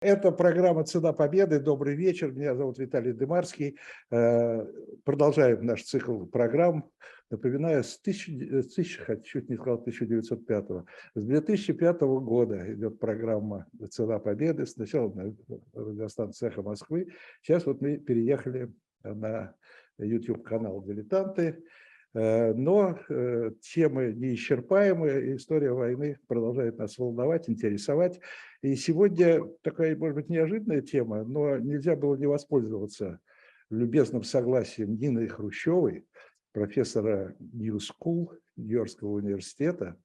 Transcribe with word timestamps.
Это 0.00 0.32
программа 0.32 0.84
«Цена 0.84 1.12
победы». 1.12 1.60
Добрый 1.60 1.94
вечер. 1.94 2.32
Меня 2.32 2.54
зовут 2.54 2.78
Виталий 2.78 3.12
Дымарский. 3.12 3.76
Э, 4.10 4.64
продолжаем 5.04 5.66
наш 5.66 5.82
цикл 5.82 6.24
программ. 6.24 6.90
Напоминаю, 7.28 7.84
с, 7.84 7.98
тысячи, 7.98 8.30
с 8.62 8.72
тысячи, 8.72 8.98
чуть 9.24 9.50
не 9.50 9.56
сказал 9.56 9.74
1905, 9.74 10.86
с 11.16 11.22
2005 11.22 12.00
года 12.00 12.72
идет 12.72 12.98
программа 12.98 13.66
«Цена 13.90 14.18
победы». 14.18 14.64
Сначала 14.64 15.12
на 15.12 15.36
радиостанции 15.74 16.46
«Эхо 16.46 16.62
Москвы». 16.62 17.08
Сейчас 17.42 17.66
вот 17.66 17.82
мы 17.82 17.98
переехали 17.98 18.72
на 19.04 19.54
YouTube-канал 19.98 20.82
«Дилетанты». 20.82 21.62
Э, 22.14 22.52
но 22.54 22.98
э, 23.08 23.50
темы 23.60 24.12
неисчерпаемые, 24.16 25.36
история 25.36 25.72
войны 25.72 26.18
продолжает 26.26 26.78
нас 26.78 26.98
волновать, 26.98 27.48
интересовать. 27.48 28.18
И 28.62 28.76
сегодня 28.76 29.42
такая, 29.62 29.96
может 29.96 30.16
быть, 30.16 30.28
неожиданная 30.28 30.82
тема, 30.82 31.24
но 31.24 31.56
нельзя 31.58 31.96
было 31.96 32.16
не 32.16 32.26
воспользоваться 32.26 33.20
любезным 33.70 34.22
согласием 34.22 34.96
Нины 34.96 35.28
Хрущевой, 35.28 36.06
профессора 36.52 37.34
New 37.38 37.78
School 37.78 38.38
Нью-Йоркского 38.56 39.12
университета. 39.12 39.96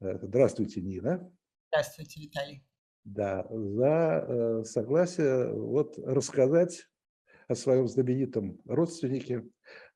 Э, 0.00 0.18
здравствуйте, 0.20 0.82
Нина. 0.82 1.30
Здравствуйте, 1.70 2.20
Виталий. 2.20 2.64
Да, 3.04 3.46
за 3.50 4.62
согласие 4.64 5.52
вот 5.52 5.98
рассказать 5.98 6.86
о 7.48 7.54
своем 7.54 7.86
знаменитом 7.86 8.58
родственнике, 8.64 9.44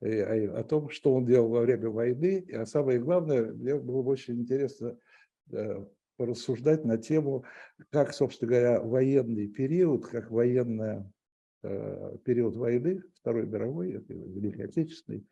о 0.01 0.65
том, 0.65 0.91
что 0.91 1.15
он 1.15 1.25
делал 1.25 1.49
во 1.49 1.61
время 1.61 1.88
войны. 1.88 2.47
А 2.55 2.66
самое 2.66 2.99
главное, 2.99 3.52
мне 3.52 3.77
было 3.77 4.02
бы 4.02 4.11
очень 4.11 4.41
интересно 4.41 4.99
э, 5.51 5.85
порассуждать 6.19 6.85
на 6.85 6.99
тему, 6.99 7.45
как, 7.91 8.13
собственно 8.13 8.51
говоря, 8.51 8.81
военный 8.81 9.49
период, 9.49 10.07
как 10.07 10.31
военный 10.31 11.05
э, 11.63 12.17
период 12.25 12.57
войны, 12.57 13.03
Второй 13.21 13.47
мировой, 13.47 14.05
Великой 14.09 14.66
Отечественной, 14.66 15.25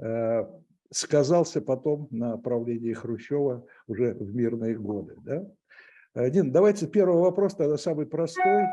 э, 0.00 0.44
сказался 0.92 1.62
потом 1.62 2.08
на 2.10 2.36
правлении 2.36 2.92
Хрущева 2.92 3.66
уже 3.86 4.12
в 4.14 4.34
мирные 4.34 4.76
годы. 4.76 5.16
Да? 5.22 6.30
Дин, 6.30 6.52
давайте 6.52 6.86
первый 6.86 7.20
вопрос, 7.20 7.54
тогда 7.54 7.76
самый 7.76 8.06
простой. 8.06 8.66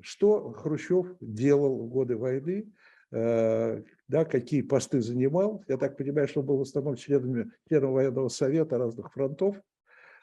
Что 0.00 0.52
Хрущев 0.52 1.14
делал 1.20 1.84
в 1.84 1.88
годы 1.88 2.16
войны? 2.16 2.72
Э, 3.14 3.80
да, 4.08 4.24
какие 4.24 4.62
посты 4.62 5.00
занимал. 5.00 5.62
Я 5.68 5.76
так 5.76 5.96
понимаю, 5.96 6.26
что 6.26 6.42
был 6.42 6.58
в 6.58 6.62
основном 6.62 6.96
членом, 6.96 7.52
членом 7.68 7.92
военного 7.92 8.28
совета 8.28 8.76
разных 8.76 9.12
фронтов, 9.12 9.56
э, 9.56 9.60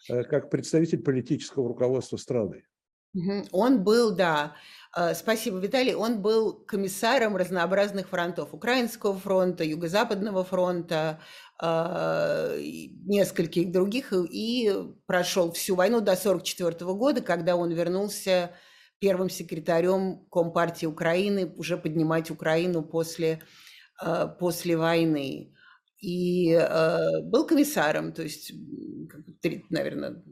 как 0.08 0.50
представитель 0.50 1.00
политического 1.00 1.68
руководства 1.68 2.18
страны. 2.18 2.64
Он 3.52 3.84
был, 3.84 4.16
да, 4.16 4.56
э, 4.96 5.14
спасибо, 5.16 5.58
Виталий, 5.58 5.94
он 5.94 6.22
был 6.22 6.54
комиссаром 6.54 7.36
разнообразных 7.36 8.08
фронтов. 8.08 8.54
Украинского 8.54 9.20
фронта, 9.20 9.66
Юго-Западного 9.66 10.44
фронта, 10.46 11.20
нескольких 13.06 13.72
других, 13.72 14.14
и 14.14 14.74
прошел 15.06 15.52
всю 15.52 15.76
войну 15.76 16.02
до 16.02 16.14
1944 16.14 16.94
года, 16.94 17.22
когда 17.22 17.56
он 17.56 17.70
вернулся 17.72 18.56
первым 19.02 19.30
секретарем 19.30 20.26
Компартии 20.32 20.86
Украины, 20.86 21.54
уже 21.58 21.76
поднимать 21.78 22.30
Украину 22.30 22.84
после, 22.84 23.42
э, 24.02 24.28
после 24.40 24.78
войны. 24.78 25.54
И 26.02 26.52
э, 26.52 27.22
был 27.24 27.46
комиссаром, 27.46 28.12
то 28.12 28.24
есть, 28.24 28.52
наверное, 29.70 30.24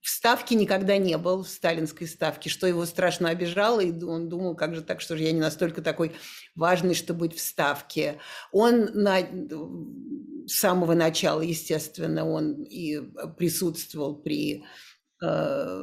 в 0.00 0.08
Ставке 0.08 0.54
никогда 0.54 0.96
не 0.96 1.18
был, 1.18 1.42
в 1.42 1.48
сталинской 1.48 2.06
ставке, 2.06 2.48
что 2.48 2.66
его 2.66 2.86
страшно 2.86 3.28
обижало, 3.28 3.80
и 3.80 3.92
он 4.02 4.28
думал, 4.28 4.54
как 4.54 4.74
же 4.74 4.82
так, 4.82 5.00
что 5.00 5.16
же 5.16 5.24
я 5.24 5.32
не 5.32 5.40
настолько 5.40 5.82
такой 5.82 6.12
важный, 6.54 6.94
чтобы 6.94 7.20
быть 7.20 7.36
в 7.36 7.40
Ставке. 7.40 8.18
Он 8.52 8.88
на, 8.94 9.18
с 10.46 10.52
самого 10.52 10.94
начала, 10.94 11.40
естественно, 11.42 12.26
он 12.26 12.62
и 12.62 13.00
присутствовал 13.36 14.16
при 14.16 14.64
Э, 15.22 15.82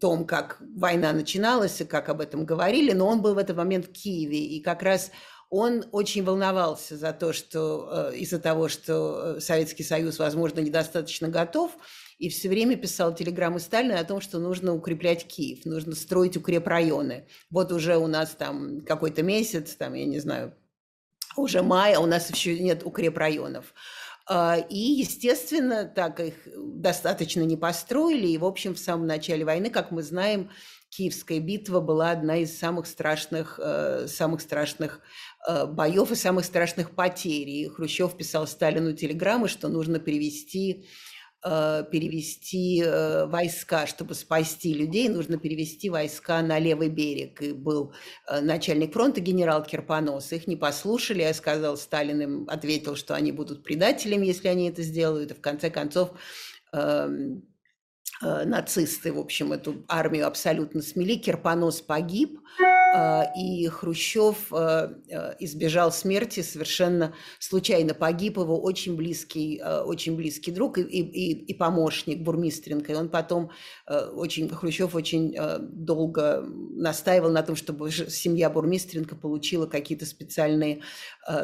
том, 0.00 0.26
как 0.26 0.60
война 0.74 1.12
начиналась 1.12 1.80
и 1.80 1.84
как 1.84 2.08
об 2.08 2.20
этом 2.20 2.46
говорили, 2.46 2.92
но 2.92 3.06
он 3.06 3.20
был 3.20 3.34
в 3.34 3.38
этот 3.38 3.56
момент 3.56 3.86
в 3.86 3.92
Киеве, 3.92 4.38
и 4.38 4.60
как 4.62 4.82
раз 4.82 5.10
он 5.52 5.84
очень 5.92 6.24
волновался 6.24 6.96
за 6.96 7.12
то, 7.12 7.34
что 7.34 8.10
э, 8.10 8.16
из-за 8.16 8.38
того, 8.38 8.68
что 8.68 9.36
э, 9.36 9.40
Советский 9.40 9.82
Союз, 9.82 10.18
возможно, 10.18 10.60
недостаточно 10.60 11.28
готов, 11.28 11.72
и 12.16 12.30
все 12.30 12.48
время 12.48 12.76
писал 12.76 13.14
телеграммы 13.14 13.60
Сталина 13.60 14.00
о 14.00 14.04
том, 14.04 14.22
что 14.22 14.38
нужно 14.38 14.74
укреплять 14.74 15.26
Киев, 15.26 15.66
нужно 15.66 15.94
строить 15.94 16.38
укрепрайоны. 16.38 17.26
Вот 17.50 17.70
уже 17.70 17.98
у 17.98 18.06
нас 18.06 18.30
там 18.30 18.80
какой-то 18.80 19.22
месяц, 19.22 19.74
там, 19.74 19.92
я 19.92 20.06
не 20.06 20.20
знаю, 20.20 20.54
уже 21.36 21.62
май, 21.62 21.92
а 21.96 22.00
у 22.00 22.06
нас 22.06 22.30
еще 22.30 22.58
нет 22.58 22.82
укрепрайонов. 22.86 23.74
А, 24.26 24.56
и, 24.56 24.78
естественно, 24.78 25.84
так 25.84 26.18
их 26.20 26.34
достаточно 26.56 27.42
не 27.42 27.58
построили. 27.58 28.28
И, 28.28 28.38
в 28.38 28.46
общем, 28.46 28.74
в 28.74 28.78
самом 28.78 29.06
начале 29.06 29.44
войны, 29.44 29.68
как 29.68 29.90
мы 29.90 30.02
знаем, 30.02 30.48
Киевская 30.92 31.40
битва 31.40 31.80
была 31.80 32.10
одна 32.10 32.36
из 32.36 32.58
самых 32.58 32.86
страшных, 32.86 33.58
э, 33.62 34.06
самых 34.08 34.42
страшных 34.42 35.00
э, 35.48 35.64
боев 35.64 36.10
и 36.10 36.14
самых 36.14 36.44
страшных 36.44 36.94
потерь. 36.94 37.48
И 37.48 37.68
Хрущев 37.68 38.14
писал 38.14 38.46
Сталину 38.46 38.92
телеграммы, 38.92 39.48
что 39.48 39.68
нужно 39.68 39.98
перевести 39.98 40.86
Э, 41.44 41.82
перевести 41.90 42.84
войска, 43.26 43.88
чтобы 43.88 44.14
спасти 44.14 44.72
людей, 44.72 45.08
нужно 45.08 45.38
перевести 45.38 45.90
войска 45.90 46.40
на 46.40 46.60
левый 46.60 46.88
берег. 46.88 47.42
И 47.42 47.52
был 47.52 47.94
начальник 48.30 48.92
фронта 48.92 49.20
генерал 49.20 49.64
Кирпонос. 49.64 50.30
Их 50.32 50.46
не 50.46 50.54
послушали, 50.54 51.22
я 51.22 51.34
сказал, 51.34 51.76
Сталин 51.76 52.20
им 52.20 52.48
ответил, 52.48 52.94
что 52.94 53.16
они 53.16 53.32
будут 53.32 53.64
предателями, 53.64 54.26
если 54.26 54.46
они 54.46 54.68
это 54.68 54.82
сделают. 54.82 55.32
И 55.32 55.34
в 55.34 55.40
конце 55.40 55.68
концов 55.68 56.12
эм, 56.72 57.42
нацисты, 58.20 59.12
в 59.12 59.18
общем, 59.18 59.52
эту 59.52 59.84
армию 59.88 60.26
абсолютно 60.26 60.82
смели. 60.82 61.16
Кирпонос 61.16 61.80
погиб, 61.80 62.38
и 63.36 63.66
Хрущев 63.68 64.52
а, 64.52 64.92
а, 65.10 65.34
избежал 65.38 65.92
смерти 65.92 66.40
совершенно 66.40 67.14
случайно. 67.38 67.94
Погиб 67.94 68.36
его 68.36 68.60
очень 68.60 68.96
близкий, 68.96 69.62
очень 69.62 70.16
близкий 70.16 70.50
друг 70.50 70.78
и, 70.78 70.82
и, 70.82 71.32
и 71.32 71.54
помощник 71.54 72.22
Бурмистренко. 72.22 72.92
И 72.92 72.94
он 72.94 73.08
потом, 73.08 73.50
очень, 73.88 74.48
Хрущев 74.48 74.94
очень 74.94 75.34
долго 75.60 76.44
настаивал 76.46 77.30
на 77.30 77.42
том, 77.42 77.56
чтобы 77.56 77.90
семья 77.90 78.50
Бурмистренко 78.50 79.16
получила 79.16 79.66
какие-то 79.66 80.06
специальные, 80.06 80.82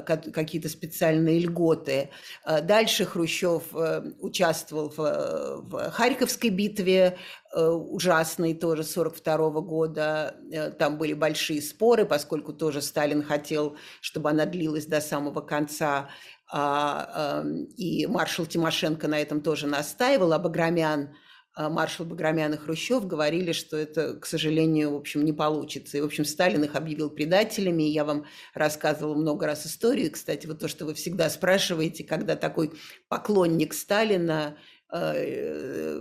какие-то 0.02 0.68
специальные 0.68 1.40
льготы. 1.40 2.10
Дальше 2.44 3.04
Хрущев 3.04 3.62
участвовал 4.20 4.90
в, 4.90 4.96
в 4.96 5.90
Харьковской 5.90 6.50
битве, 6.50 7.18
ужасный 7.54 8.54
тоже 8.54 8.84
42 8.84 9.60
года. 9.62 10.36
Э, 10.52 10.70
там 10.70 10.98
были 10.98 11.14
большие 11.14 11.62
споры, 11.62 12.04
поскольку 12.04 12.52
тоже 12.52 12.82
Сталин 12.82 13.22
хотел, 13.22 13.76
чтобы 14.00 14.30
она 14.30 14.44
длилась 14.44 14.86
до 14.86 15.00
самого 15.00 15.40
конца. 15.40 16.08
А, 16.50 17.42
эм, 17.42 17.64
и 17.76 18.06
маршал 18.06 18.46
Тимошенко 18.46 19.06
на 19.06 19.20
этом 19.20 19.42
тоже 19.42 19.66
настаивал, 19.66 20.32
а 20.32 20.38
Баграмян, 20.38 21.14
э, 21.58 21.68
маршал 21.68 22.06
Баграмян 22.06 22.54
и 22.54 22.56
Хрущев 22.56 23.06
говорили, 23.06 23.52
что 23.52 23.76
это, 23.76 24.14
к 24.14 24.24
сожалению, 24.24 24.92
в 24.92 24.96
общем, 24.96 25.24
не 25.24 25.32
получится. 25.32 25.98
И, 25.98 26.00
в 26.00 26.06
общем, 26.06 26.24
Сталин 26.24 26.64
их 26.64 26.74
объявил 26.74 27.10
предателями. 27.10 27.84
И 27.84 27.92
я 27.92 28.04
вам 28.04 28.24
рассказывала 28.54 29.14
много 29.14 29.46
раз 29.46 29.66
историю. 29.66 30.10
Кстати, 30.10 30.46
вот 30.46 30.58
то, 30.58 30.68
что 30.68 30.86
вы 30.86 30.94
всегда 30.94 31.28
спрашиваете, 31.28 32.04
когда 32.04 32.36
такой 32.36 32.72
поклонник 33.08 33.74
Сталина 33.74 34.56
Э, 34.56 34.56
э, 34.56 34.77
даже 34.90 36.00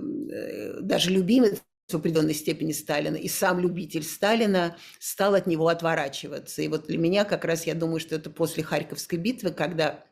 любимец 1.11 1.61
в 1.87 1.95
определенной 1.95 2.33
степени 2.33 2.73
Сталина, 2.73 3.15
и 3.15 3.29
сам 3.29 3.59
любитель 3.59 4.03
Сталина 4.03 4.75
стал 4.99 5.35
от 5.35 5.47
него 5.47 5.69
отворачиваться. 5.69 6.61
И 6.61 6.67
вот 6.67 6.87
для 6.87 6.97
меня 6.97 7.23
как 7.23 7.45
раз, 7.45 7.65
я 7.65 7.75
думаю, 7.75 7.99
что 7.99 8.15
это 8.15 8.29
после 8.29 8.63
Харьковской 8.63 9.17
битвы, 9.17 9.51
когда 9.51 10.03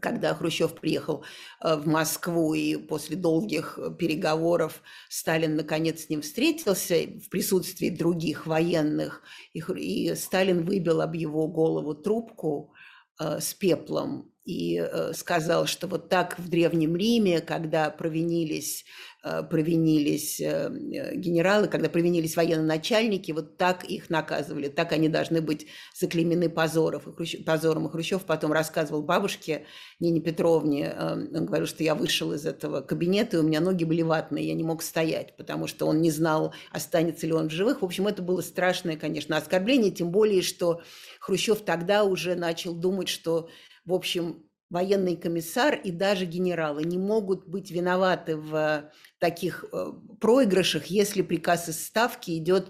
когда 0.00 0.34
Хрущев 0.34 0.74
приехал 0.74 1.24
э, 1.62 1.76
в 1.76 1.86
Москву 1.86 2.54
и 2.54 2.76
после 2.76 3.16
долгих 3.16 3.78
переговоров 3.98 4.82
Сталин 5.08 5.56
наконец 5.56 6.04
с 6.04 6.08
ним 6.10 6.20
встретился 6.20 6.94
в 6.94 7.28
присутствии 7.30 7.88
других 7.88 8.46
военных, 8.46 9.22
и, 9.54 10.14
Сталин 10.14 10.64
выбил 10.64 11.00
об 11.00 11.14
его 11.14 11.48
голову 11.48 11.94
трубку 11.94 12.74
э, 13.18 13.40
с 13.40 13.54
пеплом 13.54 14.30
и 14.48 14.78
э, 14.78 15.12
сказал, 15.12 15.66
что 15.66 15.86
вот 15.88 16.08
так 16.08 16.38
в 16.38 16.48
Древнем 16.48 16.96
Риме, 16.96 17.42
когда 17.42 17.90
провинились 17.90 18.86
э, 19.22 19.42
провинились 19.42 20.40
э, 20.40 20.70
генералы, 21.16 21.68
когда 21.68 21.90
провинились 21.90 22.34
военно-начальники, 22.34 23.30
вот 23.32 23.58
так 23.58 23.84
их 23.84 24.08
наказывали, 24.08 24.68
так 24.68 24.92
они 24.92 25.10
должны 25.10 25.42
быть 25.42 25.66
заклеймены 25.94 26.48
позоров, 26.48 27.06
и 27.06 27.12
Хрущев, 27.12 27.44
позором. 27.44 27.88
И 27.88 27.90
Хрущев 27.90 28.22
потом 28.22 28.52
рассказывал 28.52 29.02
бабушке 29.02 29.66
Нине 30.00 30.22
Петровне, 30.22 30.94
он 30.98 31.44
говорил, 31.44 31.66
что 31.66 31.84
я 31.84 31.94
вышел 31.94 32.32
из 32.32 32.46
этого 32.46 32.80
кабинета, 32.80 33.36
и 33.36 33.40
у 33.40 33.42
меня 33.42 33.60
ноги 33.60 33.84
были 33.84 34.00
ватные, 34.00 34.48
я 34.48 34.54
не 34.54 34.64
мог 34.64 34.82
стоять, 34.82 35.36
потому 35.36 35.66
что 35.66 35.84
он 35.86 36.00
не 36.00 36.10
знал, 36.10 36.54
останется 36.72 37.26
ли 37.26 37.34
он 37.34 37.50
в 37.50 37.52
живых. 37.52 37.82
В 37.82 37.84
общем, 37.84 38.06
это 38.06 38.22
было 38.22 38.40
страшное, 38.40 38.96
конечно, 38.96 39.36
оскорбление, 39.36 39.90
тем 39.90 40.10
более, 40.10 40.40
что 40.40 40.80
Хрущев 41.20 41.60
тогда 41.60 42.04
уже 42.04 42.34
начал 42.34 42.74
думать, 42.74 43.08
что, 43.08 43.50
в 43.88 43.94
общем, 43.94 44.44
военный 44.68 45.16
комиссар 45.16 45.74
и 45.74 45.90
даже 45.90 46.26
генералы 46.26 46.84
не 46.84 46.98
могут 46.98 47.48
быть 47.48 47.70
виноваты 47.70 48.36
в 48.36 48.90
таких 49.18 49.64
э, 49.72 49.92
проигрышах, 50.20 50.86
если 50.86 51.22
приказ 51.22 51.70
из 51.70 51.86
ставки 51.86 52.36
идет, 52.36 52.68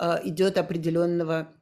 э, 0.00 0.20
идет 0.24 0.56
определенного 0.56 1.52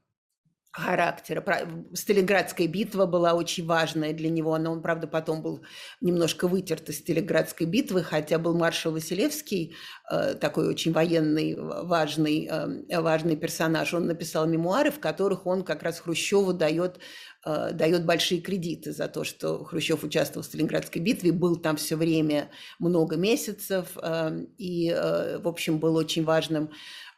характера. 0.71 1.45
Сталинградская 1.93 2.69
битва 2.69 3.07
была 3.07 3.35
очень 3.35 3.67
важная 3.67 4.15
для 4.15 4.31
него, 4.31 4.57
но 4.57 4.73
он, 4.73 4.81
правда, 4.83 5.07
потом 5.09 5.43
был 5.43 5.63
немножко 6.01 6.47
вытерт 6.47 6.89
из 6.89 7.01
Сталинградской 7.01 7.67
битвы, 7.67 8.05
хотя 8.05 8.39
был 8.39 8.57
маршал 8.57 8.93
Василевский, 8.93 9.75
э, 10.11 10.35
такой 10.35 10.69
очень 10.69 10.93
военный, 10.93 11.57
важный, 11.59 12.49
важный 12.89 13.37
персонаж. 13.37 13.93
Он 13.93 14.07
написал 14.07 14.47
мемуары, 14.47 14.93
в 14.93 15.01
которых 15.01 15.45
он 15.45 15.65
как 15.65 15.83
раз 15.83 15.99
Хрущеву 15.99 16.53
дает 16.53 17.01
Э, 17.45 17.73
дает 17.73 18.07
большие 18.07 18.41
кредиты 18.41 18.93
за 18.93 19.09
то, 19.09 19.25
что 19.25 19.65
Хрущев 19.65 20.05
участвовал 20.05 20.45
в 20.45 20.47
Сталинградской 20.47 21.03
битве, 21.03 21.33
был 21.33 21.57
там 21.57 21.77
все 21.77 21.97
время 21.97 22.51
много 22.79 23.17
месяцев, 23.17 23.99
э, 24.01 24.45
и, 24.59 24.89
э, 24.89 25.39
в 25.39 25.49
общем, 25.49 25.79
был 25.81 25.97
очень 25.97 26.25
важным, 26.25 26.71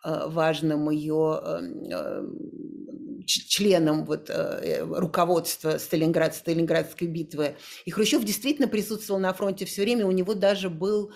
важным 0.02 0.90
ее 0.90 1.40
членом 3.24 4.04
вот, 4.04 4.30
руководства 4.30 5.78
Сталинград, 5.78 6.34
Сталинградской 6.34 7.08
битвы. 7.08 7.56
И 7.86 7.90
Хрущев 7.90 8.22
действительно 8.22 8.68
присутствовал 8.68 9.18
на 9.18 9.32
фронте 9.32 9.64
все 9.64 9.80
время, 9.80 10.06
у 10.06 10.10
него 10.10 10.34
даже 10.34 10.68
был 10.68 11.10
Э, 11.10 11.14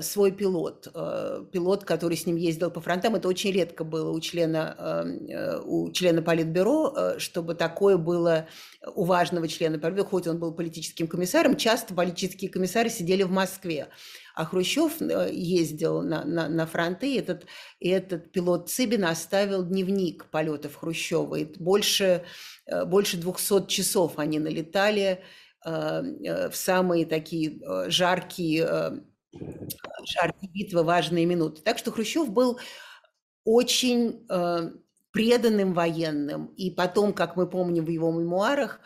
свой 0.00 0.32
пилот, 0.32 0.88
э, 0.94 1.44
пилот, 1.52 1.84
который 1.84 2.16
с 2.16 2.26
ним 2.26 2.36
ездил 2.36 2.70
по 2.70 2.80
фронтам. 2.80 3.14
Это 3.14 3.28
очень 3.28 3.52
редко 3.52 3.84
было 3.84 4.10
у 4.10 4.20
члена, 4.20 4.74
эм, 4.78 5.26
э, 5.28 5.60
у 5.60 5.92
члена 5.92 6.22
Политбюро, 6.22 7.18
чтобы 7.18 7.54
такое 7.54 7.96
было 7.96 8.48
у 8.94 9.04
важного 9.04 9.46
члена 9.48 9.78
Политбюро, 9.78 10.08
хоть 10.08 10.26
он 10.26 10.38
был 10.38 10.52
политическим 10.52 11.06
комиссаром, 11.06 11.56
часто 11.56 11.94
политические 11.94 12.50
комиссары 12.50 12.90
сидели 12.90 13.22
в 13.22 13.30
Москве. 13.30 13.88
А 14.34 14.44
Хрущев 14.44 15.00
ездил 15.00 16.02
на, 16.02 16.24
на, 16.24 16.48
на 16.48 16.66
фронты, 16.66 17.14
и 17.14 17.18
этот, 17.18 17.46
и 17.78 17.88
этот 17.88 18.32
пилот 18.32 18.68
Цыбин 18.68 19.04
оставил 19.04 19.62
дневник 19.62 20.26
полетов 20.30 20.74
Хрущева. 20.76 21.36
И 21.36 21.44
больше, 21.58 22.24
больше 22.86 23.16
200 23.16 23.66
часов 23.66 24.18
они 24.18 24.38
налетали 24.38 25.22
в 25.64 26.52
самые 26.52 27.06
такие 27.06 27.58
жаркие 27.88 29.02
жаркие 30.04 30.50
битвы, 30.52 30.82
важные 30.82 31.26
минуты. 31.26 31.62
Так 31.62 31.78
что 31.78 31.90
Хрущев 31.92 32.30
был 32.30 32.58
очень 33.44 34.26
э, 34.28 34.70
преданным 35.12 35.72
военным. 35.72 36.46
И 36.56 36.70
потом, 36.70 37.12
как 37.14 37.36
мы 37.36 37.48
помним 37.48 37.84
в 37.84 37.88
его 37.88 38.12
мемуарах, 38.12 38.80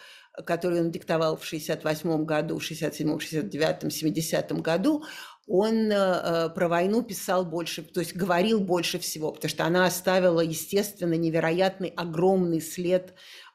которые 0.46 0.82
он 0.82 0.90
диктовал 0.90 1.36
в 1.36 1.44
68 1.44 2.24
году, 2.24 2.60
67, 2.60 3.18
69, 3.18 3.92
70 3.92 4.52
году, 4.62 5.04
он 5.46 5.90
э, 5.90 6.48
про 6.50 6.68
войну 6.68 7.02
писал 7.02 7.44
больше, 7.44 7.82
то 7.82 7.98
есть 7.98 8.14
говорил 8.14 8.60
больше 8.60 9.00
всего, 9.00 9.32
потому 9.32 9.50
что 9.50 9.64
она 9.64 9.84
оставила, 9.86 10.40
естественно, 10.40 11.14
невероятный, 11.14 11.88
огромный 11.88 12.60
след 12.60 13.14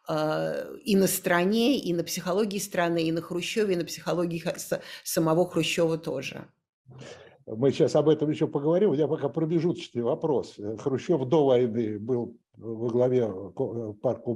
э, 0.10 0.76
и 0.84 0.98
на 0.98 1.08
стране, 1.08 1.80
и 1.80 1.94
на 1.94 2.04
психологии 2.04 2.60
страны, 2.60 3.04
и 3.04 3.14
на 3.14 3.22
Хрущеве, 3.22 3.76
и 3.76 3.78
на 3.78 3.86
психологии 3.86 4.44
самого 5.06 5.50
Хрущева 5.50 5.98
тоже. 5.98 6.50
Мы 7.48 7.72
сейчас 7.72 7.96
об 7.96 8.10
этом 8.10 8.30
еще 8.30 8.48
поговорим. 8.48 8.90
У 8.90 8.94
меня 8.94 9.08
пока 9.08 9.30
промежуточный 9.30 10.02
вопрос. 10.02 10.56
Хрущев 10.80 11.26
до 11.26 11.46
войны 11.46 12.00
был 12.00 12.38
во 12.58 12.90
главе 12.90 13.28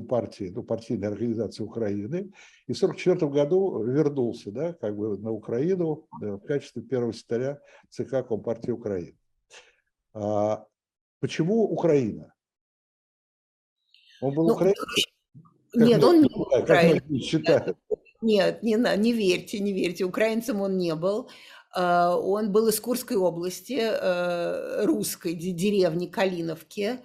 партии, 0.07 0.51
ну, 0.53 0.61
партийной 0.61 1.07
организации 1.07 1.63
Украины, 1.63 2.31
и 2.67 2.73
в 2.73 2.77
1944 2.77 3.31
году 3.31 3.81
вернулся 3.83 4.51
да, 4.51 4.73
как 4.73 4.95
бы 4.95 5.17
на 5.17 5.31
Украину 5.31 6.07
в 6.19 6.39
качестве 6.39 6.81
первого 6.81 7.13
секретаря 7.13 7.59
ЦК 7.89 8.27
Компартии 8.27 8.71
Украины. 8.71 9.17
А 10.13 10.65
почему 11.19 11.63
Украина? 11.63 12.33
Он 14.21 14.33
был 14.33 14.47
ну, 14.47 14.53
украинцем? 14.53 14.85
Нет, 15.73 16.03
он 16.03 16.21
не 16.21 16.29
был 16.29 16.41
украинцем. 16.41 17.75
Нет, 18.21 18.63
не, 18.63 18.75
не 18.75 19.13
верьте, 19.13 19.59
не 19.59 19.71
верьте, 19.71 20.03
украинцем 20.03 20.59
он 20.59 20.77
не 20.77 20.93
был. 20.93 21.29
А, 21.75 22.15
он 22.15 22.51
был 22.51 22.67
из 22.67 22.79
Курской 22.79 23.17
области, 23.17 23.79
э, 23.79 24.85
русской 24.85 25.33
деревни 25.33 26.07
Калиновки, 26.07 26.99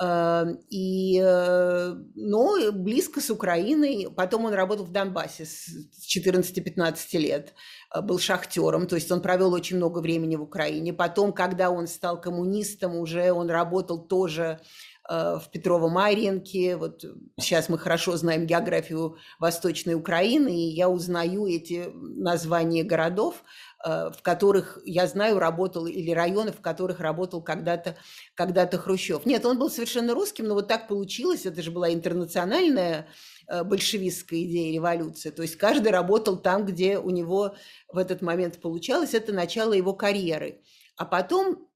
а, 0.00 0.46
и, 0.70 1.20
э, 1.20 1.94
но 2.14 2.72
близко 2.72 3.20
с 3.20 3.30
Украиной. 3.30 4.08
Потом 4.14 4.44
он 4.44 4.54
работал 4.54 4.84
в 4.84 4.92
Донбассе 4.92 5.44
с 5.44 5.68
14-15 6.06 7.18
лет, 7.18 7.54
был 8.02 8.18
шахтером, 8.18 8.86
то 8.86 8.96
есть 8.96 9.10
он 9.12 9.20
провел 9.20 9.52
очень 9.52 9.76
много 9.76 10.00
времени 10.00 10.36
в 10.36 10.42
Украине. 10.42 10.92
Потом, 10.92 11.32
когда 11.32 11.70
он 11.70 11.86
стал 11.86 12.20
коммунистом, 12.20 12.96
уже 12.96 13.32
он 13.32 13.50
работал 13.50 13.98
тоже 13.98 14.60
в 15.08 15.44
Петрово-Марьинке. 15.52 16.76
Вот 16.76 17.04
сейчас 17.38 17.68
мы 17.68 17.78
хорошо 17.78 18.16
знаем 18.16 18.46
географию 18.46 19.16
Восточной 19.38 19.94
Украины, 19.94 20.48
и 20.48 20.70
я 20.70 20.88
узнаю 20.88 21.46
эти 21.46 21.90
названия 21.94 22.84
городов, 22.84 23.44
Э, 23.86 24.10
в 24.10 24.22
которых, 24.22 24.78
я 24.86 25.06
знаю, 25.06 25.38
работал, 25.38 25.86
или 25.86 26.10
районов, 26.10 26.56
в 26.56 26.62
которых 26.62 27.00
работал 27.00 27.42
когда-то 27.42 27.96
когда 28.34 28.66
Хрущев. 28.66 29.26
Нет, 29.26 29.44
он 29.44 29.58
был 29.58 29.68
совершенно 29.68 30.14
русским, 30.14 30.46
но 30.46 30.54
вот 30.54 30.68
так 30.68 30.88
получилось, 30.88 31.44
это 31.44 31.62
же 31.62 31.70
была 31.70 31.92
интернациональная 31.92 33.06
э, 33.46 33.62
большевистская 33.62 34.42
идея 34.44 34.72
революции. 34.72 35.28
То 35.28 35.42
есть 35.42 35.56
каждый 35.56 35.92
работал 35.92 36.38
там, 36.38 36.64
где 36.64 36.98
у 36.98 37.10
него 37.10 37.56
в 37.92 37.98
этот 37.98 38.22
момент 38.22 38.58
получалось. 38.62 39.12
Это 39.12 39.34
начало 39.34 39.74
его 39.74 39.92
карьеры. 39.92 40.62
А 40.96 41.04
потом 41.04 41.68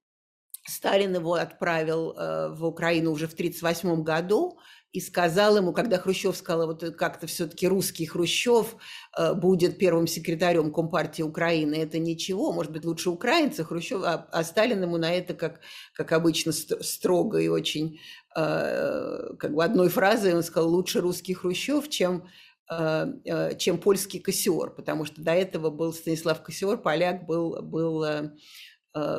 Сталин 0.69 1.15
его 1.15 1.35
отправил 1.35 2.12
э, 2.12 2.49
в 2.55 2.65
Украину 2.65 3.12
уже 3.12 3.26
в 3.26 3.32
1938 3.32 4.03
году, 4.03 4.59
и 4.93 5.00
сказал 5.00 5.56
ему, 5.56 5.73
когда 5.73 5.99
Хрущев 5.99 6.37
сказал, 6.37 6.67
вот 6.67 6.82
как-то 6.97 7.26
все-таки 7.26 7.69
русский 7.69 8.06
Хрущев 8.06 8.76
э, 9.17 9.35
будет 9.35 9.79
первым 9.79 10.06
секретарем 10.06 10.73
Компартии 10.73 11.23
Украины, 11.23 11.75
это 11.75 11.99
ничего, 11.99 12.53
может 12.53 12.73
быть, 12.73 12.85
лучше 12.85 13.11
украинцы, 13.11 13.65
Хрущев, 13.65 14.03
а, 14.03 14.26
а 14.32 14.44
Сталин 14.44 14.82
ему 14.82 14.97
на 14.97 15.12
это, 15.12 15.35
как, 15.35 15.61
как 15.93 16.12
обычно, 16.12 16.53
строго 16.53 17.38
и 17.38 17.49
очень, 17.49 18.00
э, 18.35 19.34
как 19.39 19.55
бы 19.55 19.63
одной 19.63 19.91
фразой 19.91 20.34
он 20.34 20.43
сказал, 20.43 20.70
лучше 20.70 21.01
русский 21.01 21.34
Хрущев, 21.34 21.91
чем 21.91 22.27
э, 22.70 23.56
чем 23.58 23.79
польский 23.79 24.20
Кассиор, 24.20 24.75
потому 24.75 25.05
что 25.05 25.22
до 25.22 25.32
этого 25.32 25.69
был 25.69 25.93
Станислав 25.93 26.43
Кассиор, 26.43 26.79
поляк, 26.79 27.27
был, 27.27 27.60
был 27.63 28.05
Э, 28.05 28.31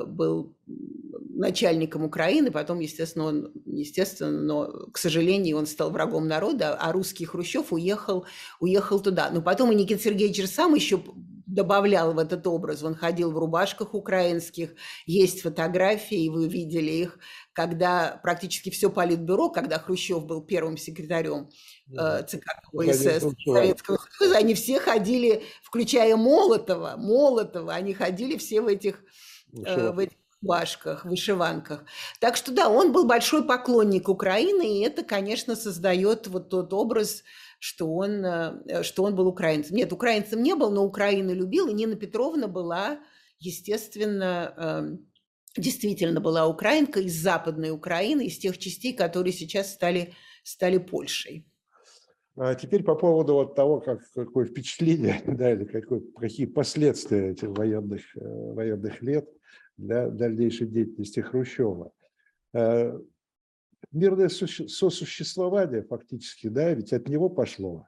был 0.06 0.56
начальником 1.40 2.04
Украины, 2.04 2.52
потом, 2.52 2.80
естественно, 2.80 3.26
он, 3.26 3.52
естественно, 3.66 4.42
но, 4.42 4.88
к 4.92 4.98
сожалению, 4.98 5.58
он 5.58 5.68
стал 5.68 5.90
врагом 5.90 6.28
народа, 6.28 6.76
а 6.76 6.92
русский 6.92 7.26
Хрущев 7.26 7.72
уехал, 7.72 8.26
уехал 8.60 9.00
туда. 9.00 9.30
Но 9.32 9.42
потом 9.42 9.72
и 9.72 9.76
Никита 9.76 10.02
Сергеевич 10.04 10.46
сам 10.50 10.76
еще 10.76 11.02
добавлял 11.50 12.14
в 12.14 12.20
этот 12.20 12.46
образ. 12.46 12.84
Он 12.84 12.94
ходил 12.94 13.32
в 13.32 13.38
рубашках 13.38 13.94
украинских, 13.94 14.76
есть 15.06 15.42
фотографии, 15.42 16.30
вы 16.30 16.48
видели 16.48 16.92
их, 16.92 17.20
когда 17.54 18.20
практически 18.22 18.70
все 18.70 18.90
политбюро, 18.90 19.50
когда 19.50 19.80
Хрущев 19.80 20.26
был 20.26 20.44
первым 20.44 20.78
секретарем 20.78 21.50
э, 21.92 22.24
ЦК 22.28 22.46
КПСС 22.72 23.26
Советского 23.44 23.98
Союза, 24.18 24.38
они 24.38 24.54
все 24.54 24.80
ходили, 24.80 25.44
включая 25.64 26.16
Молотова, 26.16 26.96
Молотова, 26.98 27.74
они 27.74 27.94
ходили 27.94 28.38
все 28.38 28.62
в 28.62 28.68
этих 28.68 29.04
Э, 29.54 29.92
в 29.92 30.00
этих 30.00 30.18
башках, 30.42 31.06
вышиванках. 31.06 31.86
Так 32.20 32.38
что 32.38 32.52
да, 32.52 32.70
он 32.70 32.94
был 32.94 33.06
большой 33.06 33.46
поклонник 33.46 34.08
Украины, 34.08 34.80
и 34.80 34.82
это, 34.82 35.04
конечно, 35.04 35.56
создает 35.56 36.28
вот 36.28 36.50
тот 36.50 36.74
образ, 36.74 37.24
что 37.60 37.94
он, 37.94 38.24
э, 38.26 38.84
что 38.84 39.04
он 39.04 39.16
был 39.16 39.28
украинцем. 39.28 39.76
Нет, 39.76 39.92
украинцем 39.92 40.42
не 40.42 40.56
был, 40.56 40.72
но 40.72 40.86
Украину 40.86 41.34
любил, 41.34 41.68
и 41.68 41.74
Нина 41.74 41.96
Петровна 41.96 42.48
была, 42.48 43.00
естественно, 43.40 44.54
эм, 44.58 45.10
действительно 45.58 46.22
была 46.22 46.48
украинка 46.48 47.02
из 47.02 47.16
Западной 47.16 47.72
Украины, 47.72 48.28
из 48.28 48.38
тех 48.38 48.58
частей, 48.58 48.94
которые 48.94 49.34
сейчас 49.34 49.74
стали, 49.74 50.14
стали 50.44 50.78
Польшей. 50.78 51.49
А 52.42 52.56
теперь 52.56 52.84
по 52.84 52.96
поводу 52.96 53.34
вот 53.34 53.54
того, 53.54 53.82
как, 53.82 54.00
какое 54.14 54.46
впечатление, 54.46 55.22
да, 55.28 55.52
или 55.52 55.66
какой, 55.66 56.10
какие 56.14 56.46
последствия 56.46 57.32
этих 57.32 57.50
военных, 57.50 58.02
э, 58.16 58.54
военных 58.54 59.02
лет 59.02 59.30
для 59.76 60.08
дальнейшей 60.08 60.68
деятельности 60.68 61.20
Хрущева. 61.20 61.92
Э, 62.54 62.98
мирное 63.92 64.30
сосуществование 64.30 65.84
фактически, 65.84 66.48
да, 66.48 66.74
ведь 66.74 66.94
от 66.94 67.10
него 67.10 67.28
пошло. 67.30 67.88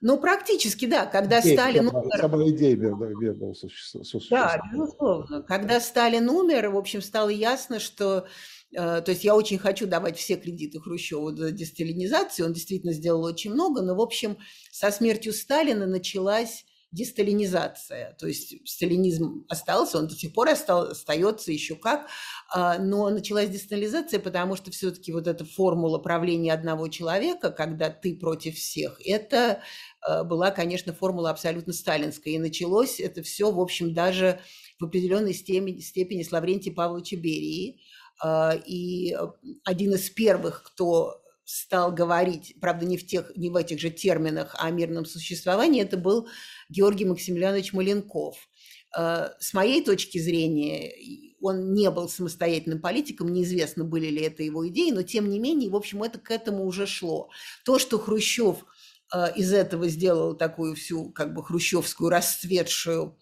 Ну, 0.00 0.18
практически, 0.18 0.86
да. 0.86 1.04
Когда 1.04 1.40
идея, 1.40 1.56
Сталин 1.56 1.86
сама, 1.88 2.00
умер... 2.00 2.18
Сама 2.18 2.48
идея 2.48 2.76
мирного 2.76 3.52
сосуществования. 3.52 4.30
Да, 4.30 4.70
безусловно. 4.72 5.42
Когда 5.42 5.80
Сталин 5.80 6.30
умер, 6.30 6.70
в 6.70 6.78
общем, 6.78 7.02
стало 7.02 7.28
ясно, 7.28 7.78
что... 7.78 8.26
Э, 8.74 9.00
то 9.00 9.10
есть 9.10 9.24
я 9.24 9.34
очень 9.34 9.58
хочу 9.58 9.86
давать 9.86 10.18
все 10.18 10.36
кредиты 10.36 10.80
Хрущеву 10.80 11.30
за 11.34 11.50
десталинизацию. 11.50 12.46
Он 12.46 12.52
действительно 12.52 12.92
сделал 12.92 13.24
очень 13.24 13.52
много, 13.52 13.82
но, 13.82 13.94
в 13.94 14.00
общем, 14.00 14.38
со 14.70 14.90
смертью 14.90 15.32
Сталина 15.32 15.86
началась 15.86 16.64
десталинизация. 16.94 18.16
То 18.20 18.28
есть 18.28 18.54
сталинизм 18.68 19.44
остался, 19.48 19.98
он 19.98 20.06
до 20.06 20.14
сих 20.14 20.32
пор 20.32 20.48
остается 20.50 21.50
еще 21.50 21.74
как, 21.74 22.06
а, 22.48 22.78
но 22.78 23.10
началась 23.10 23.50
десталинизация, 23.50 24.20
потому 24.20 24.54
что 24.54 24.70
все-таки 24.70 25.12
вот 25.12 25.26
эта 25.26 25.44
формула 25.44 25.98
правления 25.98 26.52
одного 26.52 26.86
человека, 26.86 27.50
когда 27.50 27.90
ты 27.90 28.14
против 28.14 28.54
всех, 28.54 29.00
это 29.04 29.60
а, 30.00 30.22
была, 30.22 30.52
конечно, 30.52 30.92
формула 30.92 31.30
абсолютно 31.30 31.72
сталинская. 31.72 32.34
И 32.34 32.38
началось 32.38 33.00
это 33.00 33.24
все, 33.24 33.50
в 33.50 33.60
общем, 33.60 33.92
даже 33.92 34.40
в 34.78 34.84
определенной 34.84 35.34
степени, 35.34 35.80
степени 35.80 36.22
с 36.22 36.30
Лаврентия 36.30 36.72
Павловича 36.72 37.16
Берии. 37.16 37.80
А, 38.22 38.54
и 38.66 39.16
один 39.64 39.94
из 39.94 40.10
первых, 40.10 40.62
кто 40.62 41.20
стал 41.44 41.92
говорить, 41.92 42.56
правда, 42.60 42.86
не 42.86 42.96
в, 42.96 43.06
тех, 43.06 43.30
не 43.36 43.50
в 43.50 43.56
этих 43.56 43.78
же 43.78 43.90
терминах 43.90 44.56
о 44.58 44.70
мирном 44.70 45.04
существовании, 45.04 45.82
это 45.82 45.96
был 45.96 46.28
Георгий 46.68 47.04
Максимилианович 47.04 47.72
Маленков. 47.72 48.48
Э, 48.96 49.30
с 49.38 49.52
моей 49.52 49.84
точки 49.84 50.18
зрения, 50.18 50.92
он 51.40 51.74
не 51.74 51.90
был 51.90 52.08
самостоятельным 52.08 52.80
политиком, 52.80 53.32
неизвестно, 53.32 53.84
были 53.84 54.06
ли 54.06 54.22
это 54.22 54.42
его 54.42 54.66
идеи, 54.68 54.90
но 54.90 55.02
тем 55.02 55.28
не 55.28 55.38
менее, 55.38 55.70
в 55.70 55.76
общем, 55.76 56.02
это 56.02 56.18
к 56.18 56.30
этому 56.30 56.64
уже 56.64 56.86
шло. 56.86 57.28
То, 57.64 57.78
что 57.78 57.98
Хрущев 57.98 58.64
э, 59.12 59.34
из 59.36 59.52
этого 59.52 59.88
сделал 59.88 60.34
такую 60.34 60.74
всю 60.76 61.10
как 61.10 61.34
бы 61.34 61.44
хрущевскую 61.44 62.08
расцветшую 62.08 63.18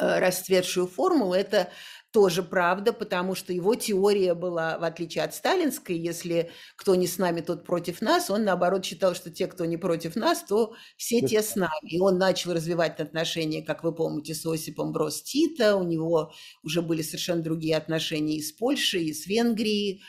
э, 0.00 0.18
расцветшую 0.18 0.88
формулу, 0.88 1.34
это 1.34 1.70
тоже 2.18 2.42
правда, 2.42 2.92
потому 2.92 3.36
что 3.36 3.52
его 3.52 3.76
теория 3.76 4.34
была, 4.34 4.76
в 4.76 4.82
отличие 4.82 5.22
от 5.22 5.36
сталинской, 5.36 5.96
если 5.96 6.50
кто 6.74 6.96
не 6.96 7.06
с 7.06 7.16
нами, 7.16 7.42
тот 7.42 7.64
против 7.64 8.00
нас, 8.02 8.28
он 8.28 8.42
наоборот 8.42 8.84
считал, 8.84 9.14
что 9.14 9.30
те, 9.30 9.46
кто 9.46 9.66
не 9.66 9.76
против 9.76 10.16
нас, 10.16 10.42
то 10.42 10.74
все 10.96 11.20
те 11.20 11.42
с 11.42 11.54
нами. 11.54 11.88
И 11.88 12.00
он 12.00 12.18
начал 12.18 12.54
развивать 12.54 12.98
отношения, 12.98 13.62
как 13.62 13.84
вы 13.84 13.94
помните, 13.94 14.34
с 14.34 14.44
Осипом 14.44 14.90
Брос 14.92 15.22
Тита, 15.22 15.76
у 15.76 15.84
него 15.84 16.32
уже 16.64 16.82
были 16.82 17.02
совершенно 17.02 17.40
другие 17.40 17.76
отношения 17.76 18.38
и 18.38 18.42
с 18.42 18.50
Польшей, 18.50 19.04
и 19.04 19.14
с 19.14 19.28
Венгрией, 19.28 20.02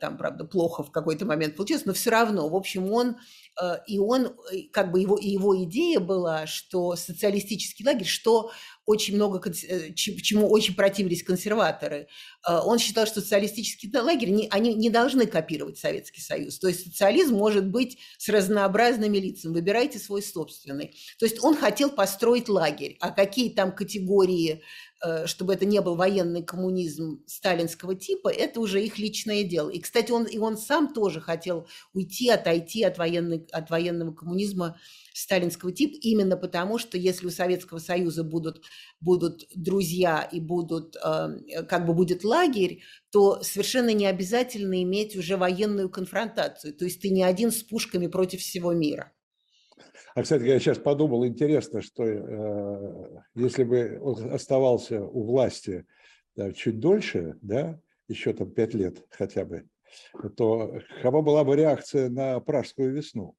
там, 0.00 0.16
правда, 0.18 0.44
плохо 0.44 0.82
в 0.82 0.90
какой-то 0.90 1.24
момент 1.24 1.56
получилось, 1.56 1.84
но 1.84 1.92
все 1.92 2.10
равно, 2.10 2.48
в 2.48 2.54
общем, 2.54 2.90
он 2.92 3.16
Э, 3.60 3.76
и 3.86 3.98
он, 3.98 4.26
э, 4.26 4.62
как 4.70 4.92
бы 4.92 5.00
его, 5.00 5.18
его 5.18 5.62
идея 5.64 6.00
была, 6.00 6.46
что 6.46 6.96
социалистический 6.96 7.84
лагерь, 7.84 8.06
что 8.06 8.50
очень 8.86 9.14
много, 9.14 9.40
э, 9.50 9.92
чему 9.94 10.48
очень 10.48 10.74
противились 10.74 11.22
консерваторы. 11.22 12.08
Он 12.48 12.78
считал, 12.78 13.06
что 13.06 13.20
социалистический 13.20 13.90
лагерь, 13.96 14.48
они 14.50 14.74
не 14.74 14.90
должны 14.90 15.26
копировать 15.26 15.78
Советский 15.78 16.20
Союз. 16.20 16.58
То 16.58 16.68
есть 16.68 16.84
социализм 16.84 17.36
может 17.36 17.68
быть 17.68 17.98
с 18.18 18.28
разнообразными 18.28 19.18
лицами. 19.18 19.54
Выбирайте 19.54 19.98
свой 20.00 20.22
собственный. 20.22 20.96
То 21.18 21.26
есть 21.26 21.42
он 21.44 21.56
хотел 21.56 21.90
построить 21.90 22.48
лагерь. 22.48 22.96
А 23.00 23.10
какие 23.10 23.50
там 23.50 23.72
категории 23.72 24.62
Э, 24.91 24.91
чтобы 25.26 25.54
это 25.54 25.64
не 25.64 25.80
был 25.80 25.96
военный 25.96 26.42
коммунизм 26.42 27.22
сталинского 27.26 27.94
типа, 27.94 28.28
это 28.28 28.60
уже 28.60 28.84
их 28.84 28.98
личное 28.98 29.42
дело. 29.42 29.70
И, 29.70 29.80
кстати, 29.80 30.12
он, 30.12 30.24
и 30.24 30.38
он 30.38 30.56
сам 30.56 30.92
тоже 30.92 31.20
хотел 31.20 31.66
уйти, 31.92 32.30
отойти 32.30 32.84
от, 32.84 32.98
военной, 32.98 33.46
от 33.52 33.70
военного 33.70 34.12
коммунизма 34.12 34.78
сталинского 35.12 35.72
типа, 35.72 35.96
именно 36.00 36.36
потому, 36.36 36.78
что 36.78 36.96
если 36.96 37.26
у 37.26 37.30
Советского 37.30 37.78
Союза 37.78 38.24
будут, 38.24 38.62
будут 39.00 39.46
друзья 39.54 40.22
и 40.22 40.40
будут, 40.40 40.96
э, 40.96 41.64
как 41.68 41.86
бы 41.86 41.94
будет 41.94 42.24
лагерь, 42.24 42.82
то 43.10 43.42
совершенно 43.42 43.92
не 43.92 44.06
обязательно 44.06 44.82
иметь 44.82 45.16
уже 45.16 45.36
военную 45.36 45.90
конфронтацию. 45.90 46.74
То 46.74 46.84
есть 46.84 47.00
ты 47.00 47.10
не 47.10 47.22
один 47.24 47.50
с 47.50 47.62
пушками 47.62 48.06
против 48.06 48.40
всего 48.40 48.72
мира. 48.72 49.12
А, 50.14 50.22
кстати, 50.22 50.42
я 50.42 50.58
сейчас 50.58 50.78
подумал, 50.78 51.24
интересно, 51.26 51.80
что 51.80 52.04
э, 52.04 53.22
если 53.34 53.64
бы 53.64 53.98
он 54.02 54.32
оставался 54.32 55.02
у 55.02 55.24
власти 55.24 55.86
да, 56.36 56.52
чуть 56.52 56.80
дольше, 56.80 57.38
да, 57.40 57.80
еще 58.08 58.32
там 58.32 58.50
пять 58.50 58.74
лет 58.74 59.04
хотя 59.10 59.44
бы, 59.44 59.66
то 60.36 60.80
какова 60.96 61.22
была 61.22 61.44
бы 61.44 61.56
реакция 61.56 62.10
на 62.10 62.40
пражскую 62.40 62.92
весну? 62.92 63.36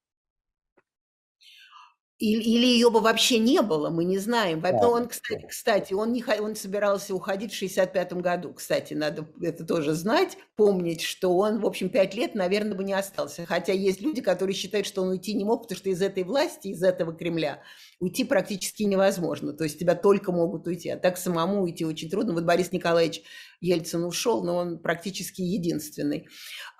Или 2.19 2.65
ее 2.65 2.89
бы 2.91 3.01
вообще 3.01 3.39
не 3.39 3.61
было, 3.61 3.89
мы 3.89 4.05
не 4.05 4.19
знаем. 4.19 4.61
Да, 4.61 4.71
Но 4.71 4.91
он, 4.91 5.07
кстати, 5.07 5.45
кстати 5.47 5.93
он, 5.93 6.13
не, 6.13 6.23
он 6.39 6.55
собирался 6.55 7.13
уходить 7.15 7.51
в 7.51 7.55
65 7.55 8.13
году. 8.13 8.53
Кстати, 8.53 8.93
надо 8.93 9.27
это 9.41 9.65
тоже 9.65 9.93
знать, 9.93 10.37
помнить, 10.55 11.01
что 11.01 11.35
он, 11.35 11.59
в 11.59 11.65
общем, 11.65 11.89
пять 11.89 12.13
лет, 12.13 12.35
наверное, 12.35 12.75
бы 12.77 12.83
не 12.83 12.93
остался. 12.93 13.45
Хотя 13.45 13.73
есть 13.73 13.99
люди, 14.01 14.21
которые 14.21 14.55
считают, 14.55 14.85
что 14.85 15.01
он 15.01 15.09
уйти 15.09 15.33
не 15.33 15.43
мог, 15.43 15.63
потому 15.63 15.77
что 15.77 15.89
из 15.89 16.01
этой 16.01 16.23
власти, 16.23 16.67
из 16.69 16.83
этого 16.83 17.13
Кремля 17.13 17.61
уйти 17.99 18.23
практически 18.23 18.83
невозможно. 18.83 19.53
То 19.53 19.63
есть 19.63 19.79
тебя 19.79 19.95
только 19.95 20.31
могут 20.31 20.67
уйти, 20.67 20.89
а 20.89 20.97
так 20.97 21.17
самому 21.17 21.63
уйти 21.63 21.83
очень 21.83 22.09
трудно. 22.09 22.33
Вот 22.33 22.43
Борис 22.43 22.71
Николаевич 22.71 23.23
Ельцин 23.63 24.03
ушел, 24.03 24.43
но 24.43 24.57
он 24.57 24.77
практически 24.77 25.41
единственный. 25.41 26.27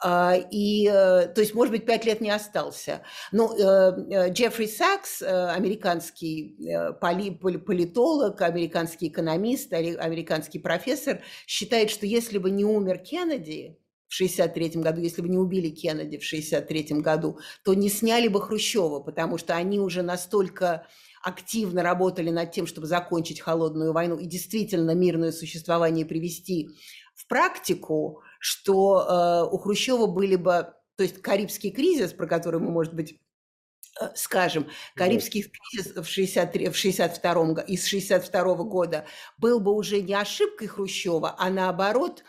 А, 0.04 0.36
и, 0.36 0.86
э, 0.86 1.28
то 1.34 1.40
есть, 1.40 1.54
может 1.54 1.72
быть, 1.72 1.86
пять 1.86 2.06
лет 2.06 2.20
не 2.20 2.30
остался. 2.30 3.04
Но 3.32 3.56
э, 3.56 3.62
э, 3.62 4.30
Джеффри 4.32 4.68
Сакс, 4.68 5.22
американский 5.22 6.58
политолог, 7.00 8.42
американский 8.42 9.08
экономист, 9.08 9.72
американский 9.72 10.60
профессор, 10.60 11.22
считает, 11.48 11.90
что 11.90 12.06
если 12.06 12.38
бы 12.38 12.52
не 12.52 12.66
умер 12.66 13.00
Кеннеди, 13.00 13.78
в 14.10 14.16
1963 14.16 14.82
году, 14.84 15.02
если 15.02 15.22
бы 15.24 15.30
не 15.30 15.38
убили 15.38 15.70
Кеннеди 15.70 16.18
в 16.18 16.28
1963 16.28 17.02
году, 17.02 17.40
то 17.64 17.74
не 17.74 17.90
сняли 17.90 18.28
бы 18.28 18.42
Хрущева, 18.42 19.00
потому 19.00 19.40
что 19.40 19.56
они 19.56 19.80
уже 19.80 20.04
настолько 20.04 20.86
активно 21.24 21.82
работали 21.84 22.30
над 22.30 22.52
тем, 22.52 22.68
чтобы 22.68 22.86
закончить 22.86 23.40
холодную 23.40 23.94
войну 23.94 24.18
и 24.18 24.26
действительно 24.26 24.92
мирное 24.92 25.32
существование 25.32 26.06
привести 26.06 26.70
в 27.16 27.28
практику, 27.28 28.22
что 28.40 29.48
э, 29.50 29.54
у 29.54 29.58
Хрущева 29.58 30.06
были 30.06 30.36
бы, 30.36 30.74
то 30.98 31.04
есть 31.04 31.22
Карибский 31.22 31.72
кризис, 31.72 32.12
про 32.12 32.28
который 32.28 32.60
мы, 32.60 32.72
может 32.72 32.94
быть, 32.94 33.20
э, 34.02 34.10
скажем, 34.16 34.68
Карибский 34.96 35.44
кризис 35.44 35.96
в, 35.96 36.04
63, 36.06 36.70
в 36.70 36.76
62 36.76 37.62
из 37.62 37.86
62 37.86 38.56
года 38.56 39.06
был 39.38 39.62
бы 39.62 39.74
уже 39.74 40.02
не 40.02 40.14
ошибкой 40.14 40.68
Хрущева, 40.68 41.36
а 41.38 41.50
наоборот 41.50 42.24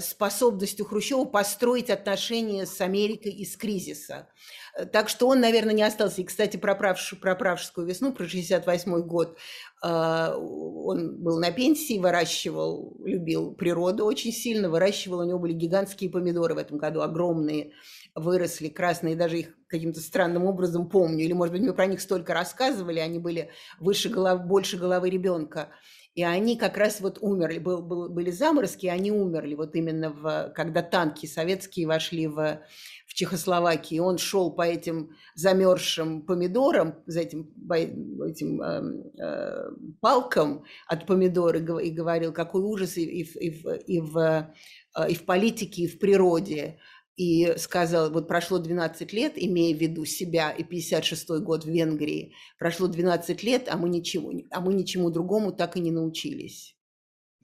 способностью 0.00 0.84
Хрущева 0.84 1.24
построить 1.24 1.88
отношения 1.88 2.66
с 2.66 2.80
Америкой 2.80 3.32
из 3.32 3.56
кризиса. 3.56 4.28
Э, 4.74 4.86
так 4.86 5.08
что 5.08 5.28
он, 5.28 5.40
наверное, 5.40 5.74
не 5.74 5.82
остался. 5.82 6.20
И, 6.20 6.24
кстати, 6.24 6.56
про, 6.56 6.74
правш, 6.74 7.14
про 7.20 7.34
Пражскую 7.34 7.86
весну, 7.86 8.12
про 8.12 8.26
68 8.26 9.00
год, 9.02 9.38
э, 9.82 10.34
он 10.36 11.22
был 11.22 11.38
на 11.38 11.50
пенсии, 11.52 11.98
выращивал, 11.98 12.96
любил 13.04 13.54
природу 13.54 14.04
очень 14.04 14.32
сильно, 14.32 14.68
выращивал, 14.68 15.20
у 15.20 15.24
него 15.24 15.38
были 15.38 15.52
гигантские 15.52 16.10
помидоры 16.10 16.54
в 16.54 16.58
этом 16.58 16.78
году, 16.78 17.02
огромные, 17.02 17.72
выросли 18.14 18.68
красные, 18.68 19.16
даже 19.16 19.38
их 19.38 19.54
каким-то 19.68 20.00
странным 20.00 20.44
образом 20.44 20.88
помню. 20.88 21.24
Или, 21.24 21.32
может 21.32 21.52
быть, 21.52 21.62
мы 21.62 21.72
про 21.72 21.86
них 21.86 22.00
столько 22.00 22.34
рассказывали, 22.34 22.98
они 22.98 23.18
были 23.18 23.50
выше 23.80 24.08
головы, 24.08 24.44
больше 24.44 24.76
головы 24.76 25.08
ребенка. 25.08 25.70
И 26.14 26.22
они 26.22 26.58
как 26.58 26.76
раз 26.76 27.00
вот 27.00 27.18
умерли, 27.22 27.58
был, 27.58 27.80
был, 27.80 28.10
были 28.10 28.30
заморозки, 28.30 28.84
и 28.84 28.90
они 28.90 29.10
умерли 29.10 29.54
вот 29.54 29.74
именно 29.74 30.10
в, 30.10 30.52
когда 30.54 30.82
танки 30.82 31.24
советские 31.24 31.86
вошли 31.86 32.26
в, 32.26 32.60
в 33.06 33.14
Чехословакии. 33.14 33.98
Он 33.98 34.18
шел 34.18 34.52
по 34.52 34.62
этим 34.62 35.16
замерзшим 35.34 36.20
помидорам, 36.22 37.02
за 37.06 37.20
этим, 37.20 37.50
этим 37.70 38.60
э, 38.60 38.82
э, 39.18 39.70
палкам 40.00 40.64
от 40.86 41.06
помидор 41.06 41.56
и, 41.56 41.86
и 41.86 41.90
говорил, 41.90 42.34
какой 42.34 42.62
ужас 42.62 42.98
и, 42.98 43.04
и, 43.04 43.22
и, 43.22 43.96
и, 43.96 44.00
в, 44.00 44.18
э, 44.18 45.08
и 45.08 45.14
в 45.14 45.24
политике, 45.24 45.84
и 45.84 45.88
в 45.88 45.98
природе 45.98 46.78
и 47.16 47.54
сказал, 47.58 48.10
вот 48.10 48.28
прошло 48.28 48.58
12 48.58 49.12
лет, 49.12 49.34
имея 49.36 49.74
в 49.76 49.80
виду 49.80 50.04
себя 50.04 50.50
и 50.50 50.64
56 50.64 51.28
год 51.40 51.64
в 51.64 51.68
Венгрии, 51.68 52.34
прошло 52.58 52.88
12 52.88 53.42
лет, 53.42 53.68
а 53.68 53.76
мы 53.76 53.88
ничему, 53.88 54.32
а 54.50 54.60
мы 54.60 54.74
ничему 54.74 55.10
другому 55.10 55.52
так 55.52 55.76
и 55.76 55.80
не 55.80 55.90
научились. 55.90 56.76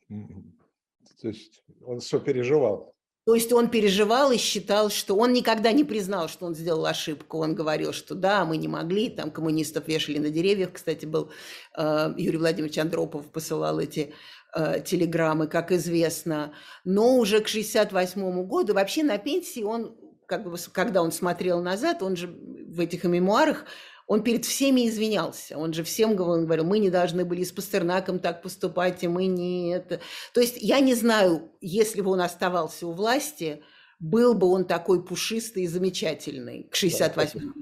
То 0.08 1.28
есть 1.28 1.62
он 1.82 2.00
все 2.00 2.20
переживал. 2.20 2.94
То 3.28 3.34
есть 3.34 3.52
он 3.52 3.68
переживал 3.68 4.32
и 4.32 4.38
считал, 4.38 4.88
что 4.88 5.14
он 5.14 5.34
никогда 5.34 5.70
не 5.70 5.84
признал, 5.84 6.30
что 6.30 6.46
он 6.46 6.54
сделал 6.54 6.86
ошибку. 6.86 7.40
Он 7.40 7.54
говорил, 7.54 7.92
что 7.92 8.14
да, 8.14 8.46
мы 8.46 8.56
не 8.56 8.68
могли, 8.68 9.10
там 9.10 9.30
коммунистов 9.30 9.86
вешали 9.86 10.16
на 10.16 10.30
деревьях. 10.30 10.72
Кстати, 10.72 11.04
был 11.04 11.30
э, 11.76 12.14
Юрий 12.16 12.38
Владимирович 12.38 12.78
Андропов 12.78 13.26
посылал 13.26 13.80
эти 13.80 14.14
э, 14.54 14.80
телеграммы, 14.80 15.46
как 15.46 15.72
известно. 15.72 16.54
Но 16.86 17.18
уже 17.18 17.40
к 17.40 17.48
68 17.48 18.46
году, 18.46 18.72
вообще 18.72 19.02
на 19.02 19.18
пенсии 19.18 19.62
он, 19.62 19.94
как 20.24 20.44
бы, 20.44 20.56
когда 20.72 21.02
он 21.02 21.12
смотрел 21.12 21.60
назад, 21.60 22.02
он 22.02 22.16
же 22.16 22.28
в 22.28 22.80
этих 22.80 23.04
мемуарах 23.04 23.66
он 24.08 24.22
перед 24.22 24.46
всеми 24.46 24.88
извинялся. 24.88 25.58
Он 25.58 25.72
же 25.72 25.84
всем 25.84 26.16
говорил, 26.16 26.64
мы 26.64 26.78
не 26.78 26.90
должны 26.90 27.26
были 27.26 27.44
с 27.44 27.52
Пастернаком 27.52 28.18
так 28.18 28.42
поступать, 28.42 29.04
и 29.04 29.08
мы 29.08 29.26
не 29.26 29.70
это. 29.70 30.00
То 30.32 30.40
есть 30.40 30.56
я 30.60 30.80
не 30.80 30.94
знаю, 30.94 31.52
если 31.60 32.00
бы 32.00 32.10
он 32.10 32.22
оставался 32.22 32.86
у 32.86 32.92
власти, 32.92 33.62
был 34.00 34.32
бы 34.32 34.46
он 34.46 34.64
такой 34.64 35.04
пушистый 35.04 35.64
и 35.64 35.66
замечательный 35.66 36.64
к 36.70 36.74
68 36.74 37.52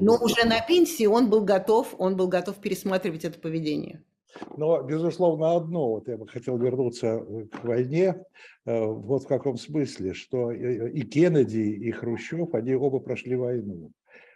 Но 0.00 0.16
уже 0.16 0.46
на 0.46 0.60
пенсии 0.60 1.06
он 1.06 1.28
был 1.28 1.42
готов, 1.42 1.94
он 1.98 2.16
был 2.16 2.28
готов 2.28 2.56
пересматривать 2.56 3.26
это 3.26 3.38
поведение. 3.38 4.02
Но, 4.56 4.80
безусловно, 4.82 5.56
одно, 5.56 5.90
вот 5.90 6.08
я 6.08 6.16
бы 6.16 6.26
хотел 6.26 6.56
вернуться 6.56 7.06
э, 7.06 7.46
к 7.46 7.64
войне, 7.64 8.24
э, 8.64 8.84
вот 8.86 9.24
в 9.24 9.26
каком 9.26 9.58
смысле, 9.58 10.14
что 10.14 10.52
и 10.52 11.02
Кеннеди, 11.02 11.58
и 11.58 11.90
Хрущев, 11.90 12.54
они 12.54 12.74
оба 12.74 13.00
прошли 13.00 13.34
войну. 13.34 13.90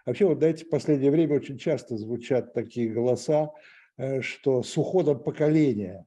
Вообще, 0.06 0.26
вот 0.26 0.38
знаете, 0.38 0.66
в 0.66 0.68
последнее 0.68 1.10
время 1.10 1.36
очень 1.36 1.56
часто 1.56 1.96
звучат 1.96 2.52
такие 2.52 2.90
голоса, 2.90 3.52
э, 3.96 4.20
что 4.20 4.62
с 4.62 4.76
уходом 4.76 5.22
поколения 5.22 6.06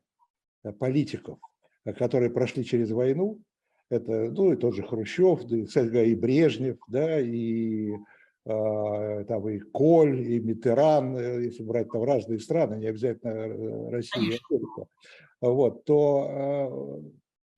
э, 0.64 0.72
политиков, 0.72 1.40
э, 1.84 1.94
которые 1.94 2.30
прошли 2.30 2.64
через 2.64 2.92
войну, 2.92 3.40
это, 3.90 4.30
ну, 4.30 4.54
и 4.54 4.56
тот 4.56 4.76
же 4.76 4.84
Хрущев, 4.84 5.46
да, 5.46 5.66
кстати 5.66 6.10
и 6.10 6.16
Брежнев, 6.16 6.78
да, 6.88 7.20
и 7.20 7.94
там 8.44 9.50
и 9.50 9.60
Коль, 9.60 10.22
и 10.22 10.40
Митеран, 10.40 11.18
если 11.42 11.64
брать 11.64 11.92
там 11.92 12.04
разные 12.04 12.40
страны, 12.40 12.76
не 12.76 12.88
обязательно 12.88 13.92
Россия 13.92 14.24
и 14.24 14.26
Америка, 14.28 14.88
вот, 15.42 15.84
то 15.84 17.02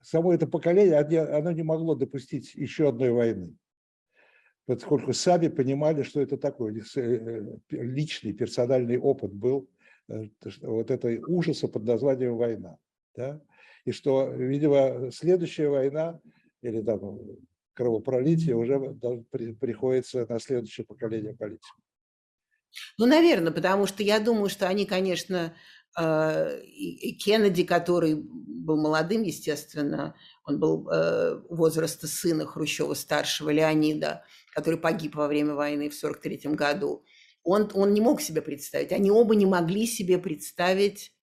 само 0.02 0.34
это 0.34 0.48
поколение, 0.48 0.98
оно 0.98 1.52
не 1.52 1.62
могло 1.62 1.94
допустить 1.94 2.56
еще 2.56 2.90
одной 2.90 3.12
войны 3.12 3.56
поскольку 4.78 5.14
сами 5.14 5.48
понимали, 5.48 6.04
что 6.04 6.22
это 6.22 6.38
такое. 6.38 6.72
Них 6.72 6.86
э, 6.96 7.58
личный, 7.72 8.34
персональный 8.34 9.00
опыт 9.00 9.34
был 9.34 9.68
э, 10.10 10.28
вот 10.62 10.92
этой 10.92 11.24
ужаса 11.24 11.68
под 11.68 11.86
названием 11.86 12.38
война. 12.38 12.78
Да? 13.16 13.42
И 13.86 13.92
что, 13.92 14.30
видимо, 14.30 15.10
следующая 15.12 15.70
война 15.70 16.20
или 16.62 16.84
там 16.84 17.20
кровопролитие 17.74 18.56
уже 18.56 18.80
приходится 19.60 20.28
на 20.30 20.40
следующее 20.40 20.86
поколение 20.86 21.36
политиков. 21.36 21.80
Ну, 22.98 23.06
наверное, 23.06 23.52
потому 23.52 23.88
что 23.88 24.04
я 24.04 24.20
думаю, 24.20 24.50
что 24.50 24.68
они, 24.68 24.86
конечно, 24.86 25.54
э, 26.00 26.62
Кеннеди, 27.20 27.64
который 27.64 28.16
был 28.16 28.78
молодым, 28.78 29.24
естественно, 29.24 30.16
он 30.46 30.60
был 30.60 30.90
возраста 31.50 32.08
сына 32.08 32.46
Хрущева-старшего, 32.46 33.50
Леонида, 33.50 34.24
который 34.54 34.80
погиб 34.80 35.16
во 35.16 35.28
время 35.28 35.54
войны 35.54 35.90
в 35.90 35.98
1943 35.98 36.56
году, 36.56 37.04
он, 37.44 37.72
он 37.74 37.94
не 37.94 38.02
мог 38.02 38.22
себе 38.22 38.42
представить, 38.42 38.92
они 38.92 39.12
оба 39.12 39.36
не 39.36 39.46
могли 39.46 39.88
себе 39.88 40.20
представить 40.20 41.14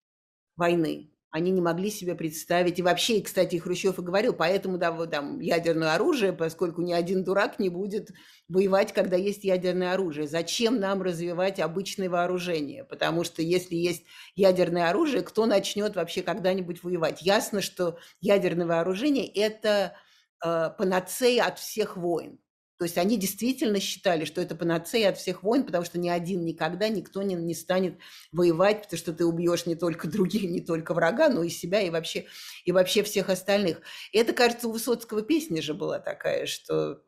войны. 0.57 1.11
Они 1.37 1.50
не 1.50 1.61
могли 1.61 1.90
себе 1.90 2.14
представить, 2.14 2.78
и 2.78 2.83
вообще, 2.83 3.21
кстати, 3.21 3.57
Хрущев 3.57 3.99
и 3.99 4.02
говорил, 4.02 4.33
поэтому 4.33 4.78
да, 4.78 4.90
вот, 4.90 5.11
там 5.11 5.38
ядерное 5.38 5.95
оружие, 5.95 6.33
поскольку 6.33 6.81
ни 6.81 6.95
один 6.95 7.25
дурак 7.25 7.59
не 7.59 7.69
будет 7.69 8.09
воевать, 8.49 8.95
когда 8.95 9.16
есть 9.16 9.45
ядерное 9.45 9.93
оружие. 9.93 10.28
Зачем 10.28 10.81
нам 10.81 11.02
развивать 11.02 11.61
обычное 11.61 12.09
вооружение? 12.09 12.85
Потому 12.85 13.23
что 13.23 13.43
если 13.43 13.75
есть 13.75 14.07
ядерное 14.35 14.88
оружие, 14.88 15.21
кто 15.21 15.45
начнет 15.45 15.95
вообще 15.95 16.23
когда-нибудь 16.23 16.83
воевать? 16.83 17.21
Ясно, 17.21 17.61
что 17.61 17.99
ядерное 18.23 18.66
вооружение– 18.66 19.26
это 19.35 19.95
э, 20.43 20.71
панацея 20.78 21.45
от 21.45 21.59
всех 21.59 21.99
войн. 21.99 22.38
То 22.78 22.85
есть 22.85 22.99
они 22.99 23.16
действительно 23.16 23.80
считали, 23.80 24.26
что 24.26 24.40
это 24.40 24.54
панацея 24.54 25.09
от 25.09 25.18
всех 25.18 25.42
войн, 25.42 25.64
потому 25.64 25.85
что 25.85 25.99
ни 25.99 26.11
один 26.11 26.45
никогда 26.45 26.88
никто 26.88 27.23
не, 27.23 27.35
не 27.35 27.54
станет 27.54 27.99
воевать, 28.33 28.83
потому 28.83 28.99
что 28.99 29.12
ты 29.14 29.25
убьешь 29.25 29.64
не 29.66 29.76
только 29.76 30.09
других, 30.11 30.42
не 30.42 30.61
только 30.61 30.92
врага, 30.92 31.28
но 31.28 31.42
и 31.42 31.49
себя, 31.49 31.80
и 31.80 31.90
вообще, 31.90 32.26
и 32.64 32.73
вообще 32.73 33.02
всех 33.02 33.30
остальных. 33.30 33.80
И 34.12 34.18
это, 34.18 34.33
кажется, 34.35 34.68
у 34.68 34.73
Высоцкого 34.73 35.23
песня 35.23 35.62
же 35.62 35.73
была 35.73 35.99
такая, 35.99 36.45
что 36.45 37.02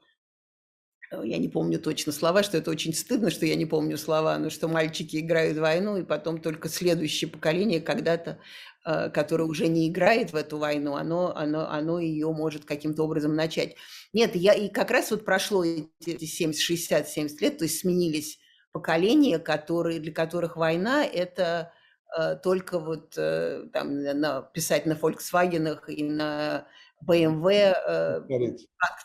э, 1.11 1.21
я 1.25 1.37
не 1.37 1.49
помню 1.49 1.79
точно 1.79 2.13
слова, 2.13 2.43
что 2.43 2.57
это 2.57 2.71
очень 2.71 2.95
стыдно, 2.95 3.31
что 3.31 3.45
я 3.45 3.55
не 3.55 3.67
помню 3.67 3.99
слова, 3.99 4.39
но 4.39 4.49
что 4.49 4.69
мальчики 4.69 5.19
играют 5.19 5.59
в 5.59 5.61
войну, 5.61 5.99
и 5.99 6.03
потом 6.03 6.41
только 6.41 6.71
следующее 6.71 7.31
поколение 7.31 7.83
когда-то 7.83 8.41
которое 8.85 9.45
уже 9.45 9.67
не 9.69 9.89
играет 9.89 10.33
в 10.33 10.37
эту 10.37 10.59
войну, 10.59 10.95
оно, 10.95 11.37
оно, 11.37 11.69
оно 11.69 11.99
ее 11.99 12.33
может 12.33 12.65
каким-то 12.65 13.03
образом 13.03 13.35
начать. 13.35 13.77
Нет, 14.13 14.35
я, 14.35 14.55
и 14.55 14.69
как 14.69 14.91
раз 14.91 15.11
вот 15.11 15.25
прошло 15.25 15.65
эти 15.65 16.25
70, 16.25 16.61
60, 16.61 17.09
70 17.09 17.41
лет, 17.41 17.59
то 17.59 17.65
есть 17.65 17.81
сменились 17.81 18.39
поколения, 18.73 19.39
которые, 19.39 20.01
для 20.01 20.13
которых 20.13 20.57
война– 20.57 21.05
это 21.05 21.73
э, 22.17 22.37
только 22.37 22.79
вот 22.79 23.15
э, 23.17 23.65
там, 23.73 24.03
на, 24.03 24.43
писать 24.43 24.87
на 24.87 24.93
Volkswagen 24.93 25.79
и 25.89 26.05
на 26.05 26.67
BMW 27.07 27.75
э, 27.87 28.21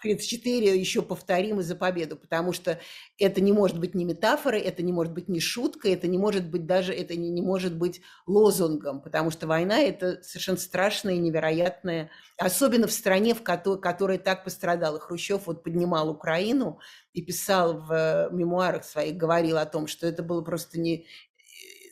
34 0.01 0.77
еще 0.77 1.01
повторим 1.01 1.60
и 1.60 1.63
за 1.63 1.75
победу, 1.75 2.17
потому 2.17 2.51
что 2.51 2.79
это 3.19 3.39
не 3.39 3.51
может 3.51 3.79
быть 3.79 3.93
ни 3.93 4.03
метафорой, 4.03 4.62
это 4.62 4.82
не 4.82 4.91
может 4.91 5.13
быть 5.13 5.29
ни 5.29 5.39
шуткой, 5.39 5.93
это 5.93 6.08
не 6.08 6.17
может 6.17 6.49
быть 6.49 6.65
даже, 6.65 6.93
это 6.93 7.15
не, 7.15 7.29
не 7.29 7.41
может 7.41 7.77
быть 7.77 8.01
лозунгом, 8.25 9.01
потому 9.01 9.32
что 9.32 9.47
война– 9.47 9.79
это 9.82 10.21
совершенно 10.23 10.58
страшная 10.58 11.15
и 11.15 11.19
невероятная, 11.19 12.10
особенно 12.38 12.88
в 12.88 12.91
стране, 12.91 13.36
в 13.36 13.43
которой, 13.43 13.79
которая 13.79 14.17
так 14.17 14.43
пострадала. 14.43 14.99
Хрущев 14.99 15.45
вот 15.45 15.63
поднимал 15.63 16.10
Украину 16.10 16.79
и 17.13 17.21
писал 17.21 17.79
в 17.79 18.29
мемуарах 18.32 18.84
своих, 18.84 19.17
говорил 19.17 19.58
о 19.58 19.65
том, 19.65 19.88
что 19.88 20.08
это 20.08 20.23
было 20.23 20.41
просто 20.41 20.79
не... 20.79 21.06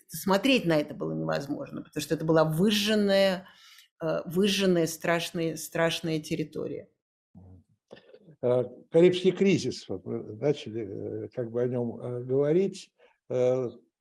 Смотреть 0.08 0.66
на 0.66 0.74
это 0.74 0.94
было 0.94 1.14
невозможно, 1.14 1.84
потому 1.84 2.02
что 2.02 2.16
это 2.16 2.26
была 2.26 2.44
выжженная 2.44 3.48
Э, 4.02 4.22
выжженная 4.26 4.88
страшная, 4.88 5.56
страшная 5.58 6.20
территория. 6.20 6.90
Э, 8.42 8.64
Карибский 8.90 9.32
кризис, 9.32 9.86
начали 9.88 11.26
э, 11.26 11.30
как 11.30 11.52
бы 11.52 11.62
о 11.62 11.68
нем 11.68 12.26
говорить, 12.26 12.92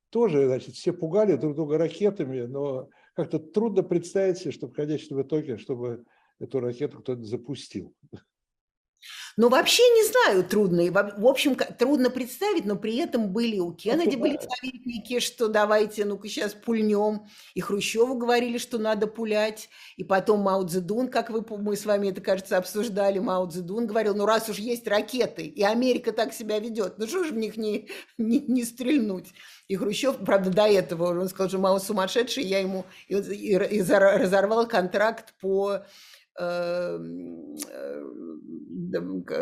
тоже, 0.09 0.45
значит, 0.45 0.75
все 0.75 0.91
пугали 0.91 1.37
друг 1.37 1.55
друга 1.55 1.77
ракетами, 1.77 2.41
но 2.41 2.89
как-то 3.13 3.39
трудно 3.39 3.81
представить 3.81 4.39
себе, 4.39 4.51
что 4.51 4.67
в 4.67 4.73
конечном 4.73 5.21
итоге, 5.21 5.57
чтобы 5.57 6.03
эту 6.39 6.59
ракету 6.59 6.99
кто-то 6.99 7.23
запустил. 7.23 7.95
Ну, 9.37 9.49
вообще 9.49 9.83
не 9.83 10.03
знаю, 10.03 10.43
трудно. 10.43 10.83
В 10.91 11.25
общем, 11.25 11.55
трудно 11.55 12.09
представить, 12.09 12.65
но 12.65 12.75
при 12.75 12.97
этом 12.97 13.31
были 13.31 13.59
у 13.59 13.73
Кеннеди 13.73 14.15
были 14.15 14.37
советники, 14.37 15.19
что 15.19 15.47
давайте, 15.47 16.05
ну-ка 16.05 16.27
сейчас 16.27 16.53
пульнем. 16.53 17.27
И 17.53 17.61
Хрущеву 17.61 18.15
говорили, 18.15 18.57
что 18.57 18.77
надо 18.77 19.07
пулять. 19.07 19.69
И 19.97 20.03
потом 20.03 20.41
Мао 20.41 20.63
Цзэдун, 20.63 21.09
как 21.09 21.29
вы, 21.29 21.45
мы 21.57 21.75
с 21.75 21.85
вами 21.85 22.09
это, 22.09 22.21
кажется, 22.21 22.57
обсуждали, 22.57 23.19
Мао 23.19 23.47
Цзэдун 23.47 23.87
говорил, 23.87 24.15
ну 24.15 24.25
раз 24.25 24.49
уж 24.49 24.57
есть 24.57 24.87
ракеты, 24.87 25.43
и 25.43 25.63
Америка 25.63 26.11
так 26.11 26.33
себя 26.33 26.59
ведет, 26.59 26.97
ну 26.97 27.07
что 27.07 27.23
же 27.23 27.33
в 27.33 27.37
них 27.37 27.57
не, 27.57 27.89
не, 28.17 28.39
не 28.39 28.63
стрельнуть? 28.63 29.29
И 29.67 29.75
Хрущев, 29.75 30.17
правда, 30.25 30.49
до 30.49 30.63
этого, 30.63 31.19
он 31.19 31.29
сказал, 31.29 31.49
что 31.49 31.57
Мао 31.59 31.79
сумасшедший, 31.79 32.43
я 32.43 32.59
ему 32.59 32.85
и, 33.07 33.15
и, 33.15 33.53
и 33.53 33.81
разорвал 33.81 34.67
контракт 34.67 35.33
по 35.39 35.85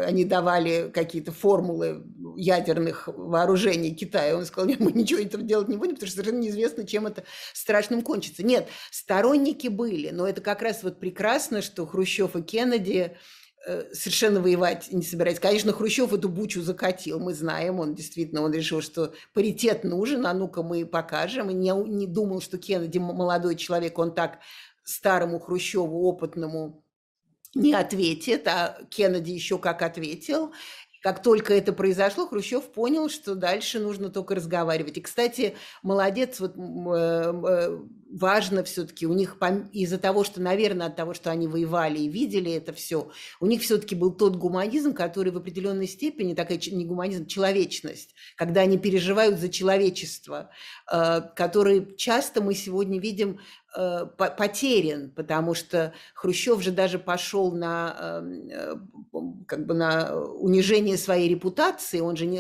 они 0.06 0.26
давали 0.26 0.92
какие-то 0.94 1.32
формулы 1.32 2.04
ядерных 2.36 3.08
вооружений 3.08 3.96
Китая. 3.96 4.38
Он 4.38 4.46
сказал, 4.46 4.68
нет, 4.68 4.80
мы 4.80 4.92
ничего 4.92 5.20
этого 5.20 5.44
делать 5.44 5.68
не 5.68 5.78
будем, 5.78 5.96
потому 5.96 6.08
что 6.08 6.18
совершенно 6.18 6.42
неизвестно, 6.42 6.86
чем 6.86 7.08
это 7.08 7.24
страшным 7.54 8.02
кончится. 8.02 8.44
Нет, 8.44 8.68
сторонники 8.92 9.68
были, 9.68 10.10
но 10.10 10.28
это 10.28 10.42
как 10.42 10.62
раз 10.62 10.84
вот 10.84 11.00
прекрасно, 11.00 11.62
что 11.62 11.86
Хрущев 11.86 12.36
и 12.36 12.42
Кеннеди 12.42 13.18
э, 13.66 13.94
совершенно 13.94 14.42
воевать 14.42 14.92
не 14.92 15.04
собирается. 15.04 15.42
Конечно, 15.42 15.74
Хрущев 15.74 16.14
эту 16.14 16.30
бучу 16.30 16.62
закатил, 16.62 17.20
мы 17.20 17.34
знаем, 17.34 17.80
он 17.80 17.96
действительно, 17.96 18.42
он 18.42 18.54
решил, 18.54 18.82
что 18.82 19.14
паритет 19.34 19.84
нужен, 19.84 20.26
а 20.26 20.34
ну-ка 20.34 20.64
мы 20.64 20.86
покажем, 20.86 21.50
и 21.50 21.54
не, 21.54 21.72
не 21.72 22.08
думал, 22.08 22.42
что 22.42 22.58
Кеннеди 22.58 23.00
молодой 23.00 23.56
человек, 23.56 23.98
он 23.98 24.14
так 24.14 24.40
старому 24.84 25.40
Хрущеву, 25.40 26.08
опытному, 26.08 26.84
не 27.56 27.74
ответит, 27.74 28.48
а 28.48 28.78
Кеннеди 28.90 29.32
еще 29.32 29.58
как 29.58 29.82
ответил. 29.82 30.54
Как 31.02 31.24
только 31.24 31.54
это 31.54 31.72
произошло, 31.72 32.28
Хрущев 32.28 32.74
понял, 32.74 33.08
что 33.08 33.34
дальше 33.34 33.80
нужно 33.80 34.10
только 34.10 34.36
разговаривать. 34.36 34.98
И, 34.98 35.02
кстати, 35.02 35.56
молодец, 35.82 36.42
вот 36.42 36.56
э, 36.58 37.80
важно 38.12 38.64
все-таки 38.66 39.08
у 39.08 39.14
них 39.14 39.38
из-за 39.72 39.98
того, 39.98 40.26
что, 40.26 40.42
наверное, 40.42 40.88
от 40.88 40.98
того, 40.98 41.14
что 41.14 41.32
они 41.32 41.48
воевали 41.48 42.00
и 42.00 42.10
видели 42.10 42.52
это 42.52 42.74
все, 42.74 43.12
у 43.40 43.46
них 43.46 43.62
все-таки 43.62 43.96
был 43.96 44.12
тот 44.12 44.36
гуманизм, 44.36 44.94
который 44.94 45.32
в 45.32 45.38
определенной 45.38 45.88
степени, 45.88 46.34
такая 46.34 46.60
не 46.70 46.84
гуманизм, 46.84 47.28
человечность, 47.28 48.14
когда 48.36 48.62
они 48.62 48.78
переживают 48.78 49.40
за 49.40 49.48
человечество, 49.48 50.50
э, 50.92 51.22
который 51.34 51.96
часто 51.96 52.42
мы 52.42 52.54
сегодня 52.56 53.00
видим 53.00 53.40
потерян, 54.18 55.12
потому 55.12 55.54
что 55.54 55.94
Хрущев 56.16 56.62
же 56.62 56.72
даже 56.72 56.98
пошел 56.98 57.52
на, 57.52 57.96
эм, 58.00 58.50
э, 58.50 58.76
как 59.48 59.66
бы 59.66 59.76
на 59.76 60.16
унижение 60.16 60.98
своей 60.98 61.30
репутации, 61.30 62.00
он 62.00 62.16
же 62.16 62.26
не, 62.26 62.40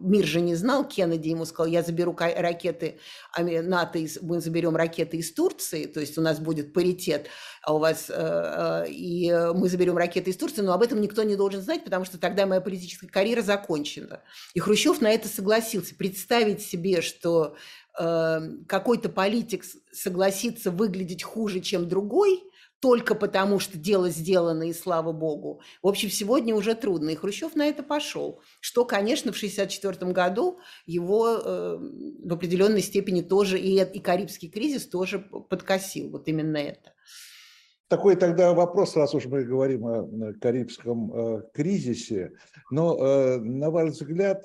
мир 0.00 0.24
же 0.24 0.40
не 0.40 0.54
знал, 0.54 0.86
Кеннеди 0.86 1.28
ему 1.28 1.44
сказал, 1.44 1.70
я 1.70 1.82
заберу 1.82 2.16
ракеты 2.16 2.98
НАТО, 3.36 3.98
мы 4.22 4.40
заберем 4.40 4.76
ракеты 4.76 5.16
из 5.16 5.32
Турции, 5.32 5.86
то 5.86 6.00
есть 6.00 6.16
у 6.18 6.20
нас 6.20 6.38
будет 6.38 6.72
паритет, 6.72 7.26
а 7.62 7.74
у 7.74 7.78
вас, 7.78 8.06
э, 8.08 8.86
и 8.88 9.32
мы 9.54 9.68
заберем 9.68 9.96
ракеты 9.96 10.30
из 10.30 10.36
Турции, 10.36 10.62
но 10.62 10.72
об 10.72 10.82
этом 10.82 11.00
никто 11.00 11.24
не 11.24 11.34
должен 11.34 11.62
знать, 11.62 11.84
потому 11.84 12.04
что 12.04 12.18
тогда 12.18 12.46
моя 12.46 12.60
политическая 12.60 13.08
карьера 13.08 13.42
закончена. 13.42 14.22
И 14.54 14.60
Хрущев 14.60 15.00
на 15.00 15.10
это 15.10 15.28
согласился. 15.28 15.94
Представить 15.94 16.62
себе, 16.62 17.02
что 17.02 17.56
какой-то 18.66 19.08
политик 19.10 19.64
согласится 19.92 20.70
выглядеть 20.70 21.22
хуже, 21.22 21.60
чем 21.60 21.88
другой, 21.88 22.42
только 22.80 23.14
потому, 23.14 23.58
что 23.58 23.78
дело 23.78 24.08
сделано, 24.08 24.68
и 24.68 24.72
слава 24.72 25.12
богу. 25.12 25.60
В 25.82 25.88
общем, 25.88 26.08
сегодня 26.08 26.54
уже 26.54 26.74
трудно. 26.74 27.10
И 27.10 27.14
Хрущев 27.14 27.54
на 27.54 27.66
это 27.66 27.82
пошел. 27.82 28.40
Что, 28.60 28.86
конечно, 28.86 29.32
в 29.32 29.36
1964 29.36 30.12
году 30.12 30.60
его 30.86 31.28
э, 31.28 31.78
в 31.78 32.32
определенной 32.32 32.80
степени 32.80 33.20
тоже, 33.20 33.58
и, 33.58 33.78
и 33.82 34.00
Карибский 34.00 34.48
кризис 34.48 34.88
тоже 34.88 35.18
подкосил. 35.18 36.10
Вот 36.10 36.26
именно 36.28 36.56
это. 36.56 36.94
Такой 37.88 38.16
тогда 38.16 38.54
вопрос, 38.54 38.96
раз 38.96 39.14
уж 39.14 39.26
мы 39.26 39.44
говорим 39.44 39.86
о 39.86 40.32
Карибском 40.40 41.12
э, 41.12 41.42
кризисе. 41.52 42.32
Но, 42.70 42.96
э, 42.96 43.38
на 43.40 43.70
ваш 43.70 43.90
взгляд, 43.90 44.42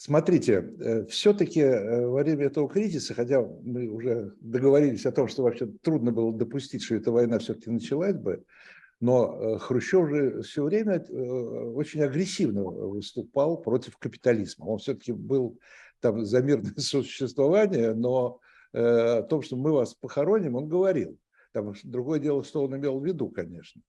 Смотрите, 0.00 0.52
э, 0.78 1.06
все-таки 1.06 1.58
э, 1.58 2.06
во 2.06 2.22
время 2.22 2.46
этого 2.46 2.68
кризиса, 2.68 3.14
хотя 3.14 3.42
мы 3.42 3.88
уже 3.88 4.32
договорились 4.40 5.04
о 5.06 5.10
том, 5.10 5.26
что 5.26 5.42
вообще 5.42 5.66
трудно 5.82 6.12
было 6.12 6.32
допустить, 6.32 6.84
что 6.84 6.94
эта 6.94 7.10
война 7.10 7.40
все-таки 7.40 7.68
началась 7.68 8.14
бы, 8.14 8.44
но 9.00 9.56
э, 9.56 9.58
Хрущев 9.58 10.08
же 10.08 10.42
все 10.42 10.62
время 10.62 11.00
очень 11.00 12.00
агрессивно 12.02 12.62
выступал 12.62 13.60
против 13.60 13.96
капитализма. 13.96 14.66
Он 14.66 14.78
все-таки 14.78 15.10
был 15.10 15.58
там 15.98 16.24
за 16.24 16.42
мирное 16.42 16.74
существование, 16.76 17.92
но 17.92 18.38
о 18.72 19.22
том, 19.22 19.42
что 19.42 19.56
мы 19.56 19.72
вас 19.72 19.94
похороним, 19.94 20.54
он 20.54 20.68
говорил. 20.68 21.18
Там 21.52 21.74
другое 21.82 22.20
дело, 22.20 22.44
что 22.44 22.62
он 22.62 22.76
имел 22.76 23.00
в 23.00 23.04
виду, 23.04 23.30
конечно. 23.30 23.82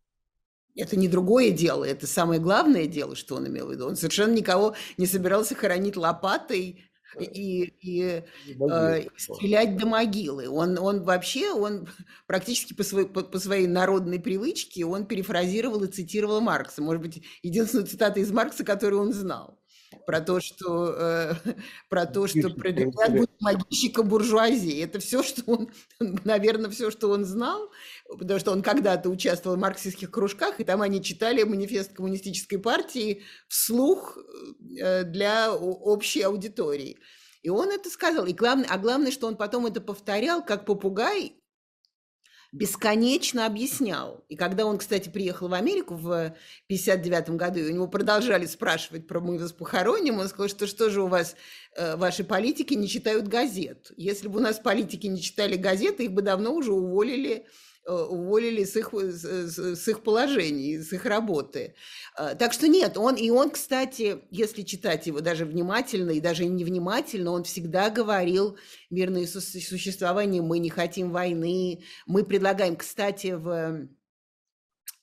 Это 0.79 0.95
не 0.95 1.07
другое 1.07 1.51
дело, 1.51 1.83
это 1.83 2.07
самое 2.07 2.39
главное 2.39 2.87
дело, 2.87 3.15
что 3.15 3.35
он 3.35 3.47
имел 3.47 3.67
в 3.67 3.71
виду. 3.71 3.87
Он 3.87 3.95
совершенно 3.95 4.33
никого 4.33 4.75
не 4.97 5.05
собирался 5.05 5.55
хоронить 5.55 5.97
лопатой 5.97 6.89
и, 7.19 7.73
и 7.81 8.23
э, 8.47 9.07
стрелять 9.17 9.77
до 9.77 9.85
могилы. 9.85 10.47
Он, 10.47 10.77
он 10.79 11.03
вообще, 11.03 11.51
он 11.51 11.87
практически 12.27 12.73
по 12.73 12.83
своей, 12.83 13.07
по, 13.07 13.21
по 13.21 13.39
своей 13.39 13.67
народной 13.67 14.19
привычке, 14.19 14.85
он 14.85 15.05
перефразировал 15.05 15.83
и 15.83 15.91
цитировал 15.91 16.39
Маркса. 16.41 16.81
Может 16.81 17.01
быть, 17.01 17.23
единственную 17.41 17.87
цитату 17.87 18.19
из 18.19 18.31
Маркса, 18.31 18.63
которую 18.63 19.01
он 19.01 19.13
знал 19.13 19.58
про 20.09 20.21
то, 20.21 20.39
что, 20.39 20.95
э, 20.97 21.33
про 21.89 22.07
то, 22.07 22.25
что 22.25 22.49
продвигать 22.49 23.11
будет 23.11 23.29
могильщика 23.41 24.01
буржуазии. 24.01 24.83
Это 24.83 24.97
все, 24.97 25.21
что 25.21 25.43
он, 25.45 25.69
наверное, 26.23 26.71
все, 26.71 26.89
что 26.89 27.11
он 27.11 27.25
знал, 27.25 27.69
потому 28.17 28.39
что 28.39 28.51
он 28.51 28.63
когда-то 28.63 29.11
участвовал 29.11 29.55
в 29.55 29.59
марксистских 29.59 30.09
кружках, 30.09 30.59
и 30.59 30.63
там 30.63 30.81
они 30.81 31.03
читали 31.03 31.43
манифест 31.43 31.93
коммунистической 31.93 32.57
партии 32.57 33.21
вслух 33.47 34.17
э, 34.79 35.03
для 35.03 35.53
общей 35.53 36.23
аудитории. 36.23 36.97
И 37.43 37.49
он 37.49 37.69
это 37.69 37.91
сказал. 37.91 38.25
И 38.25 38.33
главное, 38.33 38.67
а 38.67 38.79
главное, 38.79 39.11
что 39.11 39.27
он 39.27 39.37
потом 39.37 39.67
это 39.67 39.79
повторял, 39.79 40.43
как 40.43 40.65
попугай, 40.65 41.38
бесконечно 42.51 43.45
объяснял. 43.45 44.23
И 44.27 44.35
когда 44.35 44.65
он, 44.65 44.77
кстати, 44.77 45.09
приехал 45.09 45.47
в 45.47 45.53
Америку 45.53 45.95
в 45.95 46.35
59 46.67 47.31
году, 47.31 47.59
и 47.59 47.69
у 47.69 47.73
него 47.73 47.87
продолжали 47.87 48.45
спрашивать 48.45 49.07
про 49.07 49.19
«Мы 49.19 49.37
вас 49.37 49.53
похороним», 49.53 50.19
он 50.19 50.27
сказал, 50.27 50.49
что 50.49 50.65
что 50.65 50.89
же 50.89 51.03
у 51.03 51.07
вас, 51.07 51.35
э, 51.75 51.95
ваши 51.95 52.23
политики 52.23 52.73
не 52.73 52.87
читают 52.87 53.27
газет. 53.27 53.91
Если 53.97 54.27
бы 54.27 54.39
у 54.39 54.41
нас 54.41 54.59
политики 54.59 55.07
не 55.07 55.21
читали 55.21 55.55
газеты, 55.55 56.05
их 56.05 56.11
бы 56.11 56.21
давно 56.21 56.53
уже 56.53 56.73
уволили 56.73 57.45
уволили 57.85 58.63
с 58.63 58.75
их, 58.75 58.93
с, 58.93 59.87
их 59.87 60.03
положений, 60.03 60.79
с 60.79 60.93
их 60.93 61.05
работы. 61.05 61.75
Так 62.15 62.53
что 62.53 62.67
нет, 62.67 62.97
он, 62.97 63.15
и 63.15 63.29
он, 63.29 63.49
кстати, 63.49 64.21
если 64.29 64.61
читать 64.63 65.07
его 65.07 65.21
даже 65.21 65.45
внимательно 65.45 66.11
и 66.11 66.19
даже 66.19 66.45
невнимательно, 66.45 67.31
он 67.31 67.43
всегда 67.43 67.89
говорил 67.89 68.57
мирное 68.89 69.25
существование, 69.25 70.41
мы 70.41 70.59
не 70.59 70.69
хотим 70.69 71.11
войны, 71.11 71.83
мы 72.05 72.23
предлагаем, 72.23 72.75
кстати, 72.75 73.33
в 73.33 73.87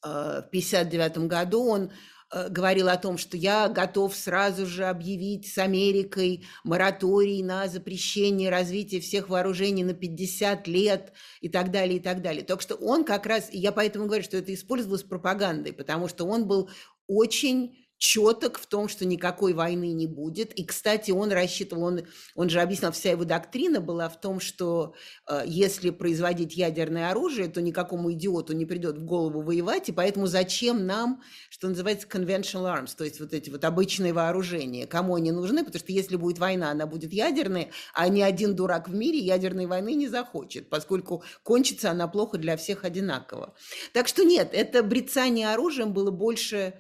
1959 0.03 1.17
э, 1.17 1.21
году 1.27 1.65
он 1.65 1.91
Э, 1.91 1.93
говорил 2.31 2.89
о 2.89 2.97
том, 2.97 3.19
что 3.19 3.37
я 3.37 3.69
готов 3.69 4.15
сразу 4.15 4.67
же 4.67 4.87
объявить 4.87 5.47
с 5.47 5.59
Америкой 5.59 6.45
мораторий 6.65 7.43
на 7.43 7.69
запрещение 7.69 8.51
развития 8.51 9.01
всех 9.01 9.29
вооружений 9.29 9.85
на 9.85 9.95
50 9.95 10.67
лет 10.67 11.13
и 11.41 11.49
так 11.49 11.71
далее, 11.71 11.99
и 11.99 12.01
так 12.01 12.23
далее. 12.23 12.43
Так 12.43 12.61
что 12.61 12.75
он 12.75 13.05
как 13.05 13.27
раз, 13.27 13.49
и 13.53 13.59
я 13.59 13.73
поэтому 13.73 14.07
говорю, 14.07 14.25
что 14.25 14.37
это 14.37 14.53
использовалось 14.53 15.03
пропагандой, 15.03 15.73
потому 15.73 16.09
что 16.09 16.25
он 16.27 16.47
был 16.47 16.71
очень 17.07 17.86
четок 17.99 18.59
в 18.59 18.67
том, 18.67 18.89
что 18.89 19.07
никакой 19.07 19.53
войны 19.55 19.93
не 19.93 20.07
будет. 20.07 20.53
И, 20.53 20.65
кстати, 20.65 21.11
он 21.11 21.33
рассчитывал, 21.33 21.85
он, 21.85 22.01
он 22.35 22.51
же 22.51 22.61
объяснял, 22.61 22.93
вся 22.93 23.11
его 23.11 23.25
доктрина 23.25 23.81
была 23.81 24.09
в 24.09 24.21
том, 24.21 24.41
что 24.41 24.95
э, 25.29 25.43
если 25.47 25.91
производить 25.91 26.57
ядерное 26.57 27.11
оружие, 27.11 27.49
то 27.49 27.63
никакому 27.63 28.13
идиоту 28.13 28.53
не 28.53 28.67
придет 28.67 28.99
в 28.99 29.05
голову 29.05 29.43
воевать, 29.43 29.89
и 29.89 29.93
поэтому 29.93 30.27
зачем 30.27 30.87
нам, 30.87 31.23
что 31.49 31.69
называется, 31.69 32.07
conventional 32.07 32.67
arms, 32.67 32.95
то 32.97 33.05
есть 33.05 33.21
вот 33.21 33.33
эти 33.33 33.49
вот 33.49 33.65
обычные 33.65 34.13
вооружения, 34.13 34.87
кому 34.87 35.15
они 35.15 35.33
нужны, 35.33 35.65
потому 35.65 35.81
что 35.81 35.93
если 35.93 36.17
будет 36.17 36.39
война, 36.39 36.71
она 36.71 36.87
будет 36.87 37.13
ядерной, 37.13 37.71
а 37.95 38.09
ни 38.09 38.21
один 38.21 38.55
дурак 38.55 38.89
в 38.89 38.95
мире 38.95 39.19
ядерной 39.19 39.67
войны 39.67 39.95
не 39.95 40.09
захочет, 40.09 40.69
поскольку 40.69 41.23
кончится 41.43 41.91
она 41.91 42.09
плохо 42.09 42.37
для 42.37 42.57
всех 42.57 42.85
одинаково. 42.85 43.55
Так 43.93 44.09
что 44.09 44.25
нет, 44.25 44.51
это 44.53 44.83
брецание 44.83 45.53
оружием 45.53 45.93
было 45.93 46.11
больше 46.11 46.75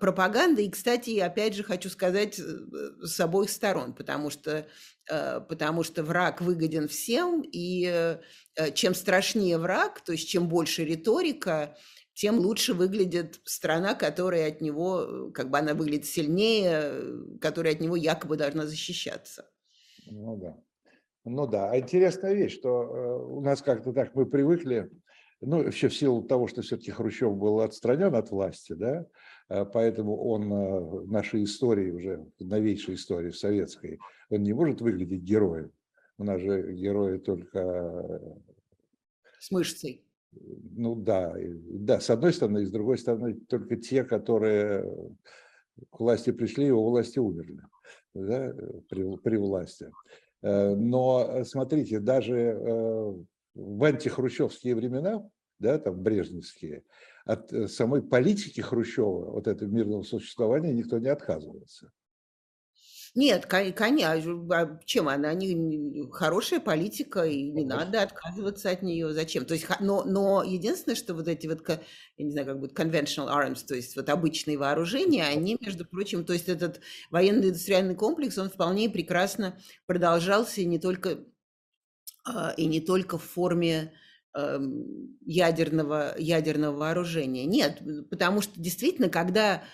пропаганда. 0.00 0.62
И, 0.62 0.70
кстати, 0.70 1.18
опять 1.18 1.54
же 1.54 1.62
хочу 1.62 1.88
сказать 1.88 2.38
э, 2.38 2.42
с 3.02 3.18
обоих 3.20 3.50
сторон, 3.50 3.94
потому 3.94 4.30
что, 4.30 4.66
э, 5.10 5.40
потому 5.40 5.82
что 5.82 6.02
враг 6.02 6.40
выгоден 6.40 6.88
всем, 6.88 7.42
и 7.42 8.18
чем 8.74 8.94
страшнее 8.94 9.56
враг, 9.56 10.02
то 10.02 10.12
есть 10.12 10.28
чем 10.28 10.48
больше 10.48 10.84
риторика, 10.84 11.76
тем 12.12 12.38
лучше 12.38 12.74
выглядит 12.74 13.40
страна, 13.44 13.94
которая 13.94 14.48
от 14.48 14.60
него, 14.60 15.30
как 15.32 15.48
бы 15.48 15.58
она 15.58 15.72
выглядит 15.72 16.04
сильнее, 16.04 17.38
которая 17.40 17.72
от 17.72 17.80
него 17.80 17.96
якобы 17.96 18.36
должна 18.36 18.66
защищаться. 18.66 19.48
Ну 20.06 20.36
да. 20.36 20.56
Ну 21.24 21.46
да, 21.46 21.70
а 21.70 21.78
интересная 21.78 22.34
вещь, 22.34 22.54
что 22.58 23.26
у 23.28 23.40
нас 23.40 23.62
как-то 23.62 23.92
так 23.92 24.14
мы 24.14 24.26
привыкли, 24.26 24.90
ну, 25.40 25.62
вообще 25.64 25.88
в 25.88 25.94
силу 25.94 26.22
того, 26.22 26.48
что 26.48 26.62
все-таки 26.62 26.90
Хрущев 26.90 27.34
был 27.36 27.60
отстранен 27.60 28.14
от 28.14 28.30
власти, 28.30 28.74
да, 28.74 29.06
поэтому 29.72 30.16
он 30.16 30.52
э, 30.52 30.80
в 30.80 31.10
нашей 31.10 31.42
истории, 31.42 31.90
уже 31.90 32.24
в 32.38 32.46
новейшей 32.46 32.94
истории, 32.94 33.30
в 33.30 33.36
советской, 33.36 33.98
он 34.30 34.44
не 34.44 34.52
может 34.52 34.80
выглядеть 34.80 35.22
героем. 35.22 35.72
У 36.18 36.24
нас 36.24 36.40
же 36.40 36.72
герои 36.72 37.18
только... 37.18 37.58
Э, 37.58 38.18
с 39.40 39.50
мышцей. 39.50 40.04
Ну 40.32 40.94
да, 40.94 41.34
да, 41.36 41.98
с 41.98 42.10
одной 42.10 42.32
стороны, 42.32 42.62
и 42.62 42.66
с 42.66 42.70
другой 42.70 42.98
стороны, 42.98 43.34
только 43.48 43.74
те, 43.74 44.04
которые 44.04 44.88
к 45.90 45.98
власти 45.98 46.30
пришли 46.30 46.66
и 46.66 46.70
у 46.70 46.84
власти 46.84 47.18
умерли 47.18 47.58
да, 48.14 48.54
при, 48.88 49.16
при 49.16 49.36
власти. 49.36 49.90
Э, 50.42 50.76
но 50.76 51.42
смотрите, 51.42 51.98
даже 51.98 53.26
в 53.54 53.84
антихрущевские 53.84 54.76
времена, 54.76 55.28
да, 55.60 55.78
там 55.78 56.02
брежневские, 56.02 56.84
от 57.24 57.52
э, 57.52 57.68
самой 57.68 58.02
политики 58.02 58.60
Хрущева, 58.60 59.30
вот 59.30 59.46
этого 59.46 59.68
мирного 59.68 60.02
существования, 60.02 60.72
никто 60.72 60.98
не 60.98 61.08
отказывался. 61.08 61.92
Нет, 63.16 63.46
конечно, 63.46 64.80
чем 64.84 65.08
она 65.08 65.34
не 65.34 66.08
хорошая 66.12 66.60
политика, 66.60 67.24
и 67.24 67.50
не 67.50 67.64
надо 67.64 68.02
отказываться 68.02 68.70
от 68.70 68.82
нее. 68.82 69.12
Зачем? 69.12 69.44
То 69.44 69.54
есть, 69.54 69.66
но, 69.80 70.04
но 70.04 70.44
единственное, 70.44 70.94
что 70.94 71.14
вот 71.14 71.26
эти 71.26 71.48
вот, 71.48 71.68
я 71.68 71.80
не 72.24 72.30
знаю, 72.30 72.46
как 72.46 72.60
будет 72.60 72.78
conventional 72.78 73.28
arms, 73.28 73.66
то 73.66 73.74
есть 73.74 73.96
вот 73.96 74.08
обычные 74.08 74.58
вооружения, 74.58 75.24
они, 75.24 75.58
между 75.60 75.84
прочим, 75.84 76.24
то 76.24 76.32
есть 76.32 76.48
этот 76.48 76.80
военно-индустриальный 77.10 77.96
комплекс, 77.96 78.38
он 78.38 78.48
вполне 78.48 78.88
прекрасно 78.88 79.58
продолжался 79.86 80.60
и 80.60 80.64
не 80.64 80.78
только 80.78 81.18
а, 82.24 82.54
и 82.56 82.66
не 82.66 82.80
только 82.80 83.18
в 83.18 83.24
форме 83.24 83.92
ядерного, 85.24 86.14
ядерного 86.18 86.76
вооружения. 86.76 87.44
Нет, 87.46 87.82
потому 88.10 88.42
что 88.42 88.60
действительно, 88.60 89.08
когда 89.08 89.64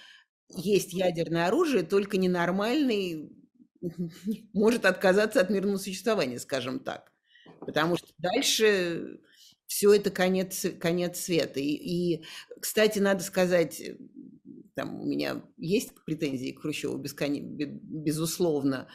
есть 0.48 0.92
ядерное 0.92 1.48
оружие, 1.48 1.82
только 1.82 2.16
ненормальный 2.16 3.30
может 4.52 4.86
отказаться 4.86 5.40
от 5.40 5.50
мирного 5.50 5.78
существования, 5.78 6.38
скажем 6.38 6.78
так. 6.80 7.12
Потому 7.60 7.96
что 7.96 8.08
дальше 8.18 9.20
все 9.66 9.92
это 9.94 10.10
конец, 10.10 10.66
конец 10.80 11.20
света. 11.20 11.60
И, 11.60 11.72
и, 11.72 12.24
кстати, 12.60 12.98
надо 12.98 13.22
сказать, 13.22 13.82
там 14.74 15.00
у 15.00 15.04
меня 15.04 15.42
есть 15.56 15.92
претензии 16.04 16.52
к 16.52 16.60
Хрущеву, 16.60 16.98
безусловно, 16.98 18.88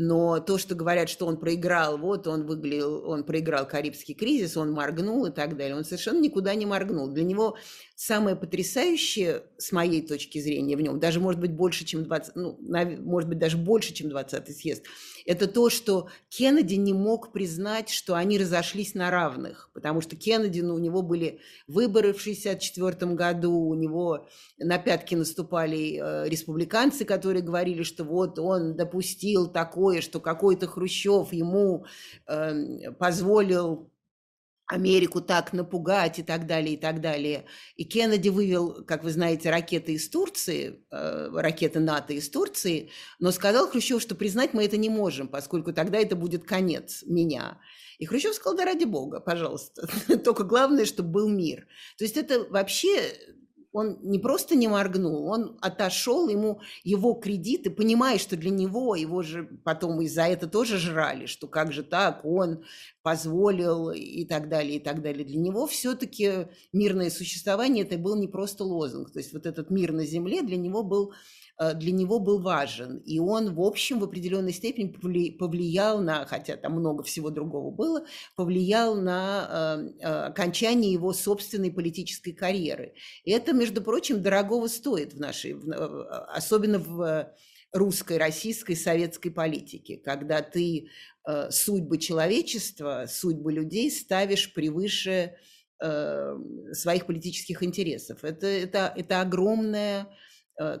но 0.00 0.38
то, 0.38 0.58
что 0.58 0.76
говорят, 0.76 1.08
что 1.08 1.26
он 1.26 1.38
проиграл, 1.38 1.98
вот 1.98 2.28
он 2.28 2.46
выглядел, 2.46 3.02
он 3.10 3.24
проиграл 3.24 3.66
Карибский 3.66 4.14
кризис, 4.14 4.56
он 4.56 4.70
моргнул 4.70 5.26
и 5.26 5.32
так 5.32 5.56
далее, 5.56 5.76
он 5.76 5.84
совершенно 5.84 6.20
никуда 6.20 6.54
не 6.54 6.66
моргнул. 6.66 7.08
Для 7.08 7.24
него 7.24 7.56
самое 7.98 8.36
потрясающее, 8.36 9.42
с 9.56 9.72
моей 9.72 10.06
точки 10.06 10.38
зрения, 10.38 10.76
в 10.76 10.80
нем, 10.80 11.00
даже 11.00 11.18
может 11.18 11.40
быть 11.40 11.50
больше, 11.50 11.84
чем 11.84 12.04
20, 12.04 12.36
ну, 12.36 12.56
может 13.00 13.28
быть 13.28 13.40
даже 13.40 13.56
больше, 13.56 13.92
чем 13.92 14.06
20-й 14.06 14.52
съезд, 14.52 14.84
это 15.26 15.48
то, 15.48 15.68
что 15.68 16.08
Кеннеди 16.28 16.76
не 16.76 16.92
мог 16.92 17.32
признать, 17.32 17.90
что 17.90 18.14
они 18.14 18.38
разошлись 18.38 18.94
на 18.94 19.10
равных, 19.10 19.70
потому 19.74 20.00
что 20.00 20.14
Кеннеди, 20.14 20.60
ну, 20.60 20.76
у 20.76 20.78
него 20.78 21.02
были 21.02 21.40
выборы 21.66 22.12
в 22.12 22.20
1964 22.20 23.14
году, 23.14 23.52
у 23.52 23.74
него 23.74 24.28
на 24.58 24.78
пятки 24.78 25.16
наступали 25.16 26.00
э, 26.00 26.28
республиканцы, 26.28 27.04
которые 27.04 27.42
говорили, 27.42 27.82
что 27.82 28.04
вот 28.04 28.38
он 28.38 28.76
допустил 28.76 29.48
такое, 29.48 30.02
что 30.02 30.20
какой-то 30.20 30.68
Хрущев 30.68 31.32
ему 31.32 31.84
э, 32.28 32.92
позволил 32.92 33.90
Америку 34.68 35.22
так 35.22 35.54
напугать 35.54 36.18
и 36.18 36.22
так 36.22 36.46
далее, 36.46 36.74
и 36.74 36.76
так 36.76 37.00
далее. 37.00 37.46
И 37.76 37.84
Кеннеди 37.84 38.28
вывел, 38.28 38.84
как 38.84 39.02
вы 39.02 39.10
знаете, 39.10 39.48
ракеты 39.48 39.94
из 39.94 40.08
Турции, 40.10 40.84
э, 40.90 41.30
ракеты 41.32 41.80
НАТО 41.80 42.12
из 42.12 42.28
Турции, 42.28 42.90
но 43.18 43.32
сказал 43.32 43.68
Хрущев, 43.68 44.02
что 44.02 44.14
признать 44.14 44.52
мы 44.52 44.66
это 44.66 44.76
не 44.76 44.90
можем, 44.90 45.28
поскольку 45.28 45.72
тогда 45.72 45.98
это 45.98 46.16
будет 46.16 46.44
конец 46.44 47.02
меня. 47.06 47.58
И 47.98 48.04
Хрущев 48.04 48.34
сказал, 48.34 48.58
да 48.58 48.66
ради 48.66 48.84
бога, 48.84 49.20
пожалуйста, 49.20 49.88
только 50.24 50.44
главное, 50.44 50.84
чтобы 50.84 51.08
был 51.12 51.28
мир. 51.30 51.66
То 51.96 52.04
есть 52.04 52.18
это 52.18 52.44
вообще 52.50 53.14
он 53.72 53.98
не 54.02 54.18
просто 54.18 54.56
не 54.56 54.66
моргнул, 54.68 55.26
он 55.26 55.58
отошел, 55.60 56.28
ему 56.28 56.60
его 56.84 57.14
кредиты, 57.14 57.70
понимая, 57.70 58.18
что 58.18 58.36
для 58.36 58.50
него, 58.50 58.94
его 58.94 59.22
же 59.22 59.44
потом 59.64 60.00
из-за 60.02 60.22
это 60.22 60.46
тоже 60.46 60.78
жрали, 60.78 61.26
что 61.26 61.48
как 61.48 61.72
же 61.72 61.82
так, 61.82 62.24
он 62.24 62.64
позволил 63.02 63.90
и 63.90 64.24
так 64.24 64.48
далее, 64.48 64.76
и 64.76 64.80
так 64.80 65.02
далее. 65.02 65.24
Для 65.24 65.38
него 65.38 65.66
все-таки 65.66 66.48
мирное 66.72 67.10
существование 67.10 67.84
это 67.84 67.98
был 67.98 68.16
не 68.16 68.28
просто 68.28 68.64
лозунг, 68.64 69.12
то 69.12 69.18
есть 69.18 69.32
вот 69.32 69.46
этот 69.46 69.70
мир 69.70 69.92
на 69.92 70.06
земле 70.06 70.42
для 70.42 70.56
него 70.56 70.82
был 70.82 71.12
для 71.58 71.92
него 71.92 72.20
был 72.20 72.40
важен. 72.40 72.98
И 72.98 73.18
он, 73.18 73.54
в 73.54 73.60
общем, 73.60 73.98
в 73.98 74.04
определенной 74.04 74.52
степени 74.52 74.88
повлиял 75.30 76.00
на, 76.00 76.24
хотя 76.24 76.56
там 76.56 76.74
много 76.74 77.02
всего 77.02 77.30
другого 77.30 77.70
было, 77.72 78.04
повлиял 78.36 78.94
на 78.94 79.90
э, 80.00 80.04
э, 80.04 80.08
окончание 80.26 80.92
его 80.92 81.12
собственной 81.12 81.72
политической 81.72 82.32
карьеры. 82.32 82.94
И 83.24 83.32
это, 83.32 83.52
между 83.52 83.82
прочим, 83.82 84.22
дорогого 84.22 84.68
стоит 84.68 85.14
в 85.14 85.20
нашей, 85.20 85.56
особенно 86.28 86.78
в 86.78 87.32
русской, 87.72 88.18
российской, 88.18 88.74
советской 88.74 89.30
политике, 89.30 89.98
когда 89.98 90.42
ты 90.42 90.88
судьбы 91.50 91.98
человечества, 91.98 93.04
судьбы 93.06 93.52
людей 93.52 93.90
ставишь 93.90 94.54
превыше 94.54 95.34
своих 95.78 97.04
политических 97.04 97.62
интересов. 97.62 98.24
Это, 98.24 98.46
это, 98.46 98.94
это 98.96 99.20
огромная 99.20 100.06
Э, 100.06 100.06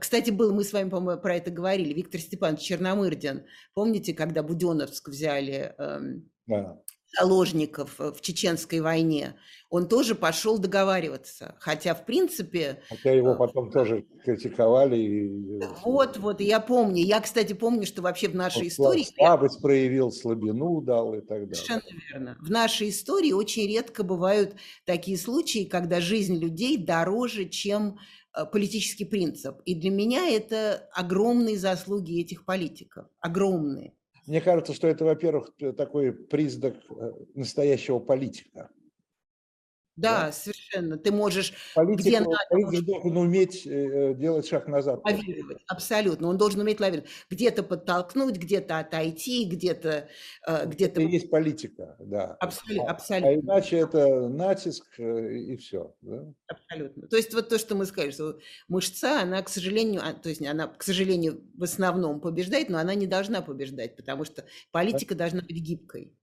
кстати, 0.00 0.30
был, 0.30 0.52
мы 0.52 0.64
с 0.64 0.72
вами, 0.72 0.88
по-моему, 0.88 1.20
про 1.20 1.36
это 1.36 1.50
говорили, 1.50 1.94
Виктор 1.94 2.20
Степанович 2.20 2.62
Черномырдин. 2.62 3.44
Помните, 3.74 4.12
когда 4.12 4.42
Буденовск 4.42 5.08
взяли 5.08 5.74
эм, 5.78 6.28
да. 6.46 6.80
заложников 7.16 8.00
э, 8.00 8.10
в 8.10 8.20
Чеченской 8.20 8.80
войне? 8.80 9.36
Он 9.70 9.88
тоже 9.88 10.16
пошел 10.16 10.58
договариваться. 10.58 11.54
Хотя, 11.60 11.94
в 11.94 12.04
принципе... 12.06 12.82
Хотя 12.88 13.12
его 13.12 13.34
э, 13.34 13.36
потом 13.36 13.70
тоже 13.70 14.04
критиковали. 14.24 14.96
И... 14.96 15.60
Вот, 15.84 16.16
вот, 16.16 16.40
я 16.40 16.58
помню. 16.58 17.04
Я, 17.04 17.20
кстати, 17.20 17.52
помню, 17.52 17.86
что 17.86 18.02
вообще 18.02 18.28
в 18.28 18.34
нашей 18.34 18.62
Он 18.62 18.68
истории... 18.68 19.06
Слабость 19.16 19.62
проявил, 19.62 20.10
слабину 20.10 20.80
дал 20.80 21.14
и 21.14 21.20
так 21.20 21.48
далее. 21.48 21.54
Совершенно 21.54 22.00
верно. 22.10 22.38
В 22.40 22.50
нашей 22.50 22.88
истории 22.88 23.30
очень 23.30 23.68
редко 23.68 24.02
бывают 24.02 24.56
такие 24.84 25.18
случаи, 25.18 25.64
когда 25.66 26.00
жизнь 26.00 26.36
людей 26.36 26.76
дороже, 26.78 27.48
чем 27.48 27.98
Э, 27.98 28.17
политический 28.46 29.04
принцип. 29.04 29.60
И 29.64 29.74
для 29.74 29.90
меня 29.90 30.28
это 30.28 30.88
огромные 30.92 31.56
заслуги 31.56 32.20
этих 32.20 32.44
политиков, 32.44 33.06
огромные. 33.20 33.94
Мне 34.26 34.40
кажется, 34.40 34.74
что 34.74 34.88
это, 34.88 35.04
во-первых, 35.04 35.50
такой 35.76 36.12
признак 36.12 36.76
э, 36.90 37.12
настоящего 37.34 37.98
политика. 37.98 38.68
Да, 39.98 40.26
да, 40.26 40.32
совершенно. 40.32 40.96
Ты 40.96 41.10
можешь... 41.10 41.52
Политик, 41.74 42.06
где 42.06 42.20
надо, 42.20 42.36
политик 42.50 42.84
должен 42.84 43.16
уметь 43.16 43.66
э, 43.66 44.14
делать 44.14 44.46
шаг 44.46 44.68
назад. 44.68 45.00
Лавировать, 45.04 45.58
абсолютно. 45.66 46.28
Он 46.28 46.38
должен 46.38 46.60
уметь 46.60 46.78
лавировать. 46.78 47.10
Где-то 47.28 47.64
подтолкнуть, 47.64 48.36
где-то 48.36 48.78
отойти, 48.78 49.44
где-то... 49.44 50.08
Э, 50.46 50.66
где-то... 50.66 51.00
Есть 51.00 51.30
политика, 51.30 51.96
да. 51.98 52.34
Абсолютно. 52.34 52.84
А, 52.84 52.92
абсолютно. 52.92 53.28
а 53.28 53.34
иначе 53.34 53.78
это 53.78 54.28
натиск 54.28 54.86
э, 54.98 55.34
и 55.36 55.56
все. 55.56 55.92
Да? 56.02 56.32
Абсолютно. 56.46 57.08
То 57.08 57.16
есть 57.16 57.34
вот 57.34 57.48
то, 57.48 57.58
что 57.58 57.74
мы 57.74 57.84
сказали, 57.84 58.12
что 58.12 58.38
мышца, 58.68 59.22
она, 59.22 59.42
к 59.42 59.48
сожалению, 59.48 60.00
а, 60.04 60.12
то 60.12 60.28
есть 60.28 60.46
она, 60.46 60.68
к 60.68 60.84
сожалению, 60.84 61.42
в 61.56 61.64
основном 61.64 62.20
побеждает, 62.20 62.68
но 62.68 62.78
она 62.78 62.94
не 62.94 63.08
должна 63.08 63.42
побеждать, 63.42 63.96
потому 63.96 64.24
что 64.24 64.44
политика 64.70 65.16
должна 65.16 65.40
быть 65.40 65.60
гибкой. 65.60 66.17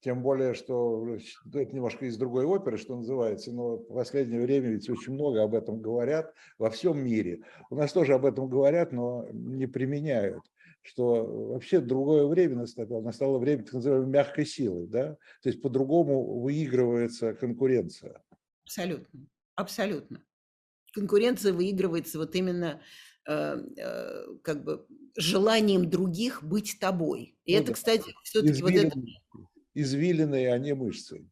Тем 0.00 0.22
более, 0.22 0.54
что 0.54 1.04
ну, 1.04 1.60
это 1.60 1.74
немножко 1.74 2.06
из 2.06 2.16
другой 2.16 2.44
оперы, 2.44 2.78
что 2.78 2.96
называется, 2.96 3.52
но 3.52 3.78
в 3.78 3.94
последнее 3.94 4.40
время 4.40 4.70
ведь 4.70 4.88
очень 4.88 5.12
много 5.12 5.42
об 5.42 5.54
этом 5.54 5.80
говорят 5.80 6.32
во 6.56 6.70
всем 6.70 6.98
мире. 7.04 7.42
У 7.68 7.74
нас 7.74 7.92
тоже 7.92 8.14
об 8.14 8.24
этом 8.24 8.48
говорят, 8.48 8.92
но 8.92 9.26
не 9.32 9.66
применяют 9.66 10.42
что 10.82 11.24
вообще 11.52 11.80
другое 11.80 12.26
время 12.26 12.56
настало, 12.56 13.02
настало 13.02 13.38
время 13.38 13.62
так 13.62 13.74
называемой 13.74 14.08
мягкой 14.08 14.46
силы, 14.46 14.86
да, 14.86 15.18
то 15.42 15.48
есть 15.48 15.60
по-другому 15.60 16.40
выигрывается 16.40 17.34
конкуренция. 17.34 18.22
Абсолютно, 18.64 19.26
абсолютно. 19.54 20.22
Конкуренция 20.92 21.52
выигрывается 21.52 22.18
вот 22.18 22.34
именно 22.34 22.80
э, 23.26 23.56
э, 23.76 24.24
как 24.42 24.64
бы 24.64 24.86
желанием 25.16 25.90
других 25.90 26.42
быть 26.42 26.78
тобой. 26.80 27.36
И 27.44 27.54
ну, 27.54 27.62
это, 27.62 27.74
кстати, 27.74 28.14
все-таки 28.22 28.62
вот 28.62 28.72
это 28.72 28.98
извилины, 29.80 30.50
а 30.50 30.58
не 30.58 30.74
мышцы. 30.74 31.26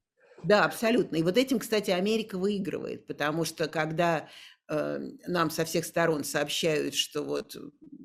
Да, 0.45 0.65
абсолютно. 0.65 1.17
И 1.17 1.23
вот 1.23 1.37
этим, 1.37 1.59
кстати, 1.59 1.91
Америка 1.91 2.39
выигрывает, 2.39 3.07
потому 3.07 3.45
что 3.45 3.69
когда 3.69 4.29
э, 4.69 5.01
нам 5.27 5.51
со 5.51 5.65
всех 5.65 5.85
сторон 5.85 6.25
сообщают, 6.25 6.95
что 6.95 7.23
вот 7.23 7.57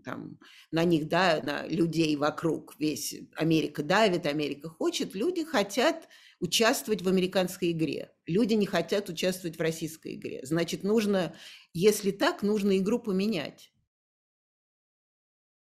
там 0.03 0.39
на 0.71 0.83
них, 0.83 1.07
да, 1.07 1.41
на 1.43 1.67
людей 1.67 2.15
вокруг 2.15 2.75
весь 2.79 3.15
Америка 3.35 3.83
давит, 3.83 4.25
Америка 4.25 4.69
хочет, 4.69 5.13
люди 5.13 5.43
хотят 5.43 6.07
участвовать 6.39 7.03
в 7.03 7.07
американской 7.07 7.71
игре. 7.71 8.11
Люди 8.25 8.55
не 8.55 8.65
хотят 8.65 9.09
участвовать 9.09 9.57
в 9.57 9.61
российской 9.61 10.15
игре. 10.15 10.39
Значит, 10.43 10.83
нужно, 10.83 11.35
если 11.73 12.11
так, 12.11 12.41
нужно 12.41 12.77
игру 12.79 12.97
поменять. 12.97 13.71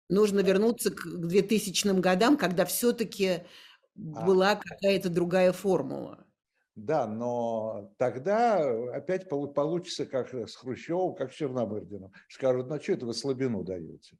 Нужно 0.09 0.41
вернуться 0.41 0.91
к 0.91 1.07
2000 1.07 2.01
годам, 2.01 2.37
когда 2.37 2.65
все-таки. 2.65 3.41
Была 3.95 4.57
какая-то 4.57 5.11
другая 5.11 5.53
формула. 5.53 6.27
Да, 6.75 7.07
но 7.07 7.93
тогда 7.99 8.59
опять 8.95 9.29
получится, 9.29 10.07
как 10.07 10.33
с 10.33 10.55
Хрущевым, 10.57 11.15
как 11.15 11.33
с 11.33 11.37
Черномырдиным. 11.37 12.13
Скажут, 12.29 12.69
ну 12.69 12.81
что 12.81 12.93
это 12.93 13.07
вы 13.07 13.13
слабину 13.13 13.63
даете? 13.63 14.17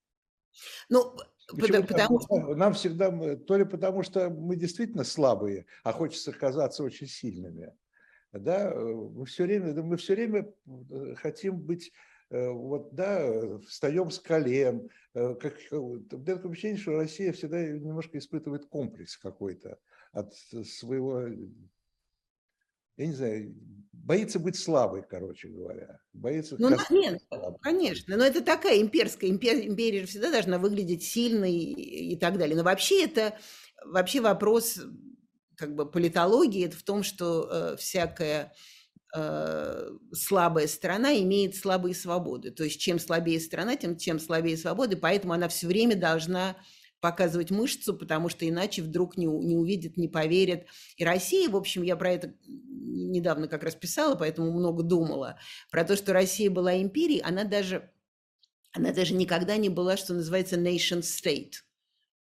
Ну, 0.91 1.17
потому, 1.49 1.87
потому 1.87 2.21
что... 2.21 2.55
Нам 2.55 2.75
всегда, 2.75 3.37
то 3.37 3.57
ли 3.57 3.65
потому 3.65 4.03
что 4.03 4.29
мы 4.29 4.57
действительно 4.57 5.05
слабые, 5.05 5.65
а 5.83 5.93
хочется 5.93 6.33
казаться 6.33 6.83
очень 6.83 7.07
сильными. 7.07 7.75
Да, 8.33 8.75
мы 8.75 9.25
все 9.27 9.45
время, 9.45 9.75
мы 9.83 9.97
все 9.97 10.15
время 10.15 10.51
э, 10.67 11.15
хотим 11.17 11.59
быть 11.59 11.93
вот, 12.33 12.95
да, 12.95 13.59
встаем 13.67 14.11
с 14.11 14.19
колен. 14.19 14.89
Как, 15.13 15.59
такое 15.69 16.53
ощущение, 16.53 16.79
что 16.79 16.97
Россия 16.97 17.33
всегда 17.33 17.63
немножко 17.63 18.19
испытывает 18.19 18.67
комплекс 18.67 19.17
какой-то 19.19 19.79
от 20.13 20.35
своего 20.35 21.29
я 22.99 23.07
не 23.07 23.15
знаю, 23.15 23.55
боится 23.93 24.39
быть 24.39 24.57
слабой, 24.57 25.03
короче 25.09 25.49
говоря. 25.49 25.99
Боится 26.13 26.57
ну, 26.59 26.71
нет, 26.91 27.23
конечно. 27.63 28.17
Но 28.17 28.25
это 28.25 28.43
такая 28.43 28.81
имперская 28.81 29.31
империя, 29.31 29.67
империя 29.67 30.05
всегда 30.05 30.31
должна 30.31 30.59
выглядеть 30.59 31.03
сильной 31.03 31.55
и, 31.55 32.17
так 32.17 32.37
далее. 32.39 32.55
Но 32.55 32.63
вообще 32.63 33.05
это 33.05 33.39
вообще 33.85 34.21
вопрос 34.21 34.81
как 35.57 35.75
бы 35.75 35.91
политологии 35.91 36.67
это 36.67 36.77
в 36.77 36.83
том, 36.83 37.03
что 37.03 37.49
э, 37.51 37.77
всякая 37.77 38.45
э, 38.45 38.53
слабая 39.15 40.67
страна 40.67 41.15
имеет 41.19 41.55
слабые 41.55 41.95
свободы. 41.95 42.51
То 42.51 42.65
есть 42.65 42.81
чем 42.81 42.99
слабее 42.99 43.41
страна, 43.41 43.77
тем 43.77 43.99
чем 43.99 44.19
слабее 44.19 44.57
свободы, 44.57 44.97
поэтому 44.97 45.35
она 45.35 45.49
все 45.49 45.67
время 45.67 45.97
должна 45.97 46.57
показывать 47.03 47.51
мышцу, 47.51 47.95
потому 47.95 48.29
что 48.29 48.49
иначе 48.49 48.81
вдруг 48.81 49.17
не, 49.17 49.27
не 49.27 49.57
увидит, 49.57 49.97
не 49.97 50.09
поверит. 50.09 50.67
И 50.97 51.05
Россия, 51.05 51.51
в 51.51 51.57
общем, 51.57 51.83
я 51.83 51.97
про 51.97 52.13
это 52.13 52.33
недавно 52.47 53.49
как 53.49 53.65
раз 53.65 53.75
писала, 53.75 54.15
поэтому 54.15 54.53
много 54.53 54.85
думала, 54.85 55.39
про 55.71 55.85
то, 55.85 55.97
что 55.97 56.13
Россия 56.13 56.49
была 56.49 56.81
империей, 56.81 57.21
она 57.21 57.43
даже, 57.43 57.91
она 58.73 58.93
даже 58.93 59.15
никогда 59.15 59.57
не 59.57 59.69
была, 59.69 59.97
что 59.97 60.15
называется, 60.15 60.57
nation 60.57 61.01
state, 61.01 61.55
э, 61.55 61.72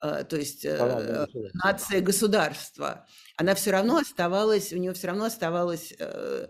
то 0.02 0.36
есть 0.36 0.64
э, 0.64 1.26
нация 1.54 2.00
государства. 2.00 3.06
Она 3.36 3.54
все 3.54 3.70
равно 3.70 3.98
оставалась, 3.98 4.72
у 4.72 4.76
нее 4.76 4.92
все 4.94 5.06
равно 5.06 5.26
оставалась 5.26 5.94
э, 5.96 6.48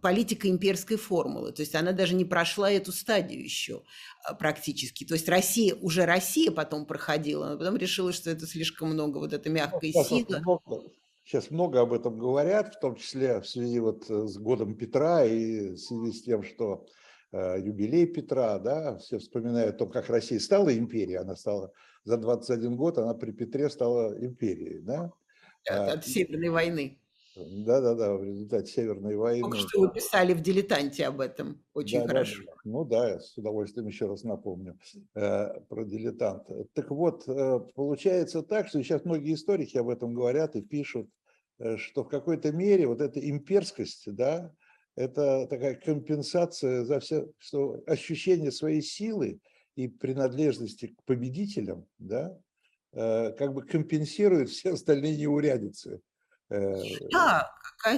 политика 0.00 0.48
имперской 0.48 0.96
формулы, 0.96 1.50
то 1.52 1.62
есть 1.62 1.74
она 1.74 1.90
даже 1.90 2.14
не 2.14 2.24
прошла 2.24 2.70
эту 2.70 2.92
стадию 2.92 3.42
еще 3.42 3.82
практически. 4.38 5.04
То 5.04 5.14
есть 5.14 5.28
Россия, 5.28 5.74
уже 5.74 6.06
Россия 6.06 6.52
потом 6.52 6.86
проходила, 6.86 7.48
но 7.48 7.58
потом 7.58 7.76
решила, 7.76 8.12
что 8.12 8.30
это 8.30 8.46
слишком 8.46 8.90
много, 8.90 9.18
вот 9.18 9.32
эта 9.32 9.50
мягкая 9.50 9.90
ну, 9.92 10.04
сила. 10.04 10.42
Сейчас 11.24 11.50
много 11.50 11.80
об 11.80 11.92
этом 11.92 12.18
говорят, 12.18 12.74
в 12.74 12.80
том 12.80 12.96
числе 12.96 13.40
в 13.40 13.48
связи 13.48 13.80
вот 13.80 14.08
э, 14.08 14.28
с 14.28 14.36
годом 14.38 14.76
Петра 14.76 15.24
и 15.24 15.70
в 15.70 15.78
связи 15.78 16.12
с 16.12 16.22
тем, 16.22 16.44
что 16.44 16.86
э, 16.86 17.03
юбилей 17.34 18.06
Петра, 18.06 18.58
да, 18.58 18.96
все 18.98 19.18
вспоминают 19.18 19.74
о 19.74 19.78
том, 19.78 19.90
как 19.90 20.08
Россия 20.08 20.38
стала 20.38 20.76
империей, 20.76 21.18
она 21.18 21.34
стала 21.34 21.72
за 22.04 22.16
21 22.16 22.76
год, 22.76 22.98
она 22.98 23.14
при 23.14 23.32
Петре 23.32 23.68
стала 23.70 24.16
империей, 24.18 24.80
да. 24.80 25.10
От, 25.68 25.88
от 25.88 26.06
Северной 26.06 26.50
войны. 26.50 26.98
Да-да-да, 27.36 28.14
в 28.14 28.24
результате 28.24 28.72
Северной 28.72 29.16
войны. 29.16 29.42
Только 29.42 29.58
что 29.58 29.80
вы 29.80 29.92
писали 29.92 30.34
в 30.34 30.40
«Дилетанте» 30.40 31.06
об 31.06 31.20
этом, 31.20 31.60
очень 31.72 32.00
да, 32.00 32.06
хорошо. 32.06 32.42
Да, 32.46 32.52
ну 32.64 32.84
да, 32.84 33.10
я 33.10 33.20
с 33.20 33.36
удовольствием 33.36 33.88
еще 33.88 34.06
раз 34.06 34.22
напомню 34.22 34.78
э, 35.14 35.60
про 35.68 35.84
«Дилетант». 35.84 36.46
Так 36.74 36.90
вот, 36.90 37.24
э, 37.26 37.60
получается 37.74 38.42
так, 38.42 38.68
что 38.68 38.82
сейчас 38.82 39.04
многие 39.04 39.34
историки 39.34 39.76
об 39.76 39.88
этом 39.88 40.14
говорят 40.14 40.54
и 40.54 40.62
пишут, 40.62 41.10
э, 41.58 41.76
что 41.76 42.04
в 42.04 42.08
какой-то 42.08 42.52
мере 42.52 42.86
вот 42.86 43.00
эта 43.00 43.18
имперскость, 43.18 44.04
да, 44.14 44.54
это 44.96 45.46
такая 45.48 45.74
компенсация 45.74 46.84
за 46.84 47.00
все, 47.00 47.28
что 47.38 47.82
ощущение 47.86 48.52
своей 48.52 48.82
силы 48.82 49.40
и 49.76 49.88
принадлежности 49.88 50.88
к 50.88 51.02
победителям, 51.04 51.86
да, 51.98 52.36
э, 52.92 53.32
как 53.32 53.54
бы 53.54 53.62
компенсирует 53.62 54.48
все 54.50 54.72
остальные 54.72 55.16
неурядицы 55.16 56.00
Э, 56.50 56.76
да, 57.10 57.50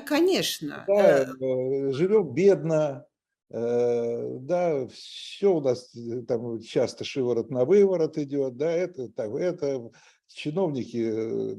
конечно. 0.07 0.85
Да, 0.87 1.23
э, 1.23 1.93
живем 1.93 2.33
бедно, 2.33 3.07
да, 3.49 4.89
все 4.89 5.55
у 5.55 5.61
нас 5.61 5.95
там 6.27 6.61
часто 6.61 7.05
шиворот 7.05 7.49
на 7.51 7.65
выворот 7.65 8.19
идет, 8.19 8.57
да, 8.57 8.71
это, 8.71 9.09
так, 9.09 9.31
это 9.35 9.89
чиновники 10.27 11.55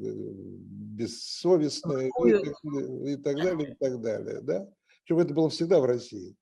бессовестные 0.97 2.09
и, 2.09 3.13
и 3.13 3.15
так 3.15 3.35
далее, 3.37 3.71
и 3.71 3.75
так 3.75 4.01
далее, 4.01 4.41
да. 4.41 4.67
Причем 5.07 5.19
это 5.19 5.33
было 5.33 5.49
всегда 5.49 5.79
в 5.79 5.85
России. 5.85 6.35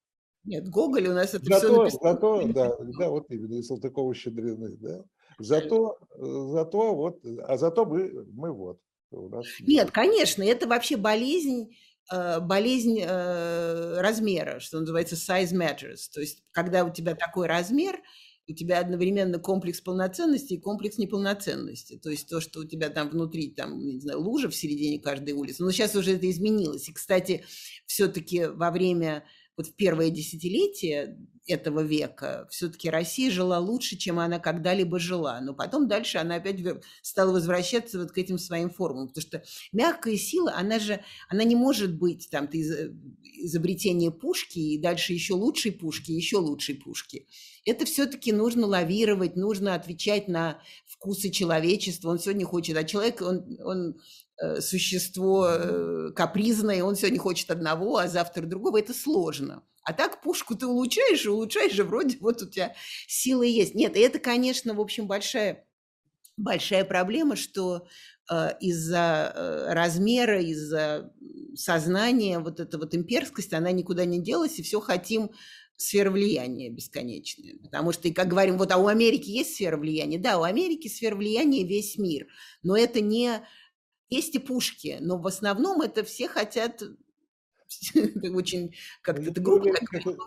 Нет, 0.43 0.67
Гоголь 0.69 1.07
у 1.07 1.13
нас 1.13 1.35
это 1.35 1.45
зато, 1.45 1.67
все 1.67 1.77
написано. 1.77 2.11
Зато, 2.11 2.47
да, 2.47 2.75
да, 2.99 3.09
вот 3.09 3.29
именно, 3.29 3.55
и 3.55 3.61
Салтыкова-Щедрины, 3.61 4.77
да. 4.77 5.03
Зато, 5.37 5.99
зато 6.17 6.95
вот, 6.95 7.19
а 7.43 7.57
зато 7.57 7.85
мы, 7.85 8.25
мы 8.33 8.51
вот. 8.51 8.79
Нет, 9.61 9.91
конечно, 9.91 10.41
это 10.41 10.67
вообще 10.67 10.97
болезнь, 10.97 11.75
э, 12.11 12.39
болезнь 12.39 12.99
э, 13.01 14.01
размера, 14.01 14.59
что 14.59 14.79
называется 14.79 15.15
size 15.15 15.53
matters. 15.53 16.09
То 16.11 16.21
есть, 16.21 16.43
когда 16.51 16.83
у 16.85 16.89
тебя 16.89 17.15
такой 17.15 17.47
размер, 17.47 17.99
у 18.47 18.53
тебя 18.53 18.79
одновременно 18.79 19.39
комплекс 19.39 19.81
полноценности 19.81 20.53
и 20.53 20.59
комплекс 20.59 20.97
неполноценности. 20.97 21.97
То 21.97 22.09
есть 22.09 22.29
то, 22.29 22.39
что 22.41 22.61
у 22.61 22.65
тебя 22.65 22.89
там 22.89 23.09
внутри, 23.09 23.49
там, 23.51 23.79
не 23.79 23.99
знаю, 23.99 24.21
лужа 24.21 24.49
в 24.49 24.55
середине 24.55 24.99
каждой 24.99 25.33
улицы. 25.33 25.63
Но 25.63 25.71
сейчас 25.71 25.95
уже 25.95 26.15
это 26.15 26.29
изменилось. 26.29 26.87
И, 26.89 26.93
кстати, 26.93 27.43
все-таки 27.85 28.45
во 28.45 28.71
время 28.71 29.25
вот 29.57 29.67
в 29.67 29.75
первое 29.75 30.09
десятилетие 30.09 31.17
этого 31.47 31.81
века 31.81 32.47
все-таки 32.49 32.89
Россия 32.89 33.31
жила 33.31 33.59
лучше, 33.59 33.97
чем 33.97 34.19
она 34.19 34.39
когда-либо 34.39 34.99
жила. 34.99 35.39
Но 35.41 35.53
потом 35.53 35.87
дальше 35.87 36.17
она 36.17 36.35
опять 36.35 36.57
стала 37.01 37.31
возвращаться 37.31 37.99
вот 37.99 38.11
к 38.11 38.17
этим 38.17 38.37
своим 38.37 38.69
формам. 38.69 39.07
Потому 39.07 39.21
что 39.21 39.43
мягкая 39.71 40.17
сила, 40.17 40.53
она 40.55 40.79
же, 40.79 41.01
она 41.29 41.43
не 41.43 41.55
может 41.55 41.95
быть 41.97 42.29
там 42.29 42.49
изобретение 42.51 44.11
пушки 44.11 44.59
и 44.59 44.77
дальше 44.77 45.13
еще 45.13 45.33
лучшей 45.33 45.71
пушки, 45.71 46.11
еще 46.11 46.37
лучшей 46.37 46.75
пушки. 46.75 47.27
Это 47.65 47.85
все-таки 47.85 48.31
нужно 48.31 48.67
лавировать, 48.67 49.35
нужно 49.35 49.75
отвечать 49.75 50.27
на 50.27 50.61
вкусы 50.85 51.29
человечества. 51.29 52.09
Он 52.11 52.19
сегодня 52.19 52.45
хочет, 52.45 52.77
а 52.77 52.83
человек, 52.83 53.21
он, 53.21 53.57
он 53.63 53.95
Э, 54.37 54.59
существо 54.59 55.47
э, 55.49 56.11
капризное, 56.13 56.83
он 56.83 56.95
сегодня 56.95 57.19
хочет 57.19 57.49
одного, 57.51 57.97
а 57.97 58.09
завтра 58.09 58.45
другого, 58.45 58.79
это 58.79 58.93
сложно. 58.93 59.63
А 59.85 59.93
так 59.93 60.21
пушку 60.21 60.55
ты 60.55 60.65
улучшаешь 60.65 61.25
и 61.25 61.29
улучшаешь, 61.29 61.77
и 61.77 61.83
вроде 61.83 62.17
вот 62.19 62.41
у 62.41 62.49
тебя 62.49 62.75
силы 63.07 63.47
есть. 63.47 63.75
Нет, 63.75 63.95
это, 63.95 64.17
конечно, 64.17 64.73
в 64.73 64.81
общем, 64.81 65.07
большая, 65.07 65.67
большая 66.37 66.83
проблема, 66.83 67.35
что 67.35 67.87
э, 68.29 68.49
из-за 68.59 69.31
э, 69.33 69.73
размера, 69.73 70.41
из-за 70.41 71.13
сознания 71.55 72.39
вот 72.39 72.59
эта 72.59 72.79
вот 72.79 72.95
имперскость, 72.95 73.53
она 73.53 73.71
никуда 73.71 74.05
не 74.05 74.19
делась, 74.19 74.57
и 74.57 74.63
все 74.63 74.81
хотим 74.81 75.29
сфера 75.77 76.09
влияния 76.09 76.71
бесконечная. 76.71 77.57
Потому 77.61 77.91
что, 77.91 78.07
и 78.07 78.11
как 78.11 78.27
говорим, 78.27 78.57
вот, 78.57 78.71
а 78.71 78.77
у 78.77 78.87
Америки 78.87 79.29
есть 79.29 79.53
сфера 79.53 79.77
влияния? 79.77 80.17
Да, 80.17 80.39
у 80.39 80.43
Америки 80.43 80.87
сфера 80.87 81.15
влияния 81.15 81.63
весь 81.63 81.99
мир, 81.99 82.27
но 82.63 82.75
это 82.75 83.01
не 83.01 83.41
есть 84.09 84.33
и 84.33 84.39
пушки, 84.39 84.97
но 84.99 85.19
в 85.19 85.27
основном 85.27 85.81
это 85.81 86.03
все 86.03 86.27
хотят 86.27 86.81
очень 88.33 88.73
как-то 89.01 89.29
это 89.29 89.41
грубо, 89.41 89.71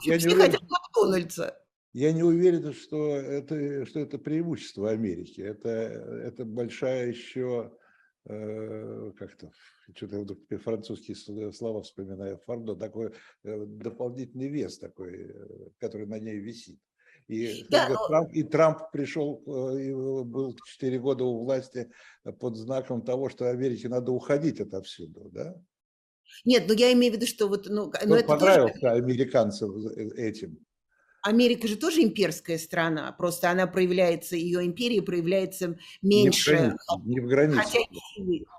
все 0.00 0.18
хотят 0.30 0.62
Макдональдса. 0.62 1.56
Я 1.92 2.12
не 2.12 2.22
уверен, 2.22 2.72
что 2.74 3.16
это, 3.16 3.86
что 3.86 4.00
это 4.00 4.18
преимущество 4.18 4.90
Америки. 4.90 5.40
Это, 5.40 5.68
это 5.70 6.44
большая 6.44 7.08
еще, 7.08 7.72
э, 8.26 9.12
как-то, 9.16 9.50
что-то 9.96 10.24
я 10.50 10.58
французские 10.58 11.16
слова 11.52 11.82
вспоминаю, 11.82 12.40
фардо, 12.46 12.76
такой 12.76 13.14
э, 13.44 13.64
дополнительный 13.66 14.48
вес 14.48 14.78
такой, 14.78 15.30
э, 15.30 15.70
который 15.78 16.06
на 16.06 16.18
ней 16.18 16.38
висит. 16.38 16.78
И, 17.26 17.66
да, 17.68 17.94
Трамп, 18.06 18.32
и 18.32 18.42
Трамп 18.42 18.90
пришел, 18.90 19.42
и 19.76 19.92
был 19.92 20.56
4 20.56 20.98
года 20.98 21.24
у 21.24 21.44
власти 21.44 21.90
под 22.38 22.56
знаком 22.56 23.02
того, 23.02 23.28
что 23.28 23.50
Америке 23.50 23.88
надо 23.88 24.12
уходить 24.12 24.60
отовсюду, 24.60 25.28
да? 25.30 25.54
Нет, 26.44 26.64
ну 26.68 26.74
я 26.74 26.92
имею 26.92 27.12
в 27.12 27.16
виду, 27.16 27.26
что 27.26 27.48
вот... 27.48 27.66
Ну, 27.68 27.92
но 28.04 28.16
это 28.16 28.28
понравился 28.28 28.80
тоже... 28.80 28.94
американцам 28.94 29.86
э, 29.86 30.10
этим. 30.16 30.58
Америка 31.22 31.66
же 31.66 31.76
тоже 31.76 32.02
имперская 32.02 32.58
страна, 32.58 33.12
просто 33.12 33.50
она 33.50 33.66
проявляется, 33.66 34.36
ее 34.36 34.64
империя 34.64 35.02
проявляется 35.02 35.76
меньше. 36.00 36.76
Не 37.04 37.20
в 37.20 37.26
границе. 37.26 37.60
Хотя 37.60 37.78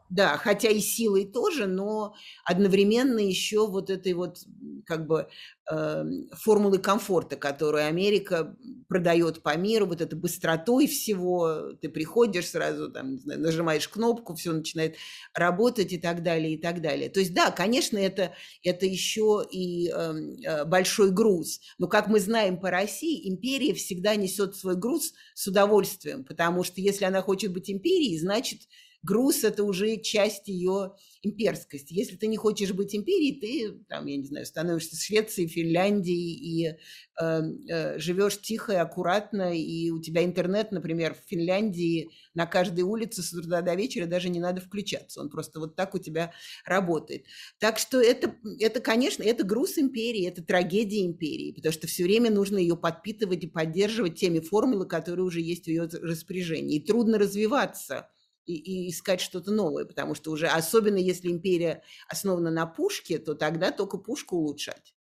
да, 0.10 0.38
хотя 0.38 0.70
и 0.70 0.80
силой 0.80 1.26
тоже, 1.26 1.68
но 1.68 2.16
одновременно 2.44 3.20
еще 3.20 3.68
вот 3.68 3.90
этой 3.90 4.14
вот 4.14 4.40
как 4.86 5.06
бы 5.06 5.28
э, 5.72 6.04
формулы 6.34 6.80
комфорта, 6.80 7.36
которую 7.36 7.86
Америка 7.86 8.56
продает 8.88 9.44
по 9.44 9.56
миру, 9.56 9.86
вот 9.86 10.02
это 10.02 10.16
быстротой 10.16 10.88
всего, 10.88 11.74
ты 11.80 11.90
приходишь 11.90 12.50
сразу, 12.50 12.92
там, 12.92 13.20
нажимаешь 13.24 13.88
кнопку, 13.88 14.34
все 14.34 14.52
начинает 14.52 14.96
работать 15.36 15.94
и 15.94 16.00
так 16.00 16.24
далее, 16.24 16.56
и 16.56 16.58
так 16.58 16.82
далее. 16.82 17.10
То 17.10 17.20
есть, 17.20 17.34
да, 17.36 17.52
конечно, 17.52 17.98
это, 18.00 18.34
это 18.64 18.88
еще 18.88 19.46
и 19.50 19.90
эм, 19.90 20.38
э, 20.44 20.66
большой 20.66 21.12
груз, 21.12 21.62
но, 21.78 21.88
как 21.88 22.08
мы 22.08 22.20
знаем 22.20 22.60
по 22.60 22.72
России, 22.72 23.30
империя 23.30 23.76
всегда 23.76 24.16
несет 24.16 24.56
свой 24.56 24.76
груз 24.76 25.14
с 25.36 25.46
удовольствием, 25.46 26.24
потому 26.24 26.64
что 26.64 26.82
если 26.82 27.06
она 27.06 27.22
хочет 27.22 27.54
быть 27.54 27.70
империей, 27.70 28.18
значит, 28.18 28.62
груз– 29.04 29.44
это 29.44 29.64
уже 29.64 29.98
часть 29.98 30.48
ее 30.48 30.94
имперскости. 31.22 31.94
Если 31.94 32.16
ты 32.16 32.28
не 32.28 32.38
хочешь 32.38 32.74
быть 32.74 32.96
империей, 32.96 33.40
ты, 33.40 33.84
там, 33.88 34.06
я 34.06 34.18
не 34.18 34.26
знаю, 34.26 34.46
становишься 34.46 34.96
Швецией, 34.96 35.48
Финляндией 35.48 36.34
и 36.34 36.68
э, 36.68 36.76
э, 37.20 38.00
живешь 38.00 38.40
тихо 38.40 38.74
и 38.74 38.78
аккуратно, 38.78 39.58
и 39.58 39.90
у 39.92 40.02
тебя 40.02 40.24
интернет, 40.24 40.72
например, 40.72 41.16
в 41.16 41.30
Финляндии 41.30 42.10
на 42.34 42.46
каждой 42.46 42.82
улице 42.82 43.22
с 43.22 43.34
утра 43.34 43.62
до 43.62 43.76
вечера 43.76 44.06
даже 44.06 44.30
не 44.30 44.40
надо 44.40 44.62
включаться, 44.62 45.22
он 45.22 45.30
просто 45.30 45.60
вот 45.60 45.76
так 45.76 45.96
у 45.96 46.00
тебя 46.00 46.32
работает. 46.66 47.26
Так 47.60 47.80
что 47.80 48.00
это, 48.00 48.36
это 48.60 48.80
конечно, 48.80 49.24
это 49.24 49.44
груз 49.44 49.78
империи, 49.78 50.28
это 50.28 50.44
трагедия 50.44 51.06
империи, 51.06 51.52
потому 51.52 51.74
что 51.74 51.88
все 51.88 52.04
время 52.04 52.32
нужно 52.32 52.58
ее 52.58 52.78
подпитывать 52.78 53.44
и 53.44 53.48
поддерживать 53.48 54.16
теми 54.16 54.40
формулами, 54.40 54.88
которые 54.88 55.26
уже 55.26 55.42
есть 55.42 55.66
в 55.66 55.68
ее 55.68 55.84
распоряжении. 55.84 56.78
И 56.78 56.86
трудно 56.86 57.18
развиваться 57.18 58.10
и, 58.46 58.56
и 58.56 58.90
искать 58.90 59.22
что-то 59.22 59.52
новое, 59.52 59.86
потому 59.86 60.16
что 60.16 60.32
уже, 60.32 60.48
особенно 60.48 60.98
если 60.98 61.32
империя 61.32 61.84
основана 62.08 62.52
на 62.52 62.66
пушке, 62.66 63.20
то 63.20 63.36
тогда 63.36 63.72
только 63.72 63.98
пушку 63.98 64.38
улучшать. 64.38 64.96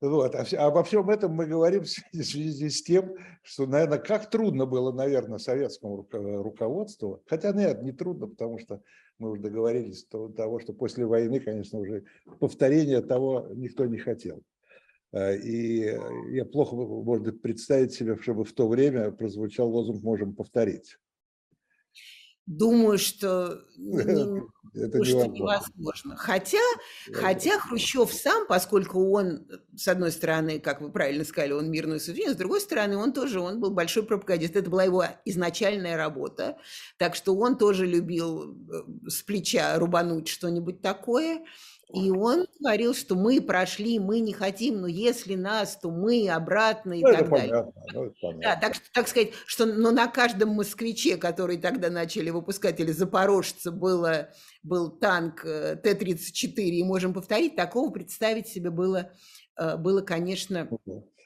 Вот. 0.00 0.34
А 0.36 0.66
обо 0.66 0.84
всем 0.84 1.10
этом 1.10 1.32
мы 1.32 1.46
говорим 1.46 1.82
в 1.82 1.88
связи 1.88 2.68
с 2.68 2.82
тем, 2.82 3.14
что, 3.42 3.66
наверное, 3.66 3.98
как 3.98 4.30
трудно 4.30 4.66
было, 4.66 4.92
наверное, 4.92 5.38
советскому 5.38 6.06
руководству, 6.12 7.22
хотя 7.26 7.52
нет, 7.52 7.82
не 7.82 7.92
трудно, 7.92 8.28
потому 8.28 8.58
что 8.58 8.80
мы 9.18 9.30
уже 9.30 9.42
договорились 9.42 10.06
до 10.06 10.28
того, 10.28 10.60
что 10.60 10.72
после 10.72 11.04
войны, 11.04 11.40
конечно, 11.40 11.80
уже 11.80 12.04
повторения 12.38 13.00
того 13.00 13.48
никто 13.54 13.86
не 13.86 13.98
хотел. 13.98 14.42
Э, 15.12 15.36
и 15.36 15.98
я 16.30 16.44
плохо, 16.44 16.76
может 16.76 17.42
представить 17.42 17.92
себе, 17.92 18.16
чтобы 18.16 18.44
в 18.44 18.52
то 18.52 18.68
время 18.68 19.10
прозвучал 19.10 19.68
лозунг 19.68 20.02
«можем 20.02 20.34
повторить». 20.34 20.98
Думаю, 22.48 22.96
что, 22.96 23.60
не, 23.76 24.40
это 24.74 25.04
что 25.04 25.26
невозможно. 25.26 26.16
Хотя, 26.16 26.56
хотя 27.12 27.58
Хрущев 27.58 28.10
сам, 28.10 28.46
поскольку 28.46 29.12
он, 29.12 29.46
с 29.76 29.86
одной 29.86 30.10
стороны, 30.10 30.58
как 30.58 30.80
вы 30.80 30.90
правильно 30.90 31.24
сказали, 31.24 31.52
он 31.52 31.70
мирную 31.70 32.00
судьбу, 32.00 32.22
с 32.30 32.36
другой 32.36 32.62
стороны, 32.62 32.96
он 32.96 33.12
тоже, 33.12 33.40
он 33.40 33.60
был 33.60 33.70
большой 33.70 34.02
пропагандист. 34.02 34.56
Это 34.56 34.70
была 34.70 34.84
его 34.84 35.04
изначальная 35.26 35.98
работа. 35.98 36.56
Так 36.96 37.16
что 37.16 37.36
он 37.36 37.58
тоже 37.58 37.84
любил 37.84 38.56
э, 38.72 39.10
с 39.10 39.22
плеча 39.22 39.78
рубануть 39.78 40.28
что-нибудь 40.28 40.80
такое. 40.80 41.44
И 41.94 42.10
он 42.10 42.46
говорил, 42.60 42.94
что 42.94 43.14
мы 43.14 43.40
прошли, 43.40 43.98
мы 43.98 44.20
не 44.20 44.34
хотим, 44.34 44.82
но 44.82 44.86
если 44.86 45.34
нас, 45.36 45.76
то 45.76 45.90
мы 45.90 46.28
обратно 46.28 46.92
и 46.92 47.02
ну, 47.02 47.12
так 47.12 47.30
далее. 47.30 47.48
Понятно, 47.48 47.82
ну, 47.94 48.40
Да, 48.42 48.56
так, 48.56 48.74
так 48.92 49.08
сказать, 49.08 49.30
что 49.46 49.64
но 49.64 49.90
на 49.90 50.06
каждом 50.06 50.50
москвиче, 50.50 51.16
который 51.16 51.56
тогда 51.56 51.88
начали 51.88 52.28
выпускать, 52.28 52.78
или 52.78 52.92
запорожце, 52.92 53.70
было, 53.70 54.28
был 54.62 54.90
танк 54.90 55.46
э, 55.46 55.76
Т-34, 55.76 56.60
и 56.60 56.82
можем 56.82 57.14
повторить, 57.14 57.56
такого 57.56 57.90
представить 57.90 58.48
себе 58.48 58.68
было, 58.68 59.10
э, 59.58 59.76
было 59.78 60.02
конечно, 60.02 60.68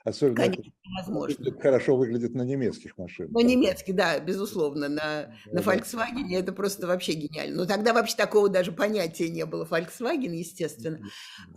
Особенно 0.05 0.37
Конечно, 0.37 0.73
невозможно. 0.85 1.59
хорошо 1.61 1.97
выглядит 1.97 2.35
на 2.35 2.43
немецких 2.43 2.99
машинах. 2.99 3.33
На 3.33 3.41
немецких, 3.41 3.95
да, 3.95 4.19
безусловно. 4.19 4.89
На, 4.89 5.35
на 5.47 5.59
Volkswagen 5.61 6.35
это 6.35 6.53
просто 6.53 6.87
вообще 6.87 7.13
гениально. 7.13 7.59
Но 7.59 7.67
тогда 7.67 7.93
вообще 7.93 8.17
такого 8.17 8.49
даже 8.49 8.73
понятия 8.73 9.29
не 9.29 9.47
было. 9.47 9.65
Volkswagen, 9.65 10.35
естественно. 10.35 10.99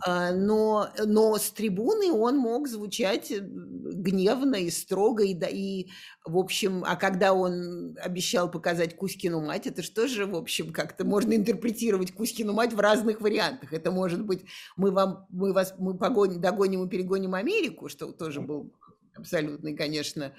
А, 0.06 0.32
но, 0.32 0.88
но 1.04 1.36
с 1.36 1.50
трибуны 1.50 2.12
он 2.12 2.36
мог 2.38 2.68
звучать 2.68 3.32
э, 3.32 3.40
гневно 3.40 4.56
и 4.56 4.70
строго. 4.70 5.24
И, 5.24 5.34
и, 5.34 5.90
в 6.24 6.38
общем, 6.38 6.84
а 6.86 6.94
когда 6.94 7.34
он 7.34 7.96
обещал 8.00 8.48
показать 8.50 8.96
Кузькину 8.96 9.40
мать, 9.40 9.66
это 9.66 9.82
что 9.82 10.06
же, 10.06 10.26
в 10.26 10.36
общем, 10.36 10.72
как-то 10.72 11.04
можно 11.04 11.34
интерпретировать 11.34 12.12
Кузькину 12.12 12.52
мать 12.52 12.72
в 12.72 12.78
разных 12.78 13.20
вариантах. 13.20 13.72
Это 13.72 13.90
может 13.90 14.24
быть, 14.24 14.44
мы 14.76 14.92
вам, 14.92 15.26
мы 15.30 15.52
вас, 15.52 15.74
мы 15.78 15.98
погоним, 15.98 16.40
догоним 16.40 16.84
и 16.84 16.88
перегоним 16.88 17.34
Америку, 17.34 17.88
что 17.88 18.12
тоже 18.12 18.35
тоже 18.36 18.46
был 18.46 18.72
абсолютный, 19.14 19.74
конечно, 19.74 20.34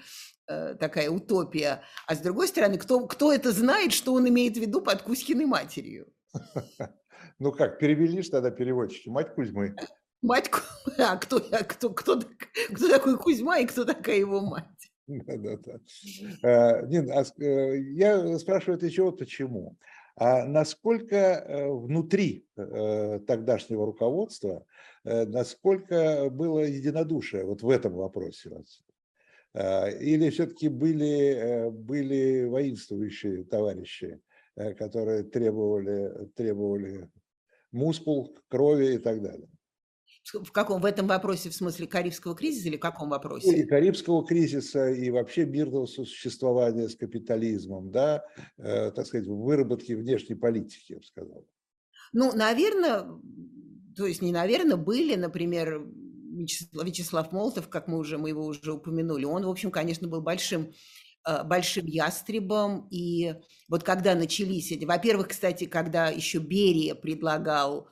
э, 0.46 0.74
такая 0.74 1.10
утопия. 1.10 1.82
А 2.06 2.14
с 2.14 2.20
другой 2.20 2.48
стороны, 2.48 2.78
кто, 2.78 3.06
кто 3.06 3.32
это 3.32 3.52
знает, 3.52 3.92
что 3.92 4.12
он 4.14 4.28
имеет 4.28 4.56
в 4.56 4.60
виду 4.60 4.80
под 4.80 5.02
Кузькиной 5.02 5.46
матерью? 5.46 6.06
Ну 7.40 7.52
как, 7.52 7.78
перевели 7.78 8.20
же 8.20 8.30
тогда 8.30 8.50
переводчики, 8.50 9.08
мать 9.08 9.32
Кузьмы. 9.32 9.76
Мать, 10.22 10.50
а 10.98 11.16
кто, 11.16 11.36
а 11.52 11.62
кто, 11.62 11.90
кто, 11.90 12.20
кто 12.74 12.88
такой 12.88 13.16
Кузьма 13.16 13.58
и 13.58 13.66
кто 13.66 13.84
такая 13.84 14.16
его 14.16 14.40
мать? 14.40 14.64
Да, 15.06 15.36
да, 15.36 15.56
да. 15.56 15.78
Э, 16.42 16.86
Нин, 16.88 17.08
а 17.12 17.24
э, 17.40 17.78
я 17.92 18.36
спрашиваю 18.40 18.76
это 18.76 18.86
еще 18.86 19.04
вот 19.04 19.20
почему. 19.20 19.78
А 20.20 20.44
насколько 20.44 21.44
внутри 21.70 22.44
тогдашнего 22.56 23.86
руководства 23.86 24.66
Э, 25.08 25.24
насколько 25.24 26.28
было 26.30 26.60
единодушие 26.60 27.44
вот 27.44 27.62
в 27.62 27.70
этом 27.70 27.94
вопросе? 27.94 28.50
А, 29.54 29.88
или 29.88 30.28
все-таки 30.28 30.68
были, 30.68 31.34
э, 31.34 31.70
были 31.70 32.44
воинствующие 32.44 33.44
товарищи, 33.44 34.20
э, 34.56 34.74
которые 34.74 35.22
требовали, 35.22 36.26
требовали 36.36 37.10
мускул, 37.72 38.36
крови 38.48 38.94
и 38.94 38.98
так 38.98 39.22
далее? 39.22 39.48
В 40.32 40.52
каком? 40.52 40.80
В 40.80 40.84
этом 40.84 41.06
вопросе, 41.06 41.50
в 41.50 41.54
смысле 41.54 41.86
Карибского 41.86 42.34
кризиса 42.34 42.68
или 42.68 42.76
в 42.76 42.80
каком 42.80 43.08
вопросе? 43.10 43.56
И 43.56 43.64
Карибского 43.64 44.24
кризиса, 44.26 44.88
и 44.90 45.10
вообще 45.10 45.46
мирного 45.46 45.86
существования 45.86 46.88
с 46.88 46.96
капитализмом, 46.96 47.90
да, 47.90 48.24
э, 48.58 48.90
так 48.90 49.06
сказать, 49.06 49.26
в 49.26 49.36
выработке 49.36 49.96
внешней 49.96 50.34
политики, 50.34 50.92
я 50.92 50.98
бы 50.98 51.04
сказал. 51.04 51.46
Ну, 52.12 52.34
наверное, 52.34 53.06
то 53.96 54.06
есть 54.06 54.22
не 54.22 54.32
наверное, 54.32 54.76
были, 54.76 55.14
например, 55.14 55.86
Вячеслав, 56.30 56.86
Вячеслав 56.86 57.32
Молотов, 57.32 57.68
как 57.68 57.88
мы 57.88 57.98
уже, 57.98 58.18
мы 58.18 58.30
его 58.30 58.44
уже 58.44 58.72
упомянули, 58.72 59.24
он, 59.24 59.44
в 59.44 59.50
общем, 59.50 59.70
конечно, 59.70 60.08
был 60.08 60.20
большим 60.20 60.72
э, 61.26 61.42
большим 61.44 61.86
ястребом. 61.86 62.86
И 62.90 63.34
вот 63.68 63.82
когда 63.82 64.14
начались 64.14 64.72
эти... 64.72 64.84
Во-первых, 64.84 65.28
кстати, 65.28 65.64
когда 65.64 66.08
еще 66.08 66.38
Берия 66.38 66.94
предлагал 66.94 67.88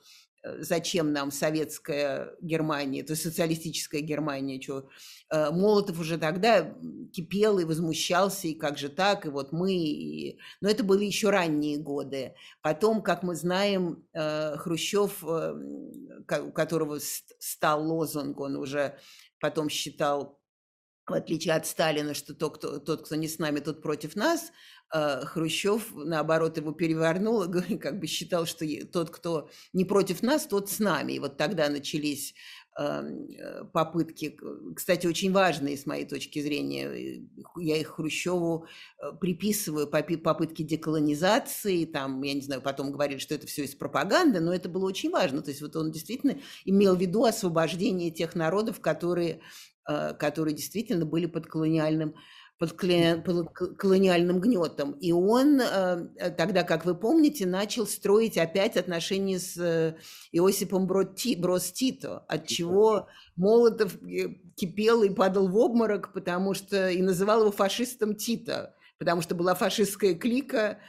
зачем 0.59 1.13
нам 1.13 1.31
советская 1.31 2.35
Германия, 2.41 3.03
то 3.03 3.13
есть 3.13 3.23
социалистическая 3.23 4.01
Германия, 4.01 4.61
что 4.61 4.89
э, 5.29 5.51
Молотов 5.51 5.99
уже 5.99 6.17
тогда 6.17 6.75
кипел 7.13 7.59
и 7.59 7.65
возмущался, 7.65 8.47
и 8.47 8.53
как 8.53 8.77
же 8.77 8.89
так, 8.89 9.25
и 9.25 9.29
вот 9.29 9.51
мы, 9.51 9.73
и... 9.73 10.39
но 10.61 10.69
это 10.69 10.83
были 10.83 11.05
еще 11.05 11.29
ранние 11.29 11.77
годы. 11.77 12.35
Потом, 12.61 13.01
как 13.01 13.23
мы 13.23 13.35
знаем, 13.35 14.05
э, 14.13 14.57
Хрущев, 14.57 15.23
у 15.23 16.51
которого 16.51 16.99
стал 16.99 17.87
лозунг, 17.87 18.39
он 18.39 18.55
уже 18.55 18.97
потом 19.39 19.69
считал 19.69 20.37
в 21.07 21.13
отличие 21.13 21.53
от 21.53 21.65
Сталина, 21.65 22.13
что 22.13 22.33
тот, 22.33 22.57
кто, 22.57 22.79
тот, 22.79 23.05
кто 23.05 23.15
не 23.15 23.27
с 23.27 23.39
нами, 23.39 23.61
тот 23.61 23.81
против 23.81 24.15
нас, 24.15 24.41
э, 24.41 24.51
Хрущев, 24.89 25.91
наоборот, 25.95 26.57
его 26.57 26.71
перевернул 26.71 27.45
как 27.81 27.99
бы 27.99 28.07
считал, 28.07 28.45
что 28.45 28.65
тот, 28.91 29.09
кто 29.09 29.49
не 29.73 29.85
против 29.85 30.23
нас, 30.23 30.45
тот 30.47 30.69
с 30.69 30.79
нами. 30.79 31.13
И 31.13 31.19
вот 31.19 31.37
тогда 31.37 31.69
начались 31.69 32.33
эм, 32.79 33.29
э, 33.29 33.65
попытки, 33.73 34.37
кстати, 34.75 35.07
очень 35.07 35.31
важные 35.31 35.77
с 35.77 35.85
моей 35.85 36.05
точки 36.05 36.41
зрения, 36.41 37.27
я 37.57 37.77
их 37.77 37.87
Хрущеву 37.87 38.65
э, 39.01 39.11
приписываю, 39.19 39.87
попытки 39.87 40.63
деколонизации, 40.63 41.85
там, 41.85 42.21
я 42.21 42.33
не 42.33 42.41
знаю, 42.41 42.61
потом 42.61 42.91
говорили, 42.91 43.19
что 43.19 43.35
это 43.35 43.47
все 43.47 43.65
из 43.65 43.75
пропаганды, 43.75 44.39
но 44.39 44.53
это 44.53 44.69
было 44.69 44.85
очень 44.85 45.11
важно, 45.11 45.41
то 45.41 45.49
есть 45.49 45.61
вот 45.61 45.75
он 45.75 45.91
действительно 45.91 46.39
имел 46.65 46.95
в 46.95 47.01
виду 47.01 47.25
освобождение 47.25 48.11
тех 48.11 48.35
народов, 48.35 48.79
которые 48.79 49.41
Э, 49.87 50.13
которые 50.13 50.53
действительно 50.53 51.05
были 51.05 51.27
под 51.27 51.47
колониальным 51.47 52.13
под 52.57 52.73
колониальным 52.73 54.39
гнетом. 54.39 54.93
И 54.93 55.11
он 55.11 55.61
э, 55.61 56.07
э, 56.15 56.31
тогда, 56.31 56.63
как 56.63 56.85
вы 56.85 56.95
помните, 56.95 57.45
начал 57.45 57.85
строить 57.85 58.37
опять 58.37 58.77
отношения 58.77 59.39
с 59.39 59.95
Иосипом 60.31 60.87
Брос 60.87 61.71
Тито, 61.71 62.19
от 62.27 62.47
чего 62.47 63.07
Молотов 63.35 63.97
кипел 64.55 65.03
и 65.03 65.09
падал 65.09 65.47
в 65.47 65.57
обморок, 65.57 66.13
потому 66.13 66.53
что 66.53 66.89
и 66.89 67.01
называл 67.01 67.41
его 67.41 67.51
фашистом 67.51 68.15
Тито, 68.15 68.75
потому 68.97 69.21
что 69.21 69.35
была 69.35 69.53
фашистская 69.53 70.15
клика, 70.15 70.79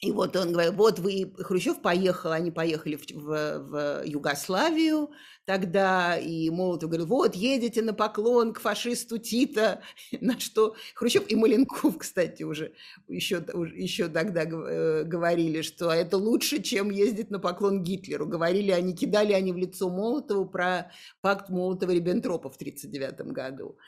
и 0.00 0.12
вот 0.12 0.36
он 0.36 0.52
говорит, 0.52 0.74
вот 0.74 0.98
вы, 0.98 1.32
Хрущев 1.38 1.80
поехал, 1.80 2.32
они 2.32 2.50
поехали 2.50 2.96
в, 2.96 3.06
в, 3.06 3.58
в 3.60 4.02
Югославию, 4.04 5.10
тогда, 5.46 6.18
и 6.18 6.50
Молотов 6.50 6.90
говорил, 6.90 7.06
вот, 7.06 7.36
едете 7.36 7.80
на 7.80 7.94
поклон 7.94 8.52
к 8.52 8.60
фашисту 8.60 9.16
Тита, 9.16 9.80
на 10.20 10.38
что 10.38 10.74
Хрущев 10.94 11.30
и 11.30 11.36
Маленков, 11.36 11.96
кстати, 11.98 12.42
уже 12.42 12.72
еще, 13.08 13.36
еще 13.74 14.08
тогда 14.08 14.42
э, 14.42 15.04
говорили, 15.04 15.62
что 15.62 15.90
это 15.90 16.18
лучше, 16.18 16.60
чем 16.60 16.90
ездить 16.90 17.30
на 17.30 17.38
поклон 17.38 17.84
Гитлеру. 17.84 18.26
Говорили 18.26 18.72
они, 18.72 18.94
кидали 18.94 19.32
они 19.32 19.52
в 19.52 19.56
лицо 19.56 19.88
Молотову 19.88 20.46
про 20.46 20.90
пакт 21.20 21.48
Молотова-Риббентропа 21.48 22.50
в 22.50 22.56
1939 22.56 23.32
году. 23.32 23.78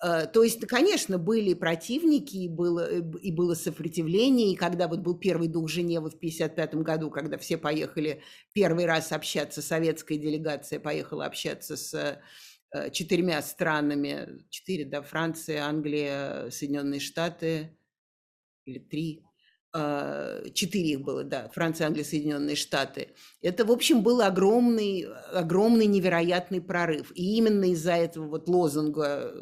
Э, 0.00 0.26
то 0.32 0.44
есть, 0.44 0.64
конечно, 0.66 1.18
были 1.18 1.52
противники, 1.54 2.36
и 2.36 2.48
было, 2.48 2.88
и 2.88 3.32
было 3.32 3.54
сопротивление, 3.54 4.52
и 4.52 4.56
когда 4.56 4.86
вот 4.86 5.00
был 5.00 5.18
первый 5.18 5.48
дух 5.48 5.68
Женевы 5.68 6.10
в 6.10 6.14
1955 6.14 6.74
году, 6.76 7.10
когда 7.10 7.38
все 7.38 7.58
поехали 7.58 8.22
первый 8.52 8.86
раз 8.86 9.10
общаться, 9.10 9.62
советская 9.62 10.16
делегация 10.16 10.78
поехала 10.78 11.07
общаться 11.12 11.76
с 11.76 11.94
э, 12.72 12.90
четырьмя 12.90 13.42
странами, 13.42 14.44
четыре, 14.50 14.84
да, 14.84 15.02
Франция, 15.02 15.64
Англия, 15.64 16.50
Соединенные 16.50 17.00
Штаты, 17.00 17.76
или 18.64 18.78
три, 18.78 19.24
э, 19.74 20.44
четыре 20.54 20.90
их 20.90 21.00
было, 21.00 21.24
да, 21.24 21.48
Франция, 21.48 21.86
Англия, 21.86 22.04
Соединенные 22.04 22.56
Штаты. 22.56 23.08
Это, 23.40 23.64
в 23.64 23.72
общем, 23.72 24.02
был 24.02 24.20
огромный, 24.20 25.06
огромный 25.32 25.86
невероятный 25.86 26.60
прорыв. 26.60 27.12
И 27.14 27.36
именно 27.36 27.64
из-за 27.72 27.92
этого 27.92 28.28
вот 28.28 28.48
лозунга, 28.48 29.34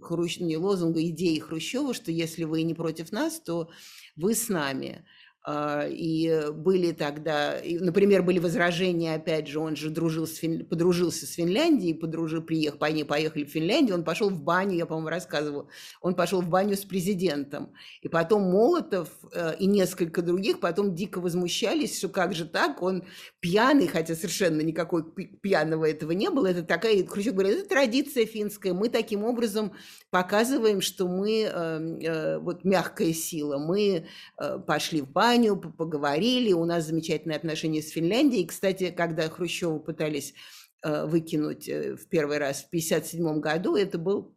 Хрущ... 0.00 0.38
не 0.38 0.56
лозунга, 0.56 1.02
идеи 1.02 1.38
Хрущева, 1.38 1.94
что 1.94 2.10
если 2.12 2.44
вы 2.44 2.62
не 2.62 2.74
против 2.74 3.12
нас, 3.12 3.40
то 3.40 3.70
вы 4.16 4.34
с 4.34 4.48
нами. 4.48 5.04
А, 5.46 5.86
и 5.86 6.50
были 6.52 6.92
тогда, 6.92 7.56
например, 7.62 8.22
были 8.22 8.38
возражения, 8.38 9.14
опять 9.14 9.46
же, 9.46 9.60
он 9.60 9.76
же 9.76 9.90
дружил 9.90 10.26
с 10.26 10.36
Фин... 10.36 10.64
подружился 10.64 11.26
с 11.26 11.34
Финляндией, 11.34 11.94
подружил, 11.94 12.40
приехал, 12.40 12.78
они 12.80 13.04
поехали 13.04 13.44
в 13.44 13.50
Финляндию, 13.50 13.94
он 13.94 14.04
пошел 14.04 14.30
в 14.30 14.42
баню, 14.42 14.74
я, 14.74 14.86
по-моему, 14.86 15.10
рассказывала, 15.10 15.68
он 16.00 16.14
пошел 16.14 16.40
в 16.40 16.48
баню 16.48 16.76
с 16.76 16.86
президентом. 16.86 17.74
И 18.00 18.08
потом 18.08 18.42
Молотов 18.44 19.10
э, 19.34 19.56
и 19.58 19.66
несколько 19.66 20.22
других 20.22 20.60
потом 20.60 20.94
дико 20.94 21.20
возмущались, 21.20 21.98
что 21.98 22.08
как 22.08 22.34
же 22.34 22.46
так, 22.46 22.80
он 22.80 23.04
пьяный, 23.40 23.86
хотя 23.86 24.14
совершенно 24.14 24.62
никакой 24.62 25.04
пьяного 25.42 25.84
этого 25.84 26.12
не 26.12 26.30
было. 26.30 26.46
Это 26.46 26.62
такая, 26.62 27.04
Хрущев 27.06 27.34
говорит, 27.34 27.58
это 27.58 27.68
традиция 27.68 28.24
финская, 28.24 28.72
мы 28.72 28.88
таким 28.88 29.24
образом 29.24 29.74
показываем, 30.08 30.80
что 30.80 31.06
мы 31.06 31.42
эм, 31.42 31.98
э, 31.98 32.38
вот 32.38 32.64
мягкая 32.64 33.12
сила, 33.12 33.58
мы 33.58 34.06
э, 34.38 34.58
пошли 34.66 35.02
в 35.02 35.10
баню, 35.10 35.33
Германию, 35.34 35.56
поговорили, 35.56 36.52
у 36.52 36.64
нас 36.64 36.86
замечательные 36.86 37.36
отношения 37.36 37.82
с 37.82 37.90
Финляндией. 37.90 38.46
Кстати, 38.46 38.90
когда 38.96 39.28
Хрущева 39.28 39.78
пытались 39.78 40.34
э, 40.82 41.06
выкинуть 41.06 41.68
э, 41.68 41.96
в 41.96 42.08
первый 42.08 42.38
раз 42.38 42.62
в 42.62 42.66
1957 42.68 43.40
году, 43.40 43.74
это 43.74 43.98
был 43.98 44.32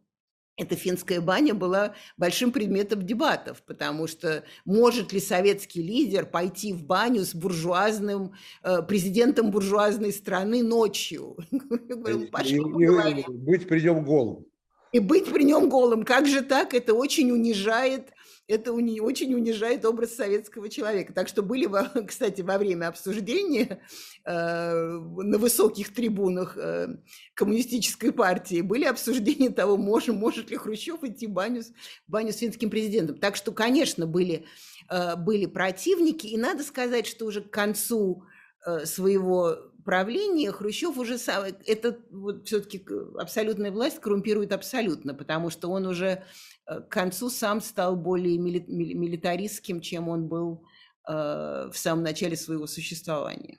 эта 0.56 0.74
финская 0.74 1.20
баня 1.20 1.54
была 1.54 1.94
большим 2.16 2.50
предметом 2.50 3.06
дебатов, 3.06 3.62
потому 3.64 4.08
что 4.08 4.42
может 4.64 5.12
ли 5.12 5.20
советский 5.20 5.80
лидер 5.80 6.26
пойти 6.26 6.72
в 6.72 6.82
баню 6.82 7.24
с 7.24 7.32
буржуазным 7.32 8.32
э, 8.64 8.82
президентом 8.82 9.52
буржуазной 9.52 10.12
страны 10.12 10.64
ночью? 10.64 11.36
И, 11.52 12.56
и, 12.56 13.20
и 13.20 13.36
быть 13.36 13.68
при 13.68 13.82
нем 13.82 14.04
голым. 14.04 14.46
И 14.90 14.98
быть 14.98 15.26
при 15.26 15.44
нем 15.44 15.68
голым. 15.68 16.02
Как 16.02 16.26
же 16.26 16.42
так? 16.42 16.74
Это 16.74 16.94
очень 16.94 17.30
унижает 17.30 18.10
это 18.48 18.72
уни, 18.72 18.98
очень 19.00 19.34
унижает 19.34 19.84
образ 19.84 20.16
советского 20.16 20.70
человека. 20.70 21.12
Так 21.12 21.28
что 21.28 21.42
были, 21.42 21.68
кстати, 22.06 22.40
во 22.40 22.56
время 22.58 22.88
обсуждения 22.88 23.80
э, 24.24 24.72
на 24.72 25.38
высоких 25.38 25.94
трибунах 25.94 26.56
э, 26.56 26.96
коммунистической 27.34 28.10
партии 28.10 28.62
были 28.62 28.84
обсуждения 28.84 29.50
того, 29.50 29.76
может, 29.76 30.14
может 30.14 30.50
ли 30.50 30.56
Хрущев 30.56 31.04
идти 31.04 31.26
в 31.26 31.30
баню, 31.30 31.62
баню 32.06 32.32
с 32.32 32.38
финским 32.38 32.70
президентом. 32.70 33.18
Так 33.18 33.36
что, 33.36 33.52
конечно, 33.52 34.06
были, 34.06 34.46
э, 34.90 35.16
были 35.16 35.44
противники, 35.44 36.26
и 36.26 36.38
надо 36.38 36.64
сказать, 36.64 37.06
что 37.06 37.26
уже 37.26 37.42
к 37.42 37.50
концу 37.50 38.24
э, 38.66 38.86
своего 38.86 39.58
правления 39.88 40.52
Хрущев 40.52 40.98
уже 40.98 41.16
сам, 41.16 41.44
это 41.66 41.98
вот 42.10 42.46
все-таки 42.46 42.84
абсолютная 43.18 43.72
власть 43.72 44.00
коррумпирует 44.00 44.52
абсолютно, 44.52 45.14
потому 45.14 45.48
что 45.48 45.70
он 45.70 45.86
уже 45.86 46.24
Э, 46.68 46.80
к 46.80 46.88
концу 46.88 47.30
сам 47.30 47.60
стал 47.60 47.96
более 47.96 48.38
милитаристским, 48.38 49.80
чем 49.80 50.08
он 50.08 50.28
был 50.28 50.64
э, 51.08 51.12
в 51.12 51.74
самом 51.74 52.04
начале 52.04 52.36
своего 52.36 52.66
существования. 52.66 53.58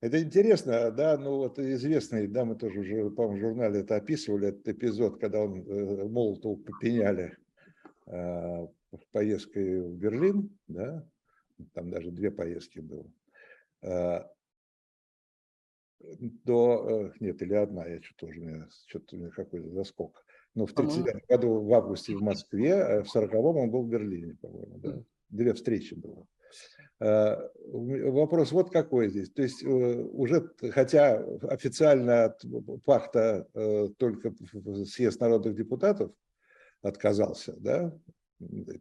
Это 0.00 0.22
интересно, 0.22 0.92
да, 0.92 1.18
ну 1.18 1.38
вот 1.38 1.58
известный, 1.58 2.28
да, 2.28 2.44
мы 2.44 2.54
тоже 2.54 2.80
уже, 2.80 3.10
по-моему, 3.10 3.36
в 3.36 3.40
журнале 3.40 3.80
это 3.80 3.96
описывали, 3.96 4.48
этот 4.48 4.68
эпизод, 4.68 5.20
когда 5.20 5.40
он 5.40 5.60
э, 5.60 6.08
Молотову 6.08 6.56
попеняли 6.56 7.36
э, 8.06 8.66
поездкой 9.10 9.82
в 9.82 9.96
Берлин, 9.96 10.56
да, 10.68 11.04
там 11.74 11.90
даже 11.90 12.12
две 12.12 12.30
поездки 12.30 12.78
было, 12.78 13.10
э, 13.82 14.20
до, 16.00 17.12
нет, 17.20 17.42
или 17.42 17.54
одна, 17.54 17.86
я 17.86 18.00
что-то 18.02 18.26
уже, 18.26 18.40
меня, 18.40 18.68
что-то 18.86 19.16
у 19.16 19.18
меня 19.18 19.30
какой-то 19.30 19.70
заскок 19.70 20.24
ну, 20.54 20.66
в 20.66 20.72
1939 20.72 21.28
году 21.28 21.60
в 21.60 21.74
августе 21.74 22.16
в 22.16 22.22
Москве, 22.22 22.74
а 22.74 23.02
в 23.02 23.14
40-м 23.14 23.56
он 23.56 23.70
был 23.70 23.82
в 23.82 23.88
Берлине, 23.88 24.36
по-моему, 24.40 24.78
да. 24.78 25.02
Две 25.30 25.52
встречи 25.52 25.94
было. 25.94 26.26
А, 27.00 27.50
вопрос 27.70 28.50
вот 28.50 28.70
какой 28.70 29.08
здесь. 29.08 29.30
То 29.30 29.42
есть 29.42 29.62
э, 29.62 29.66
уже, 29.66 30.50
хотя 30.70 31.22
официально 31.42 32.24
от 32.24 32.42
пакта 32.84 33.46
э, 33.54 33.88
только 33.98 34.34
съезд 34.86 35.20
народных 35.20 35.54
депутатов 35.54 36.10
отказался, 36.82 37.54
да, 37.58 37.92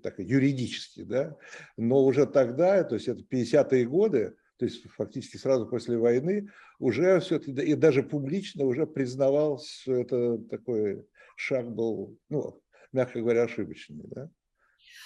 так 0.01 0.19
юридически, 0.19 1.03
да, 1.03 1.35
но 1.75 2.03
уже 2.05 2.25
тогда, 2.25 2.83
то 2.83 2.95
есть 2.95 3.07
это 3.07 3.21
50-е 3.21 3.85
годы, 3.85 4.35
то 4.57 4.65
есть 4.65 4.83
фактически 4.91 5.37
сразу 5.37 5.67
после 5.67 5.97
войны, 5.97 6.49
уже 6.79 7.19
все 7.19 7.37
и 7.37 7.75
даже 7.75 8.03
публично 8.03 8.65
уже 8.65 8.85
признавалось, 8.85 9.81
что 9.81 9.93
это 9.93 10.37
такое 10.49 11.05
шаг 11.35 11.69
был, 11.73 12.17
ну, 12.29 12.61
мягко 12.91 13.19
говоря, 13.19 13.43
ошибочный, 13.43 14.03
да? 14.07 14.29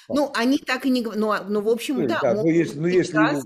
Ну, 0.09 0.31
они 0.33 0.57
так 0.57 0.85
и 0.85 0.89
не 0.89 1.01
говорят, 1.01 1.21
ну, 1.21 1.31
а, 1.31 1.43
ну, 1.43 1.61
в 1.61 1.69
общем, 1.69 2.01
ну, 2.01 2.07
да. 2.07 2.19
да 2.21 2.33
ну, 2.35 2.47
если, 2.47 2.79
ну, 2.79 2.87
если 2.87 3.17
раз... 3.17 3.45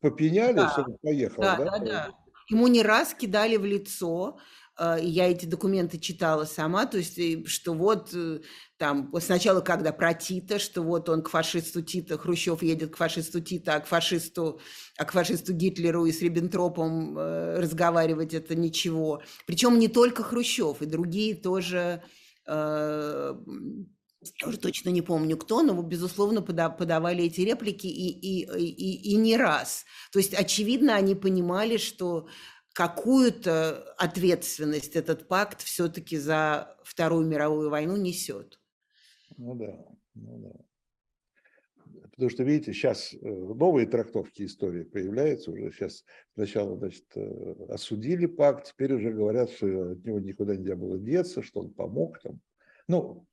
попеняли, 0.00 0.56
да, 0.56 0.70
чтобы 0.70 0.98
поехал, 0.98 1.42
да? 1.42 1.56
Да, 1.56 1.64
да, 1.64 1.78
да. 1.78 2.10
Ему 2.50 2.66
не 2.68 2.82
раз 2.82 3.14
кидали 3.14 3.56
в 3.56 3.64
лицо, 3.64 4.38
я 4.78 5.30
эти 5.30 5.44
документы 5.46 5.98
читала 5.98 6.44
сама, 6.44 6.86
то 6.86 6.98
есть, 6.98 7.48
что 7.48 7.74
вот 7.74 8.10
э, 8.14 8.40
там 8.76 9.12
сначала, 9.20 9.60
когда 9.60 9.92
про 9.92 10.14
Тита, 10.14 10.60
что 10.60 10.82
вот 10.82 11.08
он 11.08 11.22
к 11.22 11.30
фашисту 11.30 11.82
Тита, 11.82 12.16
Хрущев 12.16 12.62
едет 12.62 12.92
к 12.92 12.96
фашисту 12.96 13.40
Тита, 13.40 13.74
а 13.74 13.80
к 13.80 13.86
фашисту, 13.86 14.60
а 14.96 15.04
к 15.04 15.12
фашисту 15.12 15.52
Гитлеру 15.52 16.06
и 16.06 16.12
с 16.12 16.22
Риббентропом 16.22 17.18
э, 17.18 17.58
разговаривать 17.58 18.34
это 18.34 18.54
ничего. 18.54 19.20
Причем 19.46 19.80
не 19.80 19.88
только 19.88 20.22
Хрущев, 20.22 20.80
и 20.80 20.86
другие 20.86 21.34
тоже, 21.34 22.04
э, 22.46 23.34
я 24.40 24.48
уже 24.48 24.58
точно 24.58 24.90
не 24.90 25.02
помню 25.02 25.36
кто, 25.36 25.62
но, 25.62 25.80
безусловно, 25.82 26.40
подавали 26.40 27.24
эти 27.24 27.40
реплики 27.40 27.86
и, 27.88 28.10
и, 28.10 28.44
и, 28.44 29.12
и 29.12 29.16
не 29.16 29.36
раз. 29.36 29.84
То 30.12 30.20
есть, 30.20 30.34
очевидно, 30.34 30.94
они 30.94 31.16
понимали, 31.16 31.78
что 31.78 32.28
какую-то 32.78 33.92
ответственность 33.96 34.94
этот 34.94 35.26
пакт 35.26 35.62
все-таки 35.62 36.16
за 36.16 36.76
Вторую 36.84 37.26
мировую 37.26 37.70
войну 37.70 37.96
несет. 37.96 38.60
Ну 39.36 39.56
да, 39.56 39.84
ну 40.14 40.38
да. 40.38 42.00
Потому 42.12 42.30
что, 42.30 42.44
видите, 42.44 42.72
сейчас 42.72 43.12
э, 43.14 43.18
новые 43.20 43.88
трактовки 43.88 44.44
истории 44.44 44.84
появляются 44.84 45.50
уже. 45.50 45.72
Сейчас 45.72 46.04
сначала, 46.34 46.76
значит, 46.78 47.04
э, 47.16 47.66
осудили 47.68 48.26
пакт, 48.26 48.68
теперь 48.68 48.92
уже 48.92 49.10
говорят, 49.10 49.50
что 49.50 49.66
от 49.90 50.04
него 50.04 50.20
никуда 50.20 50.54
нельзя 50.54 50.76
было 50.76 50.98
деться, 50.98 51.42
что 51.42 51.62
он 51.62 51.74
помог 51.74 52.20
там. 52.20 52.40
Ну, 52.86 53.26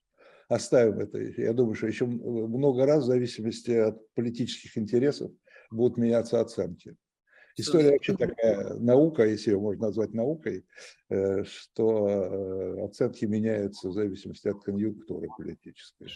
оставим 0.48 0.98
это. 1.02 1.20
Я 1.20 1.54
думаю, 1.54 1.76
что 1.76 1.86
еще 1.86 2.08
много 2.08 2.88
раз 2.88 3.04
в 3.04 3.08
зависимости 3.08 3.70
от 3.70 4.12
политических 4.16 4.76
интересов 4.76 5.32
будут 5.70 5.98
меняться 5.98 6.42
оценки. 6.42 6.96
История 7.58 7.92
вообще 7.92 8.18
такая 8.18 8.74
наука, 8.76 9.26
если 9.26 9.52
ее 9.52 9.60
можно 9.60 9.88
назвать 9.88 10.14
наукой, 10.14 10.66
э, 11.10 11.44
что 11.46 12.10
э, 12.10 12.86
оценки 12.86 13.24
меняются 13.24 13.88
в 13.88 13.94
зависимости 13.94 14.50
от 14.50 14.62
конъюнктуры 14.62 15.30
политической, 15.38 16.08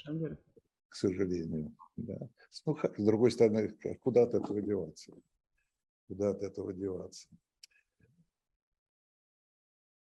к 0.89 0.95
сожалению. 0.95 1.73
Да. 1.95 2.17
Ну, 2.65 2.77
с 2.97 3.03
другой 3.05 3.31
стороны, 3.31 3.69
куда 4.01 4.23
от 4.23 4.33
этого 4.33 4.61
деваться? 4.61 5.13
Куда 6.07 6.31
от 6.31 6.43
этого 6.43 6.73
деваться? 6.73 7.29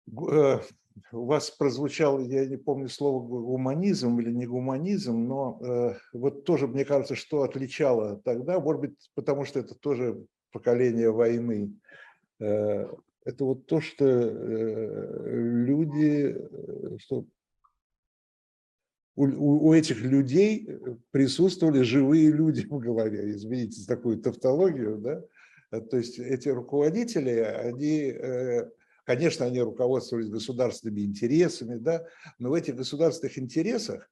Э, 0.09 0.61
у 1.11 1.25
вас 1.25 1.51
прозвучал, 1.51 2.21
я 2.21 2.45
не 2.45 2.59
помню 2.59 2.91
слово 2.91 3.27
гуманизм 3.27 4.21
или 4.21 4.31
не 4.31 4.47
гуманизм, 4.47 5.27
но 5.27 5.97
вот 6.13 6.45
тоже 6.45 6.69
мне 6.69 6.85
кажется, 6.85 7.15
что 7.15 7.43
отличало 7.43 8.21
тогда, 8.25 8.61
может 8.61 8.81
быть, 8.83 9.11
потому 9.15 9.45
что 9.45 9.59
это 9.61 9.75
тоже 9.75 10.27
поколения 10.55 11.11
войны, 11.11 11.75
э, 12.39 12.87
это 13.25 13.45
вот 13.45 13.67
то, 13.67 13.81
что 13.81 14.07
э, 14.07 15.37
люди, 15.67 16.37
э, 16.39 16.99
что 16.99 17.27
у, 19.17 19.27
у, 19.27 19.69
у 19.69 19.75
этих 19.75 20.01
людей 20.01 20.69
присутствовали 21.11 21.83
живые 21.83 22.31
люди 22.31 22.65
в 22.67 22.79
голове, 22.79 23.33
извините 23.33 23.81
за 23.81 23.89
такую 23.89 24.19
тавтологию, 24.19 24.99
да, 24.99 25.81
то 25.81 25.97
есть 25.97 26.21
эти 26.21 26.49
руководители, 26.49 27.31
они, 27.31 28.15
конечно, 29.05 29.47
они 29.47 29.61
руководствовались 29.61 30.29
государственными 30.29 31.01
интересами, 31.01 31.79
да, 31.79 32.07
но 32.39 32.51
в 32.51 32.55
этих 32.55 32.77
государственных 32.77 33.39
интересах 33.39 34.09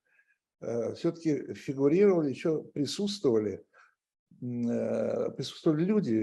все-таки 0.97 1.55
фигурировали, 1.55 2.31
еще 2.31 2.65
присутствовали 2.65 3.65
присутствовали 4.43 5.85
люди, 5.85 6.15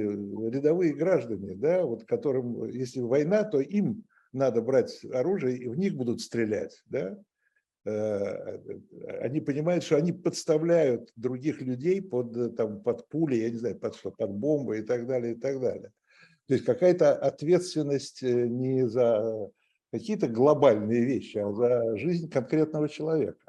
рядовые 0.51 0.93
граждане, 0.93 1.55
да, 1.55 1.85
вот 1.85 2.03
которым, 2.03 2.67
если 2.67 2.99
война, 2.99 3.43
то 3.45 3.61
им 3.61 4.03
надо 4.33 4.61
брать 4.61 5.03
оружие, 5.05 5.57
и 5.57 5.67
в 5.69 5.77
них 5.77 5.95
будут 5.95 6.21
стрелять, 6.21 6.81
да. 6.87 7.17
Э, 7.85 8.59
они 9.21 9.39
понимают, 9.39 9.83
что 9.83 9.95
они 9.95 10.11
подставляют 10.11 11.11
других 11.15 11.61
людей 11.61 12.01
под, 12.01 12.55
там, 12.55 12.81
под 12.81 13.07
пули, 13.07 13.35
я 13.35 13.49
не 13.49 13.57
знаю, 13.57 13.79
под 13.79 13.95
что, 13.95 14.11
под 14.11 14.31
бомбы 14.31 14.79
и 14.79 14.81
так 14.81 15.07
далее, 15.07 15.33
и 15.33 15.39
так 15.39 15.59
далее. 15.59 15.91
То 16.47 16.55
есть 16.55 16.65
какая-то 16.65 17.15
ответственность 17.15 18.21
э, 18.21 18.47
не 18.47 18.87
за 18.87 19.49
какие-то 19.91 20.27
глобальные 20.27 21.05
вещи, 21.05 21.37
а 21.37 21.51
за 21.53 21.97
жизнь 21.97 22.29
конкретного 22.29 22.89
человека. 22.89 23.48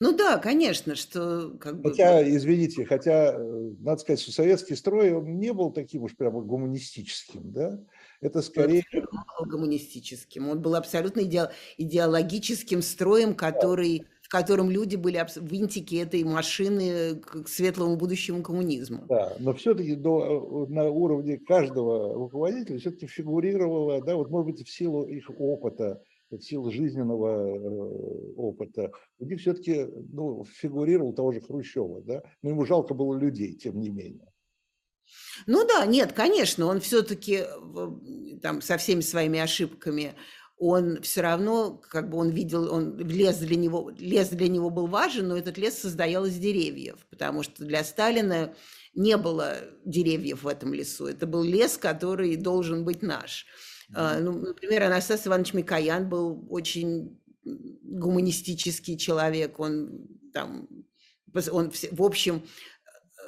Ну 0.00 0.16
да, 0.16 0.38
конечно, 0.38 0.94
что 0.94 1.56
как 1.60 1.80
бы... 1.80 1.90
Хотя, 1.90 2.28
извините, 2.28 2.84
хотя, 2.84 3.34
э, 3.34 3.70
надо 3.80 4.00
сказать, 4.00 4.20
что 4.20 4.32
советский 4.32 4.74
строй, 4.74 5.12
он 5.12 5.38
не 5.38 5.52
был 5.52 5.70
таким 5.72 6.02
уж 6.02 6.16
прямо 6.16 6.40
гуманистическим, 6.40 7.52
да? 7.52 7.80
Это 8.20 8.42
скорее... 8.42 8.82
Он 8.92 9.24
был 9.38 9.58
гуманистическим, 9.58 10.48
он 10.48 10.60
был 10.60 10.74
абсолютно 10.74 11.20
иде... 11.20 11.50
идеологическим 11.78 12.82
строем, 12.82 13.34
который... 13.34 14.00
Да 14.00 14.06
в 14.24 14.30
котором 14.30 14.70
люди 14.70 14.96
были 14.96 15.22
винтики 15.36 15.96
этой 15.96 16.24
машины 16.24 17.16
к 17.16 17.46
светлому 17.46 17.96
будущему 17.96 18.42
коммунизму. 18.42 19.04
Да, 19.06 19.34
но 19.38 19.52
все-таки 19.52 19.94
до, 19.94 20.66
на 20.66 20.88
уровне 20.88 21.36
каждого 21.36 22.14
руководителя 22.14 22.78
все-таки 22.78 23.06
фигурировало, 23.06 24.02
да, 24.02 24.16
вот 24.16 24.30
может 24.30 24.46
быть 24.46 24.66
в 24.66 24.70
силу 24.70 25.04
их 25.04 25.30
опыта, 25.38 26.02
в 26.30 26.40
силу 26.40 26.70
жизненного 26.70 27.48
э, 27.48 28.34
опыта, 28.36 28.90
у 29.18 29.26
них 29.26 29.40
все-таки 29.40 29.86
ну, 30.12 30.44
фигурировал 30.44 31.14
того 31.14 31.32
же 31.32 31.40
Хрущева, 31.40 32.02
да, 32.02 32.22
но 32.42 32.50
ему 32.50 32.64
жалко 32.64 32.94
было 32.94 33.16
людей, 33.18 33.54
тем 33.54 33.80
не 33.80 33.90
менее. 33.90 34.26
Ну 35.46 35.66
да, 35.66 35.84
нет, 35.86 36.12
конечно, 36.12 36.66
он 36.66 36.80
все-таки 36.80 37.44
там 38.42 38.60
со 38.62 38.76
всеми 38.78 39.00
своими 39.00 39.38
ошибками, 39.38 40.14
он 40.56 41.02
все 41.02 41.20
равно, 41.20 41.76
как 41.76 42.08
бы 42.10 42.18
он 42.18 42.30
видел, 42.30 42.72
он 42.72 42.96
лес 42.96 43.38
для 43.38 43.56
него, 43.56 43.90
лес 43.98 44.28
для 44.28 44.48
него 44.48 44.70
был 44.70 44.86
важен, 44.86 45.28
но 45.28 45.36
этот 45.36 45.58
лес 45.58 45.78
состоял 45.78 46.24
из 46.24 46.38
деревьев, 46.38 47.06
потому 47.10 47.42
что 47.42 47.64
для 47.64 47.82
Сталина 47.84 48.54
не 48.94 49.16
было 49.16 49.56
деревьев 49.84 50.44
в 50.44 50.48
этом 50.48 50.72
лесу. 50.72 51.06
Это 51.06 51.26
был 51.26 51.42
лес, 51.42 51.76
который 51.76 52.36
должен 52.36 52.84
быть 52.84 53.02
наш. 53.02 53.46
А, 53.94 54.18
ну, 54.20 54.32
например, 54.32 54.82
Анастас 54.82 55.26
Иванович 55.26 55.54
Микоян 55.54 56.08
был 56.08 56.46
очень 56.50 57.20
гуманистический 57.44 58.98
человек, 58.98 59.60
он 59.60 60.08
там, 60.32 60.68
он, 61.52 61.72
в 61.92 62.02
общем, 62.02 62.36
э, 62.36 63.20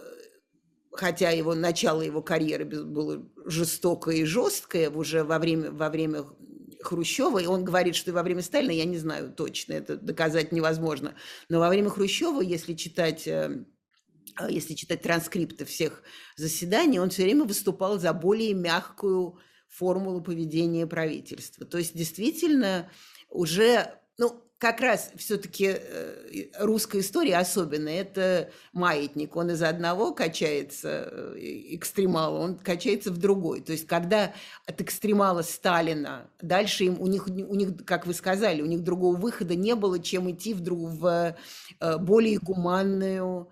хотя 0.93 1.31
его 1.31 1.55
начало 1.55 2.03
его 2.03 2.23
карьеры 2.23 2.65
было 2.65 3.29
жестокое 3.45 4.17
и 4.17 4.25
жесткое 4.25 4.91
уже 4.91 5.23
во 5.23 5.39
время, 5.39 5.71
во 5.71 5.89
время 5.91 6.25
Хрущева, 6.81 7.39
и 7.39 7.47
он 7.47 7.65
говорит, 7.65 7.95
что 7.95 8.13
во 8.13 8.23
время 8.23 8.43
Сталина, 8.43 8.73
я 8.73 8.85
не 8.85 8.99
знаю 8.99 9.33
точно, 9.33 9.75
это 9.75 9.97
доказать 9.97 10.51
невозможно, 10.53 11.15
но 11.49 11.61
во 11.61 11.69
время 11.69 11.91
Хрущева, 11.91 12.41
если 12.41 12.75
читать 12.75 13.29
э, 13.29 13.65
если 14.49 14.75
читать 14.75 15.03
транскрипты 15.03 15.65
всех 15.65 16.03
заседаний, 16.37 16.99
он 16.99 17.11
все 17.11 17.23
время 17.23 17.45
выступал 17.45 17.99
за 17.99 18.13
более 18.13 18.55
мягкую 18.55 19.39
формулу 19.69 20.21
поведения 20.21 20.87
правительства. 20.87 21.67
То 21.67 21.79
есть 21.79 21.97
действительно 21.97 22.91
уже, 23.29 23.93
ну, 24.19 24.43
как 24.59 24.81
раз 24.81 25.11
все-таки 25.17 25.77
э, 25.79 26.49
русская 26.59 27.01
история 27.01 27.37
особенная. 27.37 28.01
Это 28.01 28.51
маятник. 28.73 29.37
Он 29.37 29.51
из 29.51 29.63
одного 29.63 30.15
качается 30.15 31.11
э, 31.13 31.35
экстремала, 31.75 32.39
он 32.39 32.57
качается 32.57 33.11
в 33.11 33.19
другой. 33.19 33.61
То 33.61 33.73
есть 33.73 33.87
когда 33.87 34.33
от 34.67 34.81
экстремала 34.81 35.43
Сталина 35.43 36.31
дальше 36.41 36.85
им, 36.85 37.01
у 37.01 37.07
них, 37.07 37.27
у 37.27 37.55
них, 37.55 37.85
как 37.85 38.07
вы 38.07 38.15
сказали, 38.15 38.63
у 38.63 38.67
них 38.67 38.83
другого 38.83 39.17
выхода 39.17 39.55
не 39.55 39.75
было, 39.75 39.99
чем 39.99 40.31
идти 40.31 40.55
в, 40.55 40.63
в 40.63 41.37
э, 41.81 41.99
более 41.99 42.39
гуманную 42.39 43.51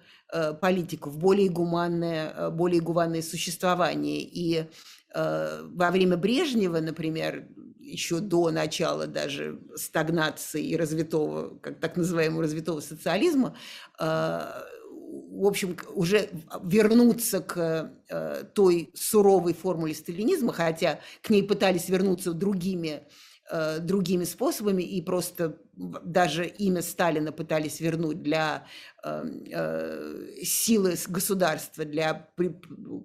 политику, 0.61 1.11
в 1.11 1.19
более 1.19 1.49
гуманное, 1.49 2.51
более 2.51 2.81
гуманное 2.81 3.23
существование. 3.23 4.21
И 4.21 4.67
во 5.15 5.91
время 5.91 6.17
Брежнева, 6.17 6.81
например, 6.81 7.47
еще 7.79 8.21
до 8.21 8.51
начала 8.51 9.07
даже 9.07 9.61
стагнации 9.77 10.65
и 10.65 10.77
развитого, 10.77 11.59
как 11.59 11.79
так 11.79 11.97
называемого 11.97 12.43
развитого 12.43 12.81
социализма, 12.81 13.57
э, 13.99 14.05
в 14.05 15.47
общем, 15.47 15.77
уже 15.95 16.29
вернуться 16.63 17.41
к 17.41 17.93
э, 18.09 18.45
той 18.55 18.91
суровой 18.95 19.55
формуле 19.55 19.95
сталинизма, 19.95 20.53
хотя 20.53 21.01
к 21.23 21.31
ней 21.31 21.43
пытались 21.43 21.89
вернуться 21.89 22.33
другими 22.33 23.07
Э, 23.51 23.79
другими 23.79 24.25
способами, 24.25 24.83
и 24.83 25.03
просто 25.03 25.59
даже 25.77 26.47
имя 26.47 26.81
Сталина 26.81 27.31
пытались 27.31 27.79
вернуть 27.79 28.23
для 28.23 28.67
э, 29.03 29.23
э, 29.53 30.43
силы 30.43 30.95
государства, 31.09 31.85
для 31.85 32.31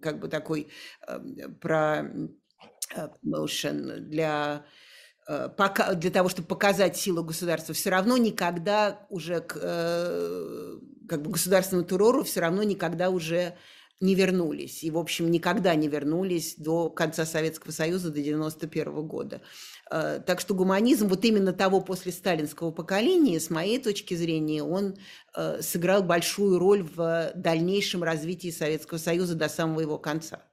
как 0.02 0.20
бы 0.20 0.30
такой 0.30 0.70
э, 1.06 1.20
про 1.60 2.10
motion, 3.26 3.98
для 4.00 4.66
для 5.28 6.10
того, 6.10 6.28
чтобы 6.28 6.48
показать 6.48 6.98
силу 6.98 7.24
государства, 7.24 7.76
все 7.76 7.92
равно 7.92 8.18
никогда 8.18 9.06
уже 9.10 9.42
к 9.42 9.54
как 11.08 11.22
бы 11.22 11.32
государственному 11.32 11.88
террору 11.88 12.24
все 12.24 12.40
равно 12.40 12.64
никогда 12.64 13.12
уже 13.12 13.56
не 14.00 14.16
вернулись. 14.16 14.84
И, 14.84 14.92
в 14.92 14.98
общем, 14.98 15.30
никогда 15.30 15.76
не 15.76 15.88
вернулись 15.88 16.56
до 16.58 16.90
конца 16.90 17.26
Советского 17.26 17.72
Союза, 17.72 18.12
до 18.12 18.22
91 18.22 19.08
года. 19.08 19.42
Э, 19.92 20.22
так 20.26 20.40
что 20.40 20.54
гуманизм 20.54 21.08
вот 21.08 21.26
именно 21.26 21.54
того 21.54 21.82
после 21.82 22.12
сталинского 22.12 22.72
поколения, 22.72 23.40
с 23.40 23.50
моей 23.50 23.80
точки 23.80 24.14
зрения, 24.14 24.64
он 24.64 24.96
э, 25.36 25.62
сыграл 25.62 26.04
большую 26.04 26.60
роль 26.60 26.84
в 26.84 27.32
дальнейшем 27.36 28.04
развитии 28.04 28.52
Советского 28.52 28.98
Союза 28.98 29.36
до 29.36 29.50
самого 29.50 29.82
его 29.82 29.98
конца. 29.98 30.44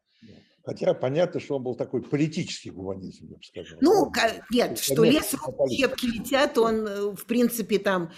Хотя 0.66 0.94
понятно, 0.94 1.38
что 1.38 1.56
он 1.56 1.62
был 1.62 1.76
такой 1.76 2.02
политический 2.02 2.70
гуманизм, 2.70 3.28
я 3.30 3.36
бы 3.36 3.42
сказал. 3.44 3.78
Ну, 3.80 4.12
нет, 4.50 4.76
что 4.80 5.04
лес 5.04 5.32
щепки 5.70 6.06
летят, 6.06 6.58
он, 6.58 6.84
э, 6.88 7.14
в 7.14 7.24
принципе, 7.24 7.78
там, 7.78 8.10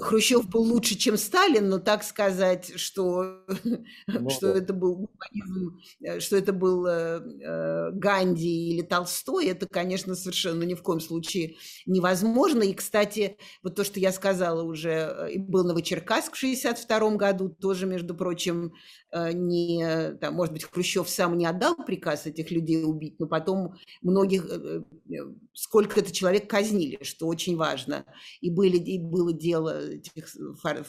Хрущев 0.00 0.46
был 0.50 0.64
лучше, 0.64 0.96
чем 0.96 1.16
Сталин, 1.16 1.70
но 1.70 1.78
так 1.78 2.04
сказать, 2.04 2.74
что, 2.76 3.46
ну, 4.06 4.28
что 4.28 4.52
да. 4.52 4.58
это 4.58 4.74
был 4.74 4.96
гуманизм, 4.96 5.80
э, 6.02 6.20
что 6.20 6.36
это 6.36 6.52
был 6.52 6.86
э, 6.86 7.22
э, 7.42 7.90
Ганди 7.92 8.68
или 8.68 8.82
Толстой, 8.82 9.46
это, 9.46 9.66
конечно, 9.66 10.14
совершенно 10.14 10.64
ни 10.64 10.74
в 10.74 10.82
коем 10.82 11.00
случае 11.00 11.56
невозможно. 11.86 12.64
И, 12.64 12.74
кстати, 12.74 13.38
вот 13.62 13.76
то, 13.76 13.82
что 13.82 13.98
я 13.98 14.12
сказала 14.12 14.62
уже, 14.62 15.32
был 15.38 15.64
Новочеркасск 15.64 16.34
в 16.34 16.38
62 16.38 17.16
году, 17.16 17.48
тоже, 17.48 17.86
между 17.86 18.14
прочим, 18.14 18.74
не, 19.10 20.16
там, 20.20 20.34
может 20.34 20.52
быть, 20.52 20.64
Хрущев 20.64 21.08
сам 21.08 21.38
не 21.38 21.46
отдал 21.46 21.76
приказ 21.94 22.26
этих 22.26 22.50
людей 22.50 22.84
убить, 22.84 23.20
но 23.20 23.26
потом 23.26 23.74
многих, 24.02 24.46
э, 24.50 24.82
э, 25.10 25.14
сколько 25.52 26.00
это 26.00 26.12
человек 26.12 26.50
казнили, 26.50 27.02
что 27.02 27.26
очень 27.26 27.56
важно. 27.56 28.04
И, 28.40 28.50
были, 28.50 28.78
и 28.78 28.98
было 28.98 29.32
дело 29.32 29.92
этих 29.92 30.28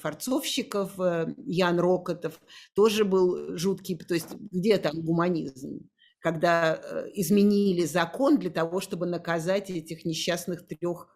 форцовщиков, 0.02 1.00
э, 1.00 1.36
Ян 1.46 1.80
Рокотов, 1.80 2.40
тоже 2.74 3.06
был 3.06 3.58
жуткий, 3.58 3.98
то 3.98 4.14
есть 4.14 4.34
где 4.52 4.78
там 4.78 5.02
гуманизм? 5.02 5.90
когда 6.22 6.82
изменили 7.14 7.86
закон 7.86 8.40
для 8.40 8.50
того, 8.50 8.82
чтобы 8.82 9.06
наказать 9.06 9.70
этих 9.70 10.06
несчастных 10.06 10.66
трех 10.66 11.08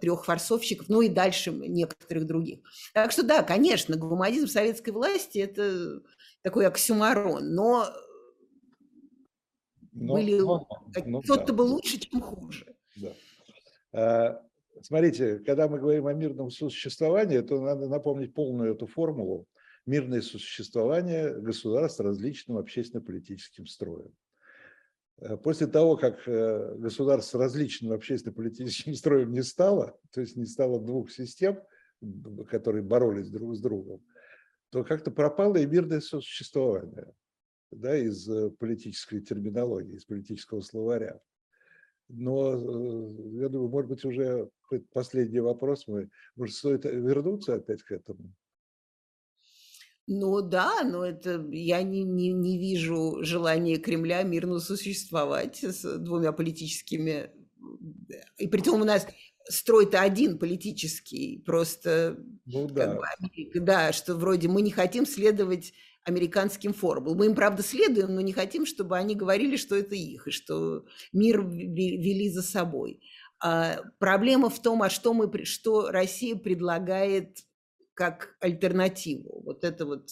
трех 0.00 0.24
форцовщиков, 0.24 0.88
ну 0.88 1.00
и 1.00 1.08
дальше 1.08 1.50
некоторых 1.50 2.26
других. 2.26 2.60
Так 2.94 3.10
что 3.10 3.24
да, 3.24 3.42
конечно, 3.42 3.96
гуманизм 3.96 4.46
советской 4.46 4.90
власти– 4.90 5.38
это 5.40 6.00
такой 6.42 6.68
оксюмарон, 6.68 7.54
но 7.56 7.92
но, 10.00 10.14
были 10.14 10.38
но, 10.38 10.66
но, 11.04 11.20
кто-то 11.20 11.46
да. 11.46 11.52
был 11.52 11.74
лучше, 11.74 11.98
чем 11.98 12.22
хуже. 12.22 12.74
Да. 12.96 13.12
А, 13.92 14.42
смотрите, 14.80 15.40
когда 15.40 15.68
мы 15.68 15.78
говорим 15.78 16.06
о 16.06 16.14
мирном 16.14 16.50
существовании, 16.50 17.40
то 17.40 17.60
надо 17.60 17.86
напомнить 17.86 18.32
полную 18.32 18.74
эту 18.74 18.86
формулу. 18.86 19.46
Мирное 19.84 20.22
существование 20.22 21.38
государств 21.38 22.00
различным 22.00 22.56
общественно-политическим 22.56 23.66
строем. 23.66 24.12
Э, 25.18 25.36
после 25.36 25.66
того, 25.66 25.98
как 25.98 26.26
э, 26.26 26.76
государство 26.78 27.38
с 27.38 27.40
различным 27.40 27.92
общественно-политическим 27.92 28.94
строем 28.94 29.32
не 29.32 29.42
стало, 29.42 29.98
то 30.12 30.22
есть 30.22 30.34
не 30.34 30.46
стало 30.46 30.80
двух 30.80 31.10
систем, 31.10 31.60
которые 32.48 32.82
боролись 32.82 33.28
друг 33.28 33.54
с 33.54 33.60
другом, 33.60 34.02
то 34.70 34.82
как-то 34.82 35.10
пропало 35.10 35.56
и 35.56 35.66
мирное 35.66 36.00
существование 36.00 37.12
да, 37.70 37.96
из 37.96 38.28
э, 38.28 38.50
политической 38.50 39.20
терминологии, 39.20 39.96
из 39.96 40.04
политического 40.04 40.60
словаря. 40.60 41.20
Но 42.08 42.52
я 43.40 43.48
думаю, 43.48 43.68
может 43.68 43.90
быть, 43.90 44.04
уже 44.04 44.50
последний 44.92 45.40
вопрос, 45.40 45.86
мы, 45.86 46.10
может, 46.34 46.56
стоит 46.56 46.84
вернуться 46.84 47.54
опять 47.54 47.82
к 47.82 47.92
этому? 47.92 48.34
Ну 50.12 50.42
да, 50.42 50.82
но 50.82 51.04
это 51.06 51.46
я 51.52 51.82
не, 51.82 52.02
не, 52.02 52.32
не 52.32 52.58
вижу 52.58 53.22
желания 53.22 53.76
Кремля 53.76 54.24
мирно 54.24 54.58
существовать 54.58 55.62
с 55.62 55.98
двумя 55.98 56.32
политическими. 56.32 57.30
И 58.38 58.48
при 58.48 58.60
том 58.60 58.80
у 58.80 58.84
нас 58.84 59.06
строй-то 59.48 60.00
один 60.00 60.38
политический, 60.38 61.40
просто 61.46 62.18
ну, 62.44 62.66
да. 62.66 62.94
Бы, 62.94 63.60
да, 63.60 63.92
что 63.92 64.16
вроде 64.16 64.48
мы 64.48 64.62
не 64.62 64.72
хотим 64.72 65.06
следовать 65.06 65.72
американским 66.04 66.72
формулам. 66.72 67.18
Мы 67.18 67.26
им, 67.26 67.34
правда, 67.34 67.62
следуем, 67.62 68.14
но 68.14 68.20
не 68.20 68.32
хотим, 68.32 68.66
чтобы 68.66 68.96
они 68.96 69.14
говорили, 69.14 69.56
что 69.56 69.76
это 69.76 69.94
их, 69.94 70.28
и 70.28 70.30
что 70.30 70.84
мир 71.12 71.42
вели 71.42 72.28
за 72.30 72.42
собой. 72.42 73.00
А 73.42 73.82
проблема 73.98 74.50
в 74.50 74.60
том, 74.60 74.82
а 74.82 74.90
что, 74.90 75.14
мы, 75.14 75.44
что 75.44 75.90
Россия 75.90 76.36
предлагает 76.36 77.38
как 77.94 78.36
альтернативу. 78.40 79.42
Вот 79.44 79.64
это 79.64 79.86
вот 79.86 80.10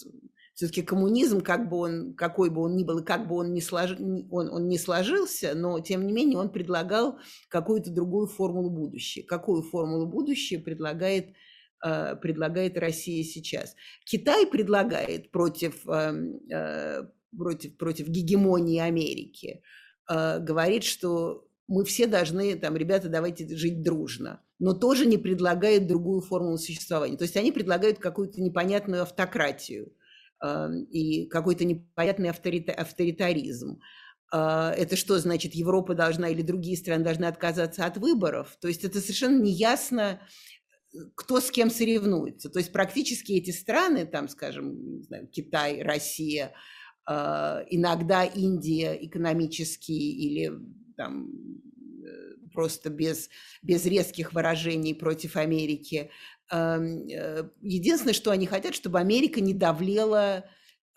все-таки 0.59 0.81
коммунизм, 0.81 1.41
как 1.41 1.69
бы 1.69 1.77
он, 1.77 2.13
какой 2.15 2.49
бы 2.49 2.61
он 2.61 2.75
ни 2.75 2.83
был, 2.83 2.99
и 2.99 3.03
как 3.03 3.27
бы 3.27 3.35
он 3.35 3.53
не, 3.53 3.61
слож... 3.61 3.91
он, 4.29 4.49
он 4.49 4.67
не 4.67 4.77
сложился, 4.77 5.53
но 5.55 5.79
тем 5.79 6.05
не 6.05 6.11
менее 6.11 6.37
он 6.37 6.49
предлагал 6.49 7.17
какую-то 7.47 7.91
другую 7.91 8.27
формулу 8.27 8.69
будущего. 8.69 9.25
Какую 9.25 9.63
формулу 9.63 10.05
будущего 10.05 10.61
предлагает, 10.61 11.29
э, 11.29 11.33
предлагает 11.81 12.77
Россия 12.77 13.23
сейчас? 13.23 13.75
Китай 14.05 14.45
предлагает 14.45 15.31
против, 15.31 15.87
э, 15.87 16.13
э, 16.51 17.03
против, 17.37 17.77
против 17.77 18.07
гегемонии 18.07 18.79
Америки, 18.79 19.61
э, 20.09 20.39
говорит, 20.39 20.83
что 20.83 21.47
мы 21.67 21.85
все 21.85 22.07
должны, 22.07 22.55
там, 22.55 22.75
ребята, 22.75 23.09
давайте 23.09 23.47
жить 23.55 23.81
дружно 23.81 24.41
но 24.59 24.73
тоже 24.73 25.05
не 25.05 25.17
предлагает 25.17 25.87
другую 25.87 26.21
формулу 26.21 26.57
существования. 26.57 27.17
То 27.17 27.23
есть 27.23 27.37
они 27.37 27.51
предлагают 27.51 27.99
какую-то 27.99 28.41
непонятную 28.41 29.03
автократию 29.03 29.93
э, 30.43 30.69
и 30.91 31.27
какой-то 31.27 31.63
непонятный 31.63 32.29
авторита 32.29 32.73
авторитаризм. 32.73 33.79
Э, 34.33 34.71
это 34.77 34.97
что 34.97 35.17
значит, 35.17 35.55
Европа 35.55 35.95
должна 35.95 36.27
или 36.29 36.41
другие 36.41 36.77
страны 36.77 37.05
должны 37.05 37.25
отказаться 37.25 37.85
от 37.85 37.97
выборов? 37.97 38.57
То 38.59 38.67
есть 38.67 38.83
это 38.83 38.99
совершенно 38.99 39.41
неясно, 39.41 40.19
кто 41.15 41.39
с 41.39 41.51
кем 41.51 41.69
соревнуется. 41.69 42.49
То 42.49 42.59
есть 42.59 42.71
практически 42.71 43.33
эти 43.33 43.51
страны, 43.51 44.05
там, 44.05 44.27
скажем, 44.27 44.97
не 44.97 45.03
знаю, 45.03 45.27
Китай, 45.27 45.81
Россия, 45.81 46.53
э, 47.09 47.13
иногда 47.69 48.23
Индия 48.23 48.97
экономически 49.01 49.91
или 49.91 50.51
там 50.97 51.29
просто 52.53 52.89
без, 52.89 53.29
без 53.61 53.85
резких 53.85 54.33
выражений 54.33 54.93
против 54.93 55.37
Америки. 55.37 56.11
Эм, 56.51 57.07
э, 57.07 57.49
единственное, 57.61 58.13
что 58.13 58.31
они 58.31 58.45
хотят, 58.47 58.75
чтобы 58.75 58.99
Америка 58.99 59.39
не 59.39 59.53
давлела 59.53 60.37
э, 60.37 60.43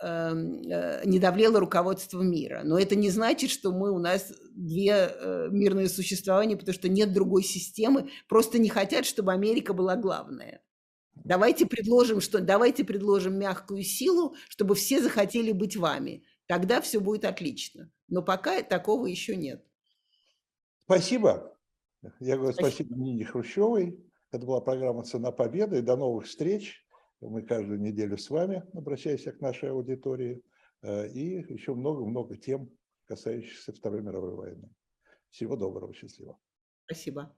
не 0.03 1.19
давлело 1.19 1.61
руководство 1.61 2.21
мира. 2.23 2.63
Но 2.65 2.79
это 2.79 2.97
не 2.97 3.11
значит, 3.11 3.51
что 3.51 3.73
мы 3.73 3.93
у 3.93 3.99
нас 3.99 4.33
две 4.51 4.91
э, 4.91 5.49
мирные 5.51 5.89
существования, 5.89 6.57
потому 6.57 6.75
что 6.75 6.89
нет 6.89 7.13
другой 7.13 7.45
системы. 7.45 8.11
Просто 8.29 8.59
не 8.59 8.69
хотят, 8.69 9.07
чтобы 9.07 9.33
Америка 9.33 9.73
была 9.73 9.97
главная. 9.97 10.63
Давайте 11.15 11.67
предложим, 11.67 12.21
что, 12.21 12.41
давайте 12.41 12.85
предложим 12.85 13.39
мягкую 13.39 13.83
силу, 13.83 14.35
чтобы 14.49 14.75
все 14.75 15.01
захотели 15.01 15.53
быть 15.53 15.77
вами. 15.77 16.25
Тогда 16.47 16.81
все 16.81 16.99
будет 16.99 17.25
отлично. 17.25 17.91
Но 18.09 18.23
пока 18.23 18.63
такого 18.63 19.07
еще 19.07 19.37
нет. 19.37 19.65
Спасибо. 20.85 21.57
Я 22.19 22.37
говорю 22.37 22.55
спасибо 22.55 22.97
Нине 22.97 23.25
Хрущевой. 23.25 24.05
Это 24.33 24.47
была 24.47 24.61
программа 24.61 25.05
«Цена 25.05 25.31
победы». 25.31 25.83
До 25.83 25.97
новых 25.97 26.27
встреч. 26.27 26.85
Мы 27.29 27.43
каждую 27.43 27.81
неделю 27.81 28.19
с 28.19 28.29
вами 28.31 28.65
обращаемся 28.75 29.33
к 29.33 29.41
нашей 29.41 29.71
аудитории. 29.71 30.43
Э, 30.83 31.09
и 31.09 31.45
еще 31.53 31.75
много-много 31.75 32.37
тем, 32.37 32.71
касающихся 33.07 33.73
Второй 33.73 34.03
мировой 34.03 34.35
войны. 34.35 34.69
Всего 35.31 35.57
доброго, 35.57 35.95
счастливо. 35.95 36.39
Спасибо. 36.85 37.35